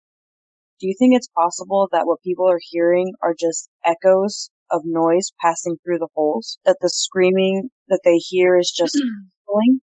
do 0.81 0.87
you 0.87 0.95
think 0.99 1.15
it's 1.15 1.29
possible 1.29 1.89
that 1.93 2.07
what 2.07 2.23
people 2.23 2.49
are 2.49 2.61
hearing 2.71 3.13
are 3.23 3.35
just 3.39 3.69
echoes 3.85 4.51
of 4.71 4.83
noise 4.85 5.33
passing 5.41 5.77
through 5.85 5.99
the 5.99 6.09
holes? 6.15 6.59
That 6.65 6.77
the 6.81 6.91
screaming 6.91 7.71
that 7.89 8.01
they 8.05 8.17
hear 8.17 8.59
is 8.59 8.73
just 8.77 8.97
echoing? 9.49 9.81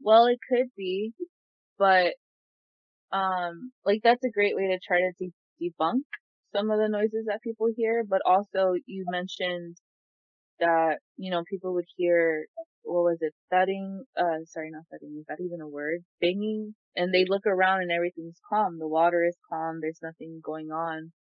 Well, 0.00 0.26
it 0.26 0.38
could 0.48 0.68
be, 0.76 1.12
but 1.78 2.14
um, 3.12 3.72
like 3.84 4.00
that's 4.02 4.24
a 4.24 4.30
great 4.30 4.54
way 4.56 4.68
to 4.68 4.78
try 4.86 4.98
to 5.00 5.12
de- 5.18 5.32
debunk 5.60 6.02
some 6.54 6.70
of 6.70 6.78
the 6.78 6.88
noises 6.88 7.26
that 7.26 7.42
people 7.42 7.68
hear. 7.76 8.04
But 8.08 8.20
also, 8.26 8.74
you 8.86 9.04
mentioned 9.10 9.76
that 10.60 10.98
you 11.16 11.30
know 11.30 11.42
people 11.48 11.74
would 11.74 11.86
hear 11.96 12.46
what 12.88 13.04
was 13.04 13.18
it, 13.20 13.34
thudding, 13.50 14.04
uh, 14.16 14.44
sorry, 14.46 14.70
not 14.70 14.84
thudding, 14.90 15.16
is 15.20 15.26
that 15.28 15.42
even 15.44 15.60
a 15.60 15.68
word? 15.68 16.00
Banging. 16.20 16.74
And 16.96 17.12
they 17.12 17.24
look 17.28 17.46
around 17.46 17.82
and 17.82 17.92
everything's 17.92 18.40
calm. 18.48 18.78
The 18.78 18.88
water 18.88 19.24
is 19.24 19.36
calm. 19.48 19.78
There's 19.80 20.00
nothing 20.02 20.40
going 20.42 20.70
on. 20.70 21.12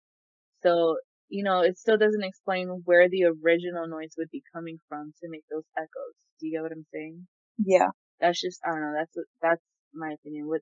So, 0.64 0.98
you 1.30 1.44
know, 1.44 1.62
it 1.62 1.78
still 1.78 1.98
doesn't 1.98 2.24
explain 2.24 2.82
where 2.86 3.10
the 3.10 3.26
original 3.26 3.88
noise 3.88 4.14
would 4.18 4.32
be 4.32 4.42
coming 4.56 4.80
from 4.90 5.14
to 5.22 5.30
make 5.30 5.44
those 5.52 5.66
echoes. 5.78 6.16
Do 6.40 6.48
you 6.48 6.54
get 6.54 6.64
what 6.64 6.72
I'm 6.72 6.86
saying? 6.94 7.28
Yeah. 7.58 7.90
That's 8.20 8.42
just, 8.42 8.60
I 8.66 8.70
don't 8.70 8.82
know, 8.82 8.94
that's, 8.98 9.28
that's 9.42 9.62
my 9.94 10.14
opinion. 10.14 10.48
What, 10.48 10.62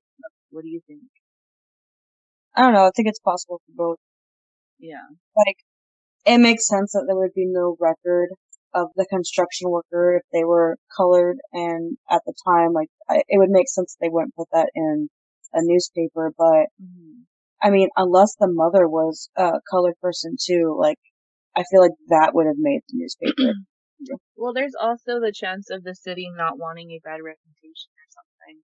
what 0.49 0.64
do 0.64 0.70
you 0.70 0.82
think? 0.88 1.01
I 2.56 2.64
don't 2.64 2.74
know. 2.74 2.86
I 2.86 2.91
think 2.95 3.08
it's 3.08 3.20
possible 3.20 3.62
for 3.66 3.74
both. 3.76 3.97
Yeah. 4.80 5.06
Like, 5.38 5.58
it 6.26 6.39
makes 6.39 6.68
sense 6.68 6.93
that 6.93 7.06
there 7.08 7.16
would 7.16 7.34
be 7.34 7.45
no 7.45 7.78
record 7.80 8.30
of 8.76 8.89
the 8.97 9.07
construction 9.09 9.71
worker 9.71 10.17
if 10.17 10.23
they 10.34 10.45
were 10.45 10.78
colored 10.97 11.38
and 11.53 11.97
at 12.11 12.21
the 12.28 12.36
time, 12.47 12.73
like, 12.73 12.89
I, 13.09 13.23
it 13.30 13.39
would 13.39 13.51
make 13.51 13.69
sense 13.69 13.97
they 14.01 14.09
wouldn't 14.09 14.36
put 14.36 14.49
that 14.53 14.69
in 14.76 15.09
a 15.53 15.61
newspaper, 15.63 16.34
but 16.38 16.67
hmm 16.80 17.23
I 17.63 17.71
mean, 17.71 17.89
unless 17.97 18.36
the 18.39 18.47
mother 18.51 18.88
was 18.88 19.30
a 19.38 19.53
colored 19.71 19.95
person 20.01 20.38
too, 20.39 20.78
like, 20.80 20.99
I 21.55 21.63
feel 21.71 21.82
like 21.82 21.97
that 22.09 22.32
would 22.36 22.47
have 22.47 22.57
made 22.59 22.82
the 22.89 22.97
newspaper. 22.99 23.53
Well, 24.38 24.53
there's 24.53 24.76
also 24.80 25.19
the 25.19 25.32
chance 25.34 25.69
of 25.71 25.84
the 25.84 25.95
city 25.95 26.30
not 26.30 26.59
wanting 26.59 26.91
a 26.91 26.99
bad 27.03 27.21
reputation 27.23 27.91
or 27.95 28.07
something. 28.11 28.61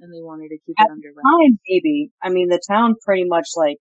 And 0.00 0.12
they 0.14 0.22
wanted 0.22 0.50
to 0.50 0.58
keep 0.66 0.76
At 0.78 0.86
it 0.86 0.90
under 0.92 1.08
wraps. 1.14 1.58
Maybe. 1.68 2.10
I 2.22 2.30
mean, 2.30 2.48
the 2.48 2.60
town 2.68 2.96
pretty 3.04 3.24
much, 3.24 3.48
like, 3.56 3.78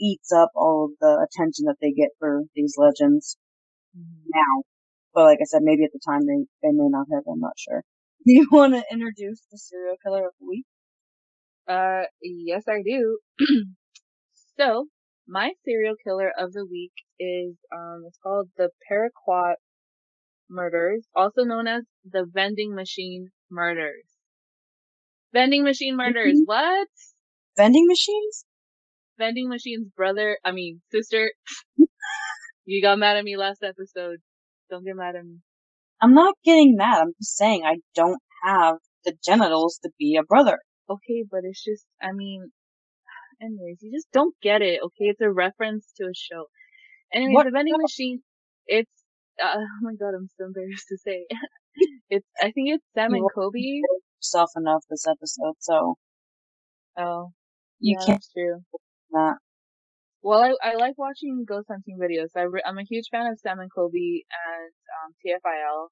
eats 0.00 0.32
up 0.32 0.50
all 0.56 0.86
of 0.86 0.92
the 1.00 1.26
attention 1.28 1.66
that 1.66 1.76
they 1.80 1.92
get 1.92 2.10
for 2.18 2.42
these 2.54 2.74
legends. 2.78 3.36
Now. 3.94 4.62
But 5.14 5.24
like 5.24 5.38
I 5.40 5.44
said, 5.44 5.62
maybe 5.62 5.84
at 5.84 5.92
the 5.92 6.00
time 6.06 6.26
they, 6.26 6.46
they 6.62 6.72
may 6.72 6.88
not 6.88 7.06
have, 7.12 7.24
I'm 7.28 7.40
not 7.40 7.58
sure. 7.58 7.82
Do 8.26 8.32
you 8.32 8.48
want 8.50 8.74
to 8.74 8.84
introduce 8.92 9.40
the 9.50 9.58
serial 9.58 9.96
killer 10.04 10.26
of 10.26 10.32
the 10.40 10.46
week? 10.46 10.66
Uh, 11.68 12.04
yes, 12.22 12.64
I 12.68 12.82
do. 12.82 13.18
so, 14.56 14.88
my 15.26 15.52
serial 15.64 15.94
killer 16.04 16.30
of 16.38 16.52
the 16.52 16.66
week 16.66 16.92
is, 17.18 17.56
um, 17.72 18.04
it's 18.06 18.18
called 18.18 18.50
the 18.56 18.70
Paraquat 18.90 19.56
murders, 20.48 21.06
also 21.14 21.44
known 21.44 21.66
as 21.66 21.84
the 22.04 22.24
vending 22.24 22.74
machine 22.74 23.30
murders. 23.50 24.04
Vending 25.32 25.64
machine 25.64 25.96
murders. 25.96 26.40
Mhm. 26.40 26.46
What? 26.46 26.88
Vending 27.56 27.86
machines? 27.86 28.44
Vending 29.18 29.48
machine's 29.48 29.88
brother, 29.90 30.38
I 30.44 30.52
mean, 30.52 30.82
sister. 30.90 31.32
you 32.66 32.82
got 32.82 32.98
mad 32.98 33.16
at 33.16 33.24
me 33.24 33.36
last 33.36 33.62
episode. 33.62 34.18
Don't 34.70 34.84
get 34.84 34.96
mad 34.96 35.16
at 35.16 35.24
me. 35.24 35.38
I'm 36.00 36.14
not 36.14 36.34
getting 36.44 36.76
mad. 36.76 37.02
I'm 37.02 37.12
just 37.20 37.36
saying 37.36 37.64
I 37.64 37.78
don't 37.94 38.20
have 38.44 38.76
the 39.04 39.14
genitals 39.24 39.78
to 39.82 39.90
be 39.98 40.16
a 40.16 40.22
brother. 40.24 40.58
Okay, 40.90 41.24
but 41.30 41.40
it's 41.44 41.62
just, 41.64 41.86
I 42.02 42.12
mean, 42.12 42.50
anyways, 43.42 43.78
you 43.82 43.92
just 43.92 44.08
don't 44.12 44.34
get 44.42 44.62
it, 44.62 44.80
okay? 44.84 45.06
It's 45.06 45.20
a 45.20 45.30
reference 45.30 45.92
to 45.98 46.04
a 46.04 46.14
show. 46.14 46.46
Anyways, 47.12 47.36
What 47.36 47.44
the 47.44 47.50
vending 47.52 47.74
machine, 47.82 48.22
it's, 48.66 48.90
uh, 49.42 49.54
oh 49.58 49.66
my 49.82 49.94
god, 49.94 50.14
I'm 50.16 50.28
so 50.38 50.46
embarrassed 50.46 50.86
to 50.90 50.98
say. 50.98 51.26
it's, 52.10 52.26
I 52.40 52.52
think 52.52 52.70
it's 52.70 52.84
Sam 52.94 53.14
and 53.14 53.26
Colby. 53.34 53.82
yourself 54.20 54.50
enough 54.56 54.84
this 54.90 55.06
episode, 55.08 55.54
so 55.60 55.96
Oh, 56.98 57.32
you 57.80 57.96
yeah, 57.96 58.04
can't 58.06 58.18
that's 58.18 58.32
true. 58.32 58.60
that. 59.12 59.36
Well, 60.22 60.40
I, 60.62 60.70
I 60.70 60.74
like 60.76 60.96
watching 60.98 61.44
ghost 61.46 61.68
hunting 61.70 61.98
videos. 61.98 62.30
I 62.36 62.42
re- 62.42 62.62
I'm 62.64 62.78
a 62.78 62.84
huge 62.84 63.08
fan 63.10 63.26
of 63.26 63.38
Sam 63.38 63.60
and 63.60 63.72
Colby 63.72 64.26
and 64.48 64.72
um, 65.04 65.14
TFIL, 65.22 65.88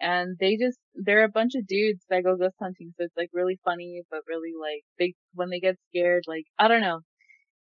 and 0.00 0.36
they 0.38 0.56
just 0.56 0.78
they're 0.94 1.24
a 1.24 1.28
bunch 1.28 1.54
of 1.56 1.66
dudes 1.66 2.04
that 2.10 2.24
go 2.24 2.36
ghost 2.36 2.56
hunting. 2.60 2.92
So 2.96 3.04
it's 3.04 3.16
like 3.16 3.30
really 3.32 3.58
funny, 3.64 4.02
but 4.10 4.20
really 4.28 4.52
like 4.60 4.84
they 4.98 5.14
when 5.34 5.50
they 5.50 5.60
get 5.60 5.78
scared, 5.90 6.24
like 6.26 6.46
I 6.58 6.68
don't 6.68 6.80
know. 6.82 7.00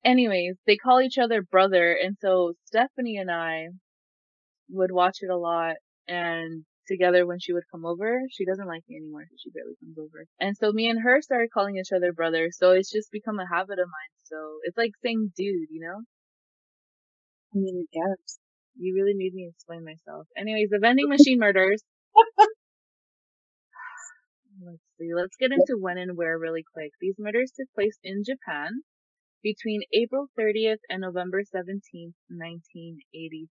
Anyways, 0.05 0.57
they 0.67 0.77
call 0.77 1.01
each 1.03 1.19
other 1.19 1.43
brother, 1.43 1.95
and 1.95 2.17
so 2.21 2.55
Stephanie 2.67 3.19
and 3.19 3.31
I 3.31 3.69
would 4.71 4.93
watch 4.93 5.19
it 5.23 5.31
a 5.31 5.37
lot, 5.37 5.77
and 6.09 6.65
together 6.89 7.27
when 7.27 7.39
she 7.41 7.53
would 7.53 7.65
come 7.71 7.85
over, 7.85 8.23
she 8.31 8.45
doesn't 8.45 8.67
like 8.69 8.85
me 8.89 8.97
anymore, 8.97 9.27
she 9.39 9.51
barely 9.51 9.75
comes 9.81 9.99
over. 9.99 10.27
And 10.41 10.57
so 10.57 10.73
me 10.73 10.89
and 10.89 11.03
her 11.03 11.21
started 11.23 11.51
calling 11.53 11.77
each 11.79 11.93
other 11.93 12.13
brother, 12.13 12.51
so 12.53 12.71
it's 12.73 12.91
just 12.93 13.11
become 13.11 13.39
a 13.41 13.49
habit 13.49 13.79
of 13.81 13.89
mine. 13.89 14.16
So 14.29 14.59
it's 14.65 14.77
like 14.77 14.93
saying 15.03 15.33
dude, 15.37 15.71
you 15.71 15.81
know? 15.81 16.03
I 17.55 17.59
mean, 17.59 17.87
I 17.87 17.87
guess. 17.93 18.39
You 18.79 18.95
really 18.95 19.15
made 19.15 19.33
me 19.33 19.49
explain 19.49 19.85
myself. 19.85 20.27
Anyways, 20.37 20.69
the 20.71 20.79
vending 20.79 21.09
machine 21.17 21.39
murders. 21.39 21.83
Let's 24.63 24.83
see. 24.99 25.15
Let's 25.15 25.37
get 25.39 25.53
into 25.53 25.79
when 25.79 25.99
and 25.99 26.17
where 26.17 26.39
really 26.39 26.65
quick. 26.75 26.93
These 27.01 27.17
murders 27.19 27.53
took 27.57 27.69
place 27.75 27.99
in 28.03 28.23
Japan 28.25 28.83
between 29.43 29.83
April 29.93 30.27
30th 30.39 30.81
and 30.91 31.03
November 31.03 31.43
17th, 31.43 32.17
1985. 32.29 33.49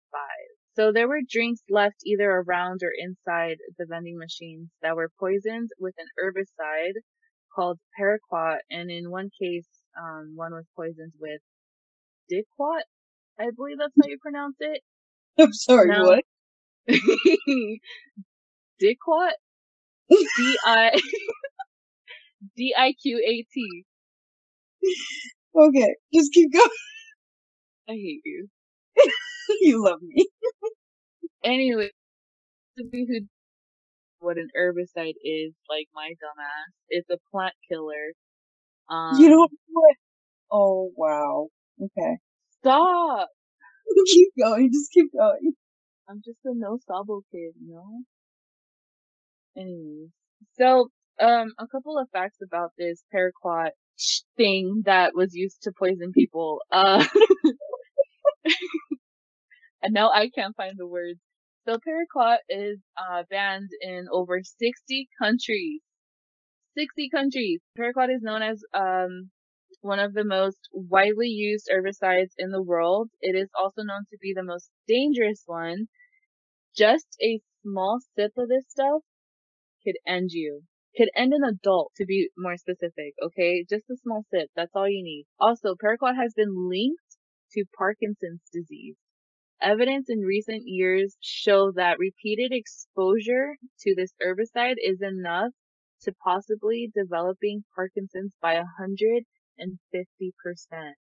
So 0.75 0.91
there 0.91 1.09
were 1.09 1.21
drinks 1.29 1.61
left 1.69 1.97
either 2.07 2.31
around 2.31 2.81
or 2.83 2.93
inside 2.97 3.59
the 3.79 3.87
vending 3.87 4.17
machines 4.17 4.71
that 4.81 4.97
were 4.97 5.11
poisoned 5.21 5.69
with 5.79 5.95
an 5.99 6.07
herbicide 6.19 6.95
called 7.55 7.79
paraquat, 7.99 8.61
and 8.71 8.91
in 8.91 9.11
one 9.11 9.29
case, 9.41 9.69
um, 10.01 10.33
one 10.37 10.53
was 10.53 10.65
poisoned 10.77 11.13
with 11.21 11.41
diquat. 12.31 12.83
I 13.39 13.51
believe 13.57 13.79
that's 13.79 13.95
how 14.01 14.09
you 14.09 14.19
pronounce 14.21 14.57
it. 14.61 14.81
I'm 15.39 15.53
sorry, 15.53 15.89
No. 15.91 16.05
what? 16.05 16.25
Diquat? 18.83 19.33
D 20.11 20.59
I 20.65 20.91
D 22.57 22.75
I 22.77 22.93
Q 23.03 23.19
A 23.27 23.45
T. 23.53 23.85
Okay, 25.57 25.95
just 26.15 26.33
keep 26.33 26.53
going. 26.53 26.69
I 27.89 27.93
hate 27.93 28.23
you. 28.25 28.49
you 29.61 29.83
love 29.85 30.01
me. 30.03 30.27
Anyway, 31.45 31.91
to 32.79 32.85
be 32.85 33.07
who 33.09 33.27
what 34.21 34.39
an 34.39 34.49
herbicide 34.59 35.15
is, 35.25 35.53
like 35.69 35.89
my 35.95 36.11
dumbass, 36.23 36.73
it's 36.91 37.11
a 37.11 37.19
plant 37.31 37.55
killer. 37.71 38.13
Um, 38.93 39.19
you 39.21 39.31
don't 39.31 39.53
know 39.71 39.83
it. 39.91 39.99
Oh, 40.53 40.93
wow. 40.97 41.49
Okay. 41.83 42.19
stop. 42.61 43.29
keep 44.13 44.29
going, 44.41 44.71
just 44.73 44.91
keep 44.93 45.11
going. 45.17 45.53
I'm 46.09 46.21
just 46.25 46.39
a 46.45 46.51
no 46.55 46.79
sabo 46.87 47.23
kid, 47.33 47.53
you 47.65 47.75
know. 47.75 48.03
Anyways, 49.57 50.11
so 50.59 50.89
um, 51.21 51.53
a 51.59 51.67
couple 51.69 51.99
of 51.99 52.09
facts 52.13 52.39
about 52.43 52.73
this 52.79 53.03
paraquat 53.15 53.71
thing 54.37 54.83
that 54.87 55.15
was 55.15 55.35
used 55.35 55.63
to 55.63 55.73
poison 55.79 56.13
people. 56.13 56.61
Uh, 56.71 57.05
and 59.83 59.93
now 59.95 60.11
I 60.11 60.29
can't 60.31 60.57
find 60.57 60.75
the 60.77 60.87
words. 60.87 61.21
So 61.69 61.77
paraquat 61.79 62.39
is 62.49 62.79
uh, 62.97 63.23
banned 63.31 63.71
in 63.83 64.07
over 64.11 64.41
60 64.43 65.09
countries. 65.21 65.81
60 66.75 67.11
countries. 67.11 67.61
Paraquat 67.79 68.15
is 68.15 68.23
known 68.23 68.43
as 68.43 68.63
um, 68.75 69.31
one 69.81 69.99
of 69.99 70.15
the 70.15 70.25
most 70.25 70.59
widely 70.73 71.29
used 71.29 71.69
herbicides 71.73 72.33
in 72.39 72.51
the 72.51 72.63
world. 72.63 73.11
It 73.21 73.35
is 73.37 73.49
also 73.59 73.83
known 73.83 74.05
to 74.11 74.19
be 74.21 74.33
the 74.35 74.43
most 74.43 74.71
dangerous 74.87 75.43
one. 75.47 75.89
Just 76.77 77.07
a 77.23 77.41
small 77.63 78.01
sip 78.15 78.33
of 78.37 78.49
this 78.49 78.65
stuff 78.69 79.03
could 79.85 79.97
end 80.07 80.31
you. 80.33 80.63
Could 80.97 81.11
end 81.17 81.33
an 81.33 81.43
adult, 81.43 81.93
to 81.97 82.05
be 82.05 82.29
more 82.37 82.57
specific, 82.57 83.15
okay? 83.23 83.65
Just 83.69 83.89
a 83.91 83.97
small 83.97 84.25
sip. 84.31 84.51
That's 84.55 84.75
all 84.75 84.89
you 84.89 85.03
need. 85.03 85.27
Also, 85.41 85.75
paraquat 85.75 86.17
has 86.17 86.35
been 86.35 86.69
linked 86.69 87.17
to 87.53 87.65
Parkinson's 87.77 88.43
disease. 88.53 88.97
Evidence 89.61 90.07
in 90.09 90.21
recent 90.21 90.63
years 90.67 91.17
show 91.21 91.73
that 91.73 91.99
repeated 91.99 92.53
exposure 92.53 93.57
to 93.81 93.95
this 93.95 94.13
herbicide 94.23 94.77
is 94.83 95.01
enough 95.01 95.53
to 96.03 96.13
possibly 96.25 96.91
developing 96.95 97.65
Parkinson's 97.75 98.33
by 98.41 98.55
150%. 98.55 99.25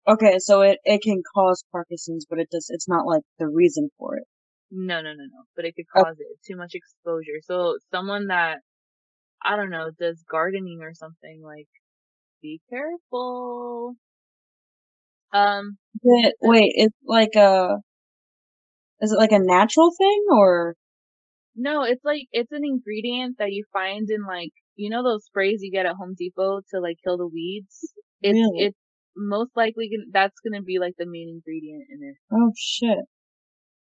Okay, 0.07 0.39
so 0.39 0.61
it, 0.61 0.79
it 0.83 1.01
can 1.01 1.21
cause 1.33 1.63
Parkinson's, 1.71 2.25
but 2.29 2.39
it 2.39 2.49
does, 2.51 2.67
it's 2.69 2.87
not 2.87 3.05
like 3.05 3.23
the 3.39 3.47
reason 3.47 3.89
for 3.97 4.17
it. 4.17 4.23
No, 4.71 5.01
no, 5.01 5.13
no, 5.13 5.23
no. 5.25 5.43
But 5.55 5.65
it 5.65 5.75
could 5.75 5.85
Oh. 5.95 6.03
cause 6.03 6.17
it. 6.19 6.39
Too 6.45 6.55
much 6.55 6.73
exposure. 6.73 7.39
So 7.43 7.77
someone 7.91 8.27
that, 8.27 8.59
I 9.43 9.55
don't 9.55 9.69
know, 9.69 9.91
does 9.99 10.23
gardening 10.29 10.79
or 10.81 10.93
something, 10.93 11.41
like, 11.43 11.67
be 12.41 12.61
careful. 12.69 13.95
Um, 15.33 15.77
it, 16.03 16.35
wait, 16.41 16.71
it's 16.75 16.95
like 17.05 17.35
a, 17.35 17.77
is 19.01 19.11
it 19.11 19.17
like 19.17 19.31
a 19.33 19.39
natural 19.39 19.91
thing 19.97 20.25
or? 20.31 20.75
no, 21.55 21.83
it's 21.83 22.03
like, 22.03 22.23
it's 22.31 22.51
an 22.51 22.63
ingredient 22.63 23.37
that 23.39 23.51
you 23.51 23.65
find 23.73 24.09
in 24.09 24.25
like, 24.25 24.51
you 24.75 24.89
know 24.89 25.03
those 25.03 25.25
sprays 25.25 25.59
you 25.61 25.71
get 25.71 25.85
at 25.85 25.95
Home 25.95 26.15
Depot 26.17 26.61
to 26.73 26.79
like 26.79 26.97
kill 27.03 27.17
the 27.17 27.27
weeds? 27.27 27.93
It's, 28.21 28.35
Really? 28.37 28.65
it's 28.67 28.77
most 29.15 29.51
likely, 29.55 29.89
that's 30.11 30.39
gonna 30.41 30.61
be 30.63 30.79
like 30.79 30.93
the 30.97 31.05
main 31.07 31.29
ingredient 31.29 31.85
in 31.89 31.99
it. 32.09 32.15
Oh 32.31 32.51
shit. 32.57 32.99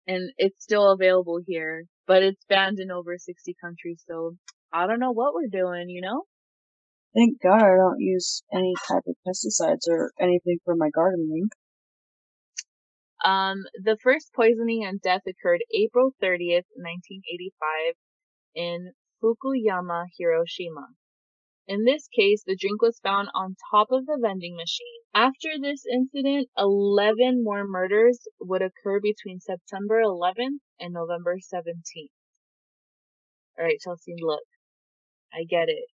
and 0.06 0.30
it's 0.38 0.62
still 0.62 0.92
available 0.92 1.40
here, 1.46 1.84
but 2.06 2.22
it's 2.22 2.44
banned 2.48 2.78
in 2.80 2.90
over 2.90 3.16
60 3.18 3.54
countries. 3.62 4.02
So 4.08 4.36
I 4.72 4.86
don't 4.86 5.00
know 5.00 5.12
what 5.12 5.34
we're 5.34 5.48
doing, 5.50 5.88
you 5.88 6.00
know? 6.02 6.24
Thank 7.14 7.40
God 7.42 7.62
I 7.62 7.76
don't 7.76 8.00
use 8.00 8.42
any 8.52 8.74
type 8.88 9.04
of 9.06 9.14
pesticides 9.26 9.88
or 9.88 10.12
anything 10.20 10.58
for 10.64 10.74
my 10.76 10.90
gardening. 10.90 11.48
Um, 13.24 13.62
the 13.82 13.96
first 14.02 14.30
poisoning 14.34 14.84
and 14.84 15.00
death 15.00 15.22
occurred 15.26 15.62
April 15.72 16.10
30th, 16.22 16.68
1985 16.76 17.94
in 18.56 18.92
Fukuyama, 19.24 20.04
Hiroshima. 20.18 20.88
In 21.66 21.84
this 21.84 22.08
case, 22.08 22.44
the 22.44 22.56
drink 22.56 22.82
was 22.82 23.00
found 23.00 23.30
on 23.34 23.56
top 23.70 23.90
of 23.90 24.04
the 24.04 24.18
vending 24.20 24.54
machine. 24.54 25.00
After 25.14 25.58
this 25.58 25.86
incident, 25.90 26.50
11 26.58 27.42
more 27.42 27.64
murders 27.66 28.28
would 28.38 28.60
occur 28.60 29.00
between 29.00 29.40
September 29.40 30.02
11th 30.02 30.58
and 30.78 30.92
November 30.92 31.38
17th. 31.38 32.10
Alright, 33.58 33.80
Chelsea, 33.82 34.14
look. 34.20 34.44
I 35.32 35.44
get 35.44 35.70
it. 35.70 35.86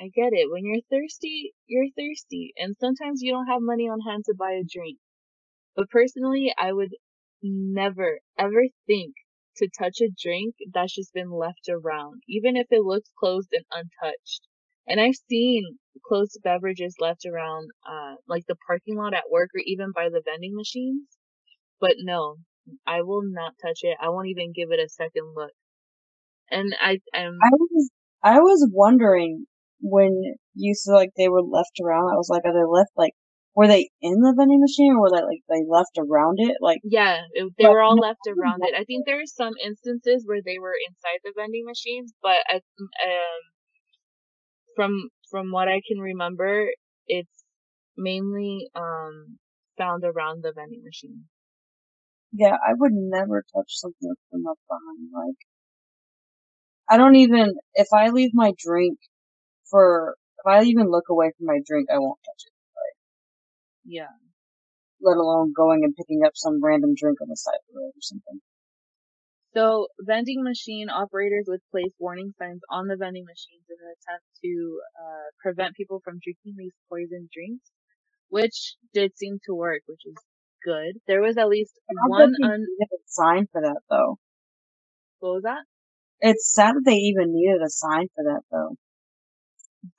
I 0.00 0.04
get 0.14 0.32
it. 0.32 0.48
When 0.48 0.64
you're 0.64 0.82
thirsty, 0.88 1.54
you're 1.66 1.90
thirsty. 1.98 2.52
And 2.56 2.76
sometimes 2.78 3.22
you 3.22 3.32
don't 3.32 3.48
have 3.48 3.60
money 3.60 3.88
on 3.88 4.00
hand 4.00 4.26
to 4.26 4.34
buy 4.38 4.52
a 4.52 4.62
drink. 4.62 4.98
But 5.74 5.90
personally, 5.90 6.54
I 6.56 6.72
would 6.72 6.94
never, 7.42 8.20
ever 8.38 8.66
think 8.86 9.14
to 9.56 9.68
touch 9.78 10.00
a 10.00 10.08
drink 10.20 10.54
that's 10.72 10.94
just 10.94 11.12
been 11.12 11.30
left 11.30 11.68
around, 11.68 12.22
even 12.28 12.56
if 12.56 12.66
it 12.70 12.82
looks 12.84 13.10
closed 13.18 13.48
and 13.52 13.64
untouched. 13.72 14.46
And 14.86 15.00
I've 15.00 15.16
seen 15.28 15.78
closed 16.06 16.38
beverages 16.42 16.96
left 17.00 17.24
around, 17.26 17.70
uh, 17.88 18.16
like 18.26 18.44
the 18.48 18.56
parking 18.66 18.96
lot 18.96 19.14
at 19.14 19.30
work 19.30 19.50
or 19.54 19.60
even 19.64 19.92
by 19.94 20.08
the 20.08 20.22
vending 20.24 20.54
machines. 20.54 21.06
But 21.80 21.96
no, 21.98 22.36
I 22.86 23.02
will 23.02 23.22
not 23.24 23.54
touch 23.62 23.80
it. 23.82 23.96
I 24.00 24.08
won't 24.08 24.28
even 24.28 24.52
give 24.52 24.70
it 24.70 24.80
a 24.80 24.88
second 24.88 25.34
look. 25.36 25.52
And 26.50 26.74
I, 26.80 27.00
I'm, 27.14 27.38
I 27.42 27.50
was, 27.52 27.90
I 28.22 28.38
was 28.40 28.68
wondering 28.72 29.46
when 29.80 30.36
you 30.54 30.74
said 30.74 30.92
like 30.92 31.10
they 31.16 31.28
were 31.28 31.42
left 31.42 31.80
around. 31.82 32.10
I 32.12 32.16
was 32.16 32.28
like, 32.28 32.44
are 32.44 32.52
they 32.52 32.68
left 32.68 32.90
like, 32.96 33.14
were 33.54 33.66
they 33.68 33.90
in 34.00 34.20
the 34.20 34.34
vending 34.36 34.60
machine 34.60 34.92
or 34.92 35.00
were 35.02 35.10
they 35.10 35.22
like 35.24 35.42
they 35.48 35.64
left 35.68 35.98
around 35.98 36.36
it? 36.40 36.56
Like, 36.60 36.82
yeah, 36.82 37.22
it, 37.32 37.52
they 37.58 37.68
were 37.68 37.80
all 37.82 37.96
no- 37.96 38.02
left 38.02 38.26
around 38.26 38.64
it. 38.64 38.74
I 38.76 38.84
think 38.84 39.06
there 39.06 39.20
are 39.20 39.26
some 39.26 39.54
instances 39.64 40.24
where 40.26 40.42
they 40.44 40.58
were 40.58 40.74
inside 40.88 41.20
the 41.24 41.32
vending 41.36 41.64
machines, 41.66 42.12
but 42.22 42.38
I, 42.48 42.56
um, 42.56 43.42
from 44.76 45.10
from 45.30 45.50
what 45.50 45.68
I 45.68 45.80
can 45.86 45.98
remember, 45.98 46.68
it's 47.06 47.44
mainly 47.96 48.70
um 48.74 49.38
found 49.78 50.04
around 50.04 50.42
the 50.42 50.52
vending 50.52 50.82
machine. 50.84 51.26
yeah, 52.32 52.56
I 52.66 52.74
would 52.74 52.92
never 52.92 53.44
touch 53.54 53.68
something 53.78 54.08
that's 54.08 54.20
been 54.30 54.42
behind. 54.42 55.10
Like, 55.12 55.36
I 56.88 56.96
don't 56.96 57.16
even 57.16 57.54
if 57.74 57.88
I 57.92 58.10
leave 58.10 58.32
my 58.34 58.52
drink 58.56 58.98
for 59.70 60.16
if 60.38 60.46
I 60.46 60.64
even 60.64 60.90
look 60.90 61.08
away 61.08 61.32
from 61.36 61.46
my 61.46 61.60
drink, 61.66 61.88
I 61.90 61.98
won't 61.98 62.20
touch 62.24 62.44
it. 62.46 62.51
Yeah. 63.84 64.12
Let 65.00 65.16
alone 65.16 65.52
going 65.56 65.84
and 65.84 65.94
picking 65.96 66.22
up 66.24 66.32
some 66.34 66.62
random 66.62 66.94
drink 66.96 67.20
on 67.20 67.28
the 67.28 67.36
side 67.36 67.58
of 67.68 67.74
the 67.74 67.80
road 67.80 67.90
or 67.90 68.00
something. 68.02 68.40
So 69.54 69.88
vending 70.00 70.42
machine 70.42 70.88
operators 70.88 71.44
would 71.48 71.60
place 71.70 71.92
warning 71.98 72.32
signs 72.38 72.60
on 72.70 72.86
the 72.86 72.96
vending 72.96 73.24
machines 73.24 73.64
in 73.68 73.76
an 73.80 73.94
attempt 73.98 74.24
to 74.44 74.80
uh, 74.98 75.28
prevent 75.42 75.74
people 75.76 76.00
from 76.04 76.20
drinking 76.22 76.54
these 76.56 76.72
poison 76.88 77.28
drinks, 77.32 77.70
which 78.30 78.76
did 78.94 79.16
seem 79.16 79.38
to 79.46 79.54
work, 79.54 79.82
which 79.86 80.06
is 80.06 80.14
good. 80.64 80.96
There 81.06 81.20
was 81.20 81.36
at 81.36 81.48
least 81.48 81.72
How 81.90 82.08
one 82.08 82.34
un. 82.42 82.66
sign 83.06 83.46
for 83.52 83.60
that 83.60 83.80
though? 83.90 84.16
What 85.20 85.34
was 85.34 85.42
that? 85.42 85.64
It's 86.20 86.52
sad 86.54 86.76
that 86.76 86.82
they 86.84 86.94
even 86.96 87.34
needed 87.34 87.60
a 87.60 87.68
sign 87.68 88.06
for 88.14 88.24
that 88.24 88.40
though. 88.50 88.76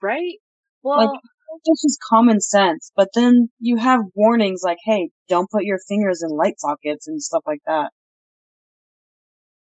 Right? 0.01 0.39
Well, 0.81 0.97
Like, 1.11 1.19
It's 1.65 1.81
just 1.83 1.99
common 2.09 2.41
sense, 2.41 2.91
but 2.95 3.09
then 3.13 3.49
you 3.59 3.77
have 3.77 4.01
warnings 4.15 4.61
like, 4.63 4.79
hey, 4.85 5.11
don't 5.29 5.49
put 5.49 5.63
your 5.63 5.79
fingers 5.87 6.21
in 6.23 6.29
light 6.35 6.59
sockets 6.59 7.07
and 7.07 7.21
stuff 7.21 7.43
like 7.45 7.61
that. 7.65 7.91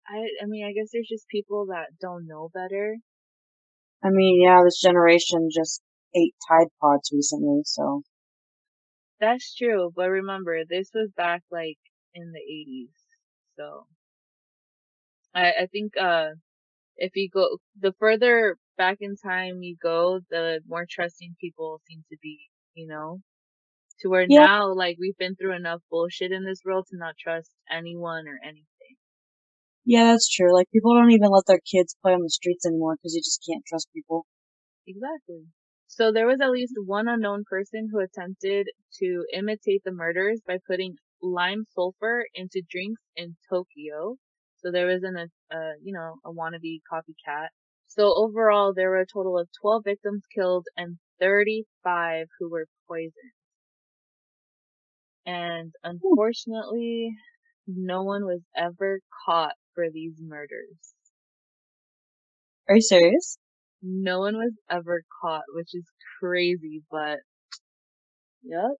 I 0.07 0.27
I 0.41 0.45
mean, 0.45 0.65
I 0.65 0.73
guess 0.73 0.89
there's 0.91 1.07
just 1.07 1.27
people 1.29 1.65
that 1.67 1.97
don't 1.99 2.27
know 2.27 2.49
better. 2.53 2.97
I 4.03 4.09
mean, 4.09 4.41
yeah, 4.41 4.61
this 4.63 4.79
generation 4.81 5.49
just 5.53 5.81
ate 6.15 6.35
Tide 6.47 6.67
Pods 6.81 7.11
recently, 7.13 7.61
so. 7.65 8.03
That's 9.19 9.53
true, 9.55 9.91
but 9.95 10.09
remember, 10.09 10.65
this 10.65 10.89
was 10.93 11.11
back 11.11 11.43
like 11.51 11.77
in 12.13 12.31
the 12.31 12.39
80s, 12.39 12.93
so 13.57 13.87
I 15.33 15.51
I 15.61 15.65
think 15.67 15.97
uh 15.97 16.29
if 16.97 17.15
you 17.15 17.29
go 17.29 17.57
the 17.79 17.93
further 17.99 18.57
back 18.79 18.99
in 19.01 19.17
time 19.17 19.63
you 19.63 19.77
go, 19.83 20.21
the 20.31 20.61
more 20.67 20.87
trusting 20.89 21.35
people 21.41 21.81
seem 21.87 22.03
to 22.11 22.17
be, 22.23 22.39
you 22.75 22.87
know, 22.87 23.21
to 24.01 24.09
where 24.09 24.27
Yeah. 24.27 24.47
now 24.47 24.73
like 24.73 24.97
we've 24.99 25.17
been 25.17 25.35
through 25.35 25.55
enough 25.55 25.81
bullshit 25.91 26.31
in 26.31 26.45
this 26.45 26.61
world 26.65 26.87
to 26.91 26.97
not 26.97 27.15
trust 27.17 27.51
anyone 27.71 28.27
or 28.27 28.39
anything. 28.43 28.97
Yeah, 29.85 30.05
that's 30.11 30.29
true. 30.29 30.53
Like, 30.53 30.69
people 30.71 30.93
don't 30.95 31.11
even 31.11 31.31
let 31.31 31.45
their 31.47 31.59
kids 31.59 31.95
play 32.01 32.13
on 32.13 32.21
the 32.23 32.29
streets 32.29 32.65
anymore 32.65 32.95
because 32.95 33.15
you 33.15 33.21
just 33.21 33.43
can't 33.49 33.65
trust 33.67 33.89
people. 33.93 34.25
Exactly. 34.87 35.45
So 35.87 36.11
there 36.11 36.27
was 36.27 36.41
at 36.41 36.51
least 36.51 36.73
one 36.85 37.07
unknown 37.07 37.43
person 37.49 37.89
who 37.91 37.99
attempted 37.99 38.67
to 38.99 39.25
imitate 39.33 39.83
the 39.85 39.91
murders 39.91 40.41
by 40.47 40.57
putting 40.67 40.95
lime 41.21 41.63
sulfur 41.73 42.25
into 42.35 42.61
drinks 42.69 43.01
in 43.15 43.37
Tokyo. 43.49 44.17
So 44.57 44.71
there 44.71 44.87
was 44.87 45.03
an, 45.03 45.17
a, 45.17 45.55
uh, 45.55 45.73
you 45.83 45.93
know, 45.93 46.15
a 46.25 46.31
wannabe 46.31 46.81
copycat. 46.91 47.49
So 47.89 48.13
overall, 48.15 48.73
there 48.73 48.89
were 48.89 49.01
a 49.01 49.05
total 49.05 49.37
of 49.37 49.49
12 49.61 49.83
victims 49.83 50.23
killed 50.33 50.67
and 50.77 50.97
35 51.19 52.27
who 52.39 52.49
were 52.49 52.67
poisoned. 52.87 53.33
And 55.25 55.73
unfortunately, 55.83 57.15
no 57.67 58.03
one 58.03 58.25
was 58.25 58.41
ever 58.55 59.01
caught 59.25 59.55
for 59.73 59.89
these 59.91 60.15
murders. 60.21 60.93
Are 62.67 62.75
you 62.75 62.81
serious? 62.81 63.37
No 63.81 64.19
one 64.19 64.37
was 64.37 64.53
ever 64.69 65.03
caught, 65.21 65.43
which 65.53 65.73
is 65.73 65.85
crazy, 66.19 66.83
but 66.91 67.19
yep. 68.43 68.71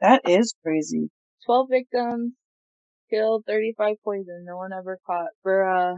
That 0.00 0.22
is 0.28 0.54
crazy. 0.62 1.10
12 1.46 1.68
victims 1.70 2.32
killed, 3.10 3.44
35 3.46 3.96
poisoned. 4.04 4.44
No 4.46 4.56
one 4.56 4.72
ever 4.72 4.98
caught 5.06 5.30
for, 5.42 5.64
uh, 5.64 5.96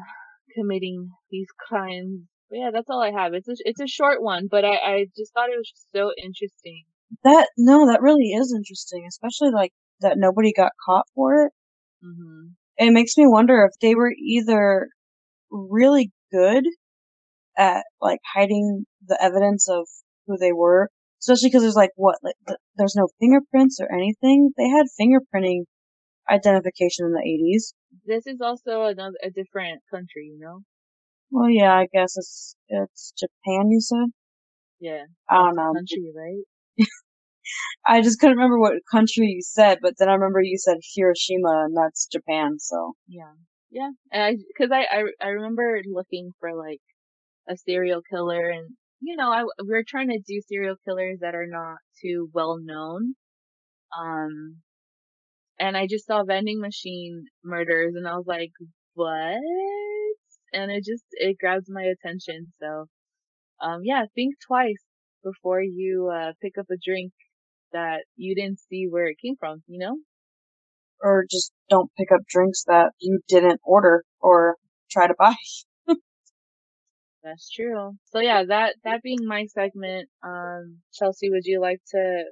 committing 0.55 1.11
these 1.30 1.49
crimes. 1.68 2.22
But 2.51 2.59
yeah, 2.59 2.70
that's 2.72 2.88
all 2.90 3.03
I 3.03 3.11
have. 3.12 3.34
It's 3.34 3.49
a, 3.49 3.55
it's 3.61 3.80
a 3.80 3.86
short 3.86 4.22
one, 4.22 4.49
but 4.51 4.64
I, 4.64 4.74
I 4.76 5.07
just 5.16 5.32
thought 5.34 5.51
it 5.51 5.59
was 5.59 5.68
just 5.70 5.86
so 5.94 6.12
interesting. 6.22 6.84
That, 7.24 7.49
no, 7.59 7.86
that 7.86 8.03
really 8.03 8.32
is 8.32 8.55
interesting, 8.57 9.05
especially 9.09 9.51
like 9.51 9.72
that 10.01 10.18
nobody 10.18 10.53
got 10.53 10.72
caught 10.84 11.07
for 11.14 11.46
it. 11.46 11.53
hmm 12.03 12.49
It 12.78 12.92
makes 12.92 13.16
me 13.16 13.26
wonder 13.26 13.64
if 13.64 13.78
they 13.80 13.94
were 13.94 14.12
either 14.12 14.88
really 15.51 16.12
good 16.32 16.64
at 17.57 17.84
like 18.01 18.20
hiding 18.34 18.86
the 19.07 19.22
evidence 19.22 19.68
of 19.68 19.86
who 20.26 20.36
they 20.38 20.53
were, 20.53 20.88
especially 21.20 21.49
because 21.49 21.62
there's 21.62 21.74
like 21.76 21.90
what, 21.96 22.18
like 22.22 22.36
th- 22.46 22.59
there's 22.76 22.94
no 22.96 23.09
fingerprints 23.20 23.78
or 23.80 23.92
anything. 23.92 24.51
They 24.57 24.68
had 24.68 24.86
fingerprinting 25.01 25.64
identification 26.30 27.07
in 27.07 27.12
the 27.12 27.22
80s. 27.24 27.74
This 28.07 28.26
is 28.26 28.41
also 28.41 28.82
another, 28.84 29.16
a 29.22 29.30
different 29.30 29.82
country, 29.91 30.26
you 30.32 30.39
know? 30.39 30.61
Well, 31.30 31.51
yeah, 31.51 31.74
I 31.74 31.86
guess 31.93 32.16
it's 32.16 32.57
it's 32.68 33.12
Japan. 33.18 33.70
You 33.70 33.80
said 33.80 34.07
Yeah. 34.80 35.05
I 35.28 35.34
don't 35.36 35.57
know. 35.57 35.72
Country, 35.74 36.12
right? 36.16 36.86
I 37.86 38.01
just 38.03 38.18
couldn't 38.20 38.36
remember 38.36 38.59
what 38.59 38.74
country 38.91 39.26
you 39.26 39.43
said, 39.43 39.78
but 39.82 39.95
then 39.99 40.09
I 40.09 40.14
remember 40.14 40.41
you 40.43 40.59
said 40.59 40.78
Hiroshima, 40.95 41.64
and 41.66 41.76
that's 41.76 42.07
Japan. 42.07 42.59
So 42.59 42.95
Yeah. 43.07 43.32
Yeah. 43.70 43.91
And 44.12 44.22
I, 44.22 44.36
cause 44.57 44.70
I, 44.72 44.86
I, 44.91 45.05
I 45.20 45.28
remember 45.28 45.80
looking 45.86 46.32
for 46.41 46.55
like 46.55 46.80
a 47.49 47.57
serial 47.57 48.03
killer 48.11 48.49
and, 48.51 48.70
you 49.01 49.16
know, 49.16 49.30
I, 49.30 49.45
we 49.66 49.74
are 49.74 49.84
trying 49.86 50.09
to 50.09 50.18
do 50.26 50.41
serial 50.49 50.76
killers 50.86 51.18
that 51.20 51.34
are 51.34 51.47
not 51.47 51.78
too 52.03 52.30
well 52.32 52.59
known. 52.59 53.14
Um, 53.99 54.62
and 55.61 55.76
I 55.76 55.86
just 55.86 56.06
saw 56.06 56.24
vending 56.24 56.61
machine 56.61 57.26
murders 57.44 57.94
and 57.96 58.06
I 58.09 58.16
was 58.16 58.26
like, 58.26 58.52
what? 58.94 59.38
And 60.52 60.70
it 60.70 60.84
just, 60.84 61.04
it 61.12 61.38
grabs 61.38 61.68
my 61.70 61.82
attention. 61.82 62.52
So, 62.61 62.86
um, 63.61 63.82
yeah, 63.84 64.04
think 64.14 64.36
twice 64.46 64.82
before 65.24 65.62
you, 65.62 66.11
uh, 66.14 66.32
pick 66.42 66.59
up 66.59 66.66
a 66.70 66.76
drink 66.84 67.12
that 67.72 68.04
you 68.16 68.34
didn't 68.34 68.61
see 68.61 68.86
where 68.88 69.09
it 69.09 69.18
came 69.22 69.36
from, 69.38 69.62
you 69.66 69.78
know? 69.78 69.96
or 71.00 71.26
just 71.30 71.52
don't 71.68 71.90
pick 71.96 72.11
up 72.12 72.20
drinks 72.28 72.64
that 72.66 72.92
you 73.00 73.20
didn't 73.28 73.61
order 73.64 74.04
or 74.20 74.56
try 74.90 75.06
to 75.06 75.14
buy. 75.18 75.34
That's 77.22 77.50
true. 77.50 77.96
So 78.06 78.20
yeah, 78.20 78.44
that, 78.44 78.76
that 78.84 79.02
being 79.02 79.24
my 79.26 79.46
segment, 79.46 80.09
um, 80.22 80.78
Chelsea, 80.94 81.30
would 81.30 81.44
you 81.44 81.61
like 81.61 81.80
to 81.92 82.24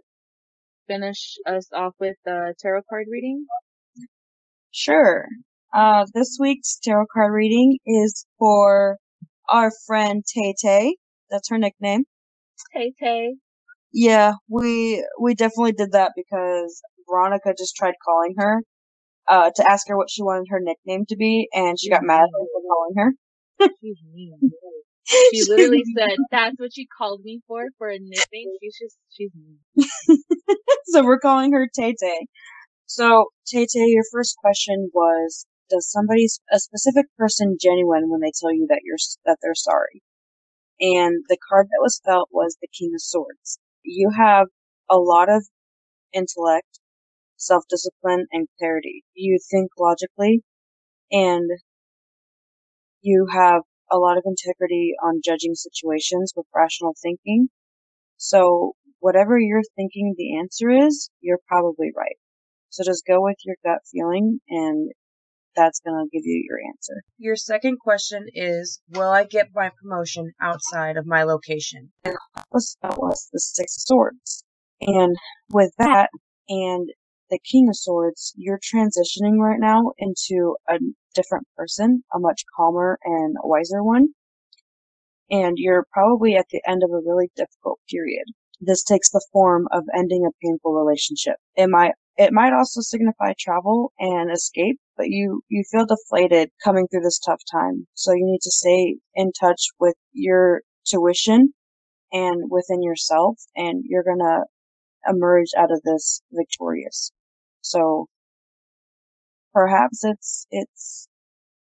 finish 0.87 1.37
us 1.47 1.69
off 1.73 1.95
with 2.01 2.17
the 2.25 2.55
tarot 2.61 2.83
card 2.89 3.07
reading? 3.11 3.47
Sure. 4.71 5.27
Uh, 5.75 6.07
this 6.15 6.37
week's 6.41 6.79
tarot 6.83 7.07
card 7.13 7.33
reading 7.33 7.79
is 7.87 8.27
for 8.39 8.99
our 9.49 9.71
friend 9.87 10.25
Tay 10.27 10.55
Tay. 10.61 10.97
That's 11.31 11.49
her 11.51 11.59
nickname. 11.59 12.05
Tay 12.75 12.93
Tay. 13.01 13.35
Yeah, 13.93 14.35
we 14.49 15.05
we 15.21 15.35
definitely 15.35 15.73
did 15.73 15.93
that 15.93 16.13
because 16.17 16.83
Veronica 17.09 17.55
just 17.57 17.77
tried 17.77 17.95
calling 18.05 18.35
her 18.39 18.63
uh, 19.29 19.51
to 19.55 19.71
ask 19.71 19.89
her 19.89 19.97
what 19.97 20.11
she 20.11 20.23
wanted 20.23 20.47
her 20.51 20.61
nickname 20.61 21.05
to 21.09 21.17
be, 21.17 21.49
and 21.53 21.79
she 21.81 21.91
got 21.91 22.03
mad 22.03 22.23
at 22.23 22.31
me 22.33 22.49
for 22.53 22.63
calling 22.69 22.95
her. 22.97 23.13
She 25.07 25.43
literally 25.49 25.85
said, 25.97 26.17
"That's 26.31 26.59
what 26.59 26.75
she 26.75 26.87
called 26.87 27.23
me 27.25 27.41
for 27.47 27.67
for 27.79 27.89
a 27.89 27.99
nickname." 27.99 28.49
She's 28.61 28.79
just 28.79 28.97
she's 29.11 29.31
so 30.87 31.05
we're 31.05 31.19
calling 31.19 31.53
her 31.53 31.69
Tay 31.75 31.95
Tay. 32.01 32.27
So 32.87 33.27
Tay 33.47 33.67
Tay, 33.67 33.87
your 33.87 34.05
first 34.13 34.37
question 34.39 34.91
was, 34.95 35.47
does 35.71 35.91
somebody, 35.91 36.27
a 36.53 36.59
specific 36.61 37.07
person, 37.19 37.59
genuine 37.61 38.09
when 38.11 38.21
they 38.21 38.33
tell 38.41 38.53
you 38.53 38.67
that 38.69 38.81
you're 38.85 38.99
that 39.25 39.39
they're 39.43 39.55
sorry? 39.55 40.03
And 40.81 41.25
the 41.29 41.39
card 41.49 41.67
that 41.69 41.81
was 41.81 42.01
felt 42.05 42.29
was 42.33 42.57
the 42.61 42.69
King 42.69 42.93
of 42.95 43.01
Swords. 43.03 43.59
You 43.83 44.11
have 44.17 44.49
a 44.91 44.99
lot 44.99 45.29
of 45.29 45.47
intellect, 46.13 46.81
self-discipline, 47.37 48.27
and 48.33 48.49
clarity. 48.59 49.05
You 49.15 49.39
think 49.51 49.71
logically, 49.79 50.43
and 51.11 51.51
you 53.03 53.27
have 53.33 53.63
a 53.91 53.99
lot 53.99 54.19
of 54.19 54.25
integrity 54.27 54.93
on 55.03 55.21
judging 55.25 55.55
situations 55.55 56.33
with 56.37 56.47
rational 56.55 56.95
thinking. 57.01 57.49
So 58.17 58.73
whatever 59.01 59.39
you're 59.39 59.63
thinking 59.77 60.15
the 60.17 60.39
answer 60.39 60.71
is, 60.71 61.11
you're 61.21 61.41
probably 61.47 61.93
right. 61.97 62.17
So 62.71 62.85
just 62.85 63.07
go 63.07 63.23
with 63.23 63.37
your 63.45 63.57
gut 63.65 63.81
feeling 63.91 64.41
and 64.49 64.91
that's 65.55 65.81
going 65.81 65.97
to 65.97 66.17
give 66.17 66.25
you 66.25 66.45
your 66.49 66.59
answer. 66.69 67.03
Your 67.19 67.37
second 67.37 67.79
question 67.81 68.27
is, 68.35 68.81
will 68.91 69.09
I 69.09 69.25
get 69.25 69.49
my 69.55 69.71
promotion 69.81 70.33
outside 70.41 70.97
of 70.97 71.07
my 71.07 71.23
location? 71.23 71.91
And 72.05 72.17
that 72.35 72.45
was, 72.53 72.77
that 72.83 72.99
was 72.99 73.29
the 73.33 73.41
Six 73.41 73.77
of 73.77 73.83
Swords. 73.83 74.45
And 74.83 75.17
with 75.51 75.73
that 75.79 76.11
and 76.49 76.91
the 77.31 77.39
King 77.51 77.69
of 77.69 77.77
Swords, 77.77 78.35
you're 78.37 78.59
transitioning 78.59 79.39
right 79.39 79.59
now 79.59 79.93
into 79.99 80.57
a 80.69 80.75
different 81.17 81.49
person, 81.57 82.05
a 82.15 82.21
much 82.21 82.45
calmer 82.57 82.99
and 83.05 83.37
wiser 83.43 83.83
one. 83.83 84.09
And 85.31 85.57
you're 85.59 85.87
probably 85.93 86.37
at 86.37 86.47
the 86.51 86.63
end 86.69 86.83
of 86.85 86.91
a 86.91 87.03
really 87.05 87.31
difficult 87.35 87.81
period. 87.91 88.27
This 88.61 88.85
takes 88.85 89.11
the 89.11 89.27
form 89.33 89.67
of 89.73 89.83
ending 89.95 90.25
a 90.25 90.47
painful 90.47 90.75
relationship. 90.75 91.37
It 91.57 91.69
might 91.69 91.93
it 92.17 92.33
might 92.33 92.53
also 92.55 92.81
signify 92.81 93.35
travel 93.39 93.93
and 93.99 94.31
escape, 94.33 94.79
but 94.97 95.09
you, 95.09 95.43
you 95.49 95.65
feel 95.71 95.85
deflated 95.85 96.51
coming 96.65 96.89
through 96.89 97.03
this 97.03 97.19
tough 97.19 97.43
time. 97.51 97.87
So 97.95 98.13
you 98.13 98.25
need 98.25 98.41
to 98.43 98.51
stay 98.51 98.97
in 99.15 99.33
touch 99.39 99.69
with 99.79 99.97
your 100.13 100.63
tuition 100.87 101.53
and 102.13 102.51
within 102.51 102.83
yourself, 102.83 103.39
and 103.55 103.85
you're 103.87 104.05
gonna 104.05 104.45
emerge 105.07 105.49
out 105.59 105.71
of 105.71 105.83
this 105.83 106.23
victorious. 106.33 107.13
So 107.61 108.07
perhaps 109.57 110.05
it's, 110.05 110.47
it's 110.51 111.09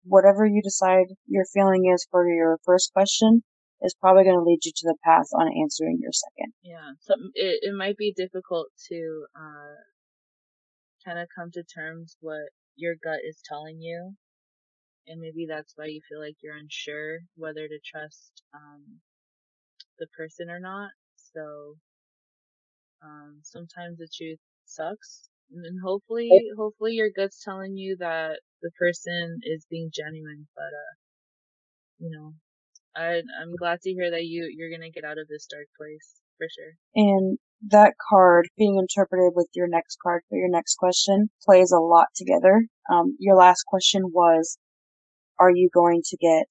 whatever 0.04 0.46
you 0.46 0.62
decide 0.62 1.06
your 1.26 1.44
feeling 1.52 1.90
is 1.92 2.06
for 2.12 2.28
your 2.28 2.58
first 2.64 2.92
question 2.92 3.42
is 3.82 3.96
probably 4.00 4.22
going 4.22 4.38
to 4.38 4.44
lead 4.44 4.64
you 4.64 4.70
to 4.72 4.86
the 4.86 4.94
path 5.04 5.26
on 5.34 5.48
answering 5.60 5.98
your 6.00 6.12
second. 6.12 6.52
Yeah, 6.62 6.92
so 7.00 7.14
it, 7.34 7.58
it 7.62 7.74
might 7.74 7.96
be 7.96 8.14
difficult 8.16 8.68
to 8.88 9.24
uh, 9.34 9.74
kind 11.04 11.18
of 11.18 11.26
come 11.36 11.50
to 11.54 11.64
terms 11.64 12.16
what 12.20 12.46
your 12.76 12.94
gut 13.02 13.18
is 13.28 13.38
telling 13.44 13.80
you. 13.80 14.12
And 15.08 15.20
maybe 15.20 15.46
that's 15.48 15.72
why 15.74 15.86
you 15.86 16.00
feel 16.08 16.20
like 16.20 16.36
you're 16.40 16.56
unsure 16.56 17.18
whether 17.34 17.66
to 17.66 17.78
trust 17.84 18.44
um, 18.54 19.00
the 19.98 20.06
person 20.16 20.48
or 20.48 20.60
not. 20.60 20.90
So 21.34 21.74
um, 23.02 23.40
sometimes 23.42 23.98
the 23.98 24.08
truth 24.16 24.38
sucks, 24.66 25.28
and 25.52 25.80
hopefully, 25.84 26.30
hopefully 26.56 26.92
your 26.92 27.10
gut's 27.14 27.42
telling 27.42 27.76
you 27.76 27.96
that 27.98 28.40
the 28.62 28.70
person 28.78 29.40
is 29.42 29.66
being 29.70 29.90
genuine. 29.92 30.48
But 30.54 30.72
uh, 30.72 30.94
you 31.98 32.10
know, 32.10 32.34
I 32.96 33.22
I'm 33.40 33.56
glad 33.56 33.80
to 33.82 33.92
hear 33.92 34.10
that 34.10 34.24
you 34.24 34.50
you're 34.54 34.70
gonna 34.70 34.90
get 34.90 35.04
out 35.04 35.18
of 35.18 35.28
this 35.28 35.46
dark 35.46 35.66
place 35.78 36.20
for 36.38 36.46
sure. 36.48 36.74
And 36.94 37.38
that 37.68 37.94
card 38.10 38.48
being 38.58 38.76
interpreted 38.78 39.32
with 39.34 39.48
your 39.54 39.68
next 39.68 39.98
card 40.02 40.22
for 40.28 40.36
your 40.36 40.50
next 40.50 40.76
question 40.76 41.30
plays 41.44 41.70
a 41.70 41.78
lot 41.78 42.08
together. 42.16 42.66
Um, 42.90 43.16
your 43.18 43.36
last 43.36 43.64
question 43.66 44.02
was, 44.12 44.58
are 45.38 45.50
you 45.50 45.70
going 45.72 46.02
to 46.06 46.16
get 46.16 46.46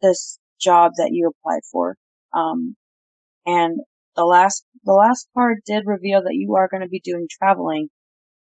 this 0.00 0.38
job 0.60 0.92
that 0.96 1.10
you 1.12 1.28
applied 1.28 1.62
for? 1.70 1.96
Um, 2.32 2.76
and 3.46 3.80
the 4.16 4.24
last, 4.24 4.64
the 4.84 4.92
last 4.92 5.28
card 5.34 5.58
did 5.66 5.84
reveal 5.86 6.22
that 6.22 6.34
you 6.34 6.54
are 6.54 6.68
going 6.68 6.82
to 6.82 6.88
be 6.88 7.00
doing 7.00 7.28
traveling. 7.30 7.88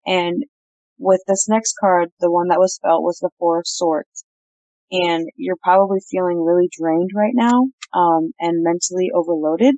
And 0.05 0.43
with 0.97 1.21
this 1.27 1.47
next 1.49 1.75
card, 1.79 2.09
the 2.19 2.31
one 2.31 2.47
that 2.49 2.59
was 2.59 2.79
felt 2.81 3.03
was 3.03 3.19
the 3.19 3.29
Four 3.39 3.59
of 3.59 3.67
Swords. 3.67 4.25
And 4.91 5.27
you're 5.35 5.57
probably 5.63 5.99
feeling 6.09 6.43
really 6.43 6.69
drained 6.71 7.09
right 7.15 7.33
now, 7.33 7.67
um, 7.93 8.31
and 8.39 8.63
mentally 8.63 9.09
overloaded. 9.13 9.75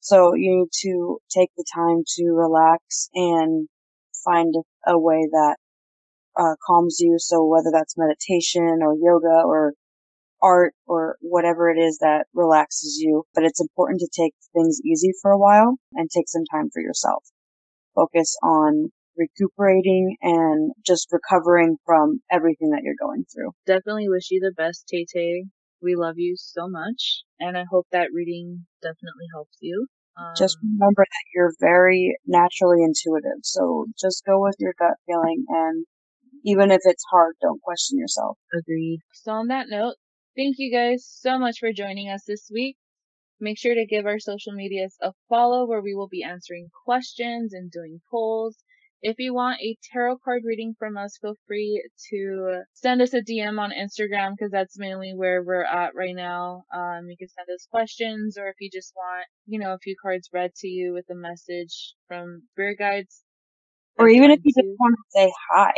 So 0.00 0.34
you 0.34 0.60
need 0.60 0.70
to 0.82 1.18
take 1.30 1.50
the 1.56 1.64
time 1.74 2.04
to 2.16 2.32
relax 2.32 3.10
and 3.14 3.68
find 4.24 4.54
a 4.86 4.98
way 4.98 5.28
that 5.30 5.56
uh, 6.38 6.54
calms 6.66 6.98
you. 7.00 7.16
So 7.18 7.44
whether 7.44 7.70
that's 7.72 7.98
meditation 7.98 8.80
or 8.82 8.94
yoga 8.94 9.42
or 9.44 9.74
art 10.42 10.74
or 10.86 11.16
whatever 11.20 11.70
it 11.70 11.78
is 11.78 11.98
that 11.98 12.26
relaxes 12.34 12.98
you, 12.98 13.24
but 13.34 13.44
it's 13.44 13.60
important 13.60 14.00
to 14.00 14.08
take 14.22 14.34
things 14.54 14.80
easy 14.84 15.10
for 15.20 15.30
a 15.32 15.38
while 15.38 15.76
and 15.94 16.08
take 16.10 16.28
some 16.28 16.44
time 16.50 16.70
for 16.72 16.80
yourself. 16.80 17.24
Focus 17.94 18.36
on 18.42 18.90
recuperating 19.20 20.16
and 20.22 20.72
just 20.84 21.08
recovering 21.12 21.76
from 21.84 22.20
everything 22.30 22.70
that 22.70 22.80
you're 22.82 22.98
going 22.98 23.24
through. 23.32 23.50
Definitely 23.66 24.08
wish 24.08 24.30
you 24.30 24.40
the 24.40 24.54
best, 24.56 24.88
Tay 24.88 25.04
Tay. 25.04 25.44
We 25.82 25.94
love 25.94 26.16
you 26.16 26.34
so 26.36 26.68
much, 26.68 27.22
and 27.38 27.56
I 27.56 27.64
hope 27.70 27.86
that 27.92 28.08
reading 28.12 28.66
definitely 28.82 29.28
helps 29.32 29.56
you. 29.60 29.86
Um, 30.16 30.34
just 30.36 30.58
remember 30.62 31.04
that 31.04 31.24
you're 31.34 31.54
very 31.60 32.18
naturally 32.26 32.82
intuitive, 32.82 33.40
so 33.42 33.86
just 33.98 34.24
go 34.26 34.40
with 34.42 34.56
your 34.58 34.74
gut 34.78 34.96
feeling, 35.06 35.44
and 35.48 35.86
even 36.44 36.70
if 36.70 36.80
it's 36.84 37.04
hard, 37.10 37.36
don't 37.40 37.62
question 37.62 37.98
yourself. 37.98 38.36
Agreed. 38.54 39.00
So 39.12 39.32
on 39.32 39.48
that 39.48 39.66
note, 39.68 39.94
thank 40.36 40.56
you 40.58 40.72
guys 40.72 41.06
so 41.06 41.38
much 41.38 41.58
for 41.60 41.72
joining 41.72 42.08
us 42.08 42.24
this 42.26 42.50
week. 42.52 42.76
Make 43.40 43.58
sure 43.58 43.74
to 43.74 43.86
give 43.86 44.04
our 44.04 44.18
social 44.18 44.52
medias 44.52 44.96
a 45.00 45.12
follow 45.30 45.66
where 45.66 45.80
we 45.80 45.94
will 45.94 46.08
be 46.08 46.22
answering 46.22 46.68
questions 46.84 47.54
and 47.54 47.70
doing 47.70 48.00
polls. 48.10 48.56
If 49.02 49.18
you 49.18 49.32
want 49.32 49.60
a 49.62 49.76
tarot 49.92 50.18
card 50.24 50.42
reading 50.44 50.74
from 50.78 50.98
us, 50.98 51.18
feel 51.20 51.34
free 51.46 51.82
to 52.10 52.62
send 52.74 53.00
us 53.00 53.14
a 53.14 53.22
DM 53.22 53.58
on 53.58 53.70
Instagram 53.70 54.32
because 54.32 54.50
that's 54.50 54.78
mainly 54.78 55.14
where 55.14 55.42
we're 55.42 55.64
at 55.64 55.94
right 55.94 56.14
now. 56.14 56.64
Um, 56.74 57.08
you 57.08 57.16
can 57.16 57.28
send 57.28 57.48
us 57.54 57.66
questions 57.70 58.36
or 58.36 58.48
if 58.48 58.56
you 58.60 58.68
just 58.70 58.92
want, 58.94 59.24
you 59.46 59.58
know, 59.58 59.72
a 59.72 59.78
few 59.78 59.96
cards 60.02 60.28
read 60.32 60.54
to 60.56 60.68
you 60.68 60.92
with 60.92 61.06
a 61.10 61.14
message 61.14 61.94
from 62.08 62.42
spirit 62.52 62.78
guides. 62.78 63.22
Or 63.98 64.08
even 64.08 64.30
if 64.30 64.40
you 64.44 64.52
just 64.52 64.68
want 64.78 64.96
to 64.96 65.18
say 65.18 65.32
hi. 65.50 65.72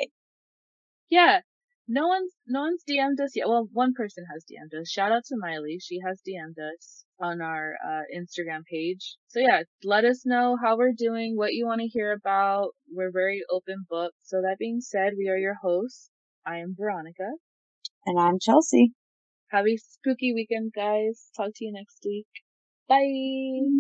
Yeah. 1.10 1.40
No 1.88 2.08
one's, 2.08 2.32
no 2.46 2.60
one's 2.62 2.82
DM'd 2.88 3.20
us 3.20 3.34
yet. 3.34 3.48
Well, 3.48 3.68
one 3.72 3.92
person 3.92 4.24
has 4.32 4.44
DM'd 4.44 4.74
us. 4.74 4.88
Shout 4.88 5.12
out 5.12 5.24
to 5.26 5.36
Miley. 5.36 5.78
She 5.80 5.98
has 6.06 6.22
DM'd 6.26 6.58
us 6.58 7.04
on 7.20 7.40
our 7.40 7.74
uh, 7.84 8.02
Instagram 8.16 8.64
page. 8.70 9.16
So 9.28 9.40
yeah, 9.40 9.62
let 9.84 10.04
us 10.04 10.24
know 10.24 10.56
how 10.62 10.76
we're 10.76 10.92
doing, 10.96 11.36
what 11.36 11.52
you 11.52 11.66
want 11.66 11.80
to 11.80 11.86
hear 11.88 12.12
about. 12.12 12.70
We're 12.92 13.12
very 13.12 13.42
open 13.50 13.84
book. 13.88 14.12
So 14.22 14.42
that 14.42 14.58
being 14.58 14.80
said, 14.80 15.14
we 15.16 15.28
are 15.28 15.36
your 15.36 15.56
hosts. 15.62 16.10
I 16.46 16.58
am 16.58 16.74
Veronica. 16.76 17.30
And 18.06 18.18
I'm 18.18 18.38
Chelsea. 18.40 18.92
Have 19.50 19.66
a 19.66 19.76
spooky 19.76 20.32
weekend, 20.32 20.72
guys. 20.74 21.30
Talk 21.36 21.50
to 21.54 21.64
you 21.64 21.72
next 21.72 22.00
week. 22.04 22.26
Bye. 22.88 23.72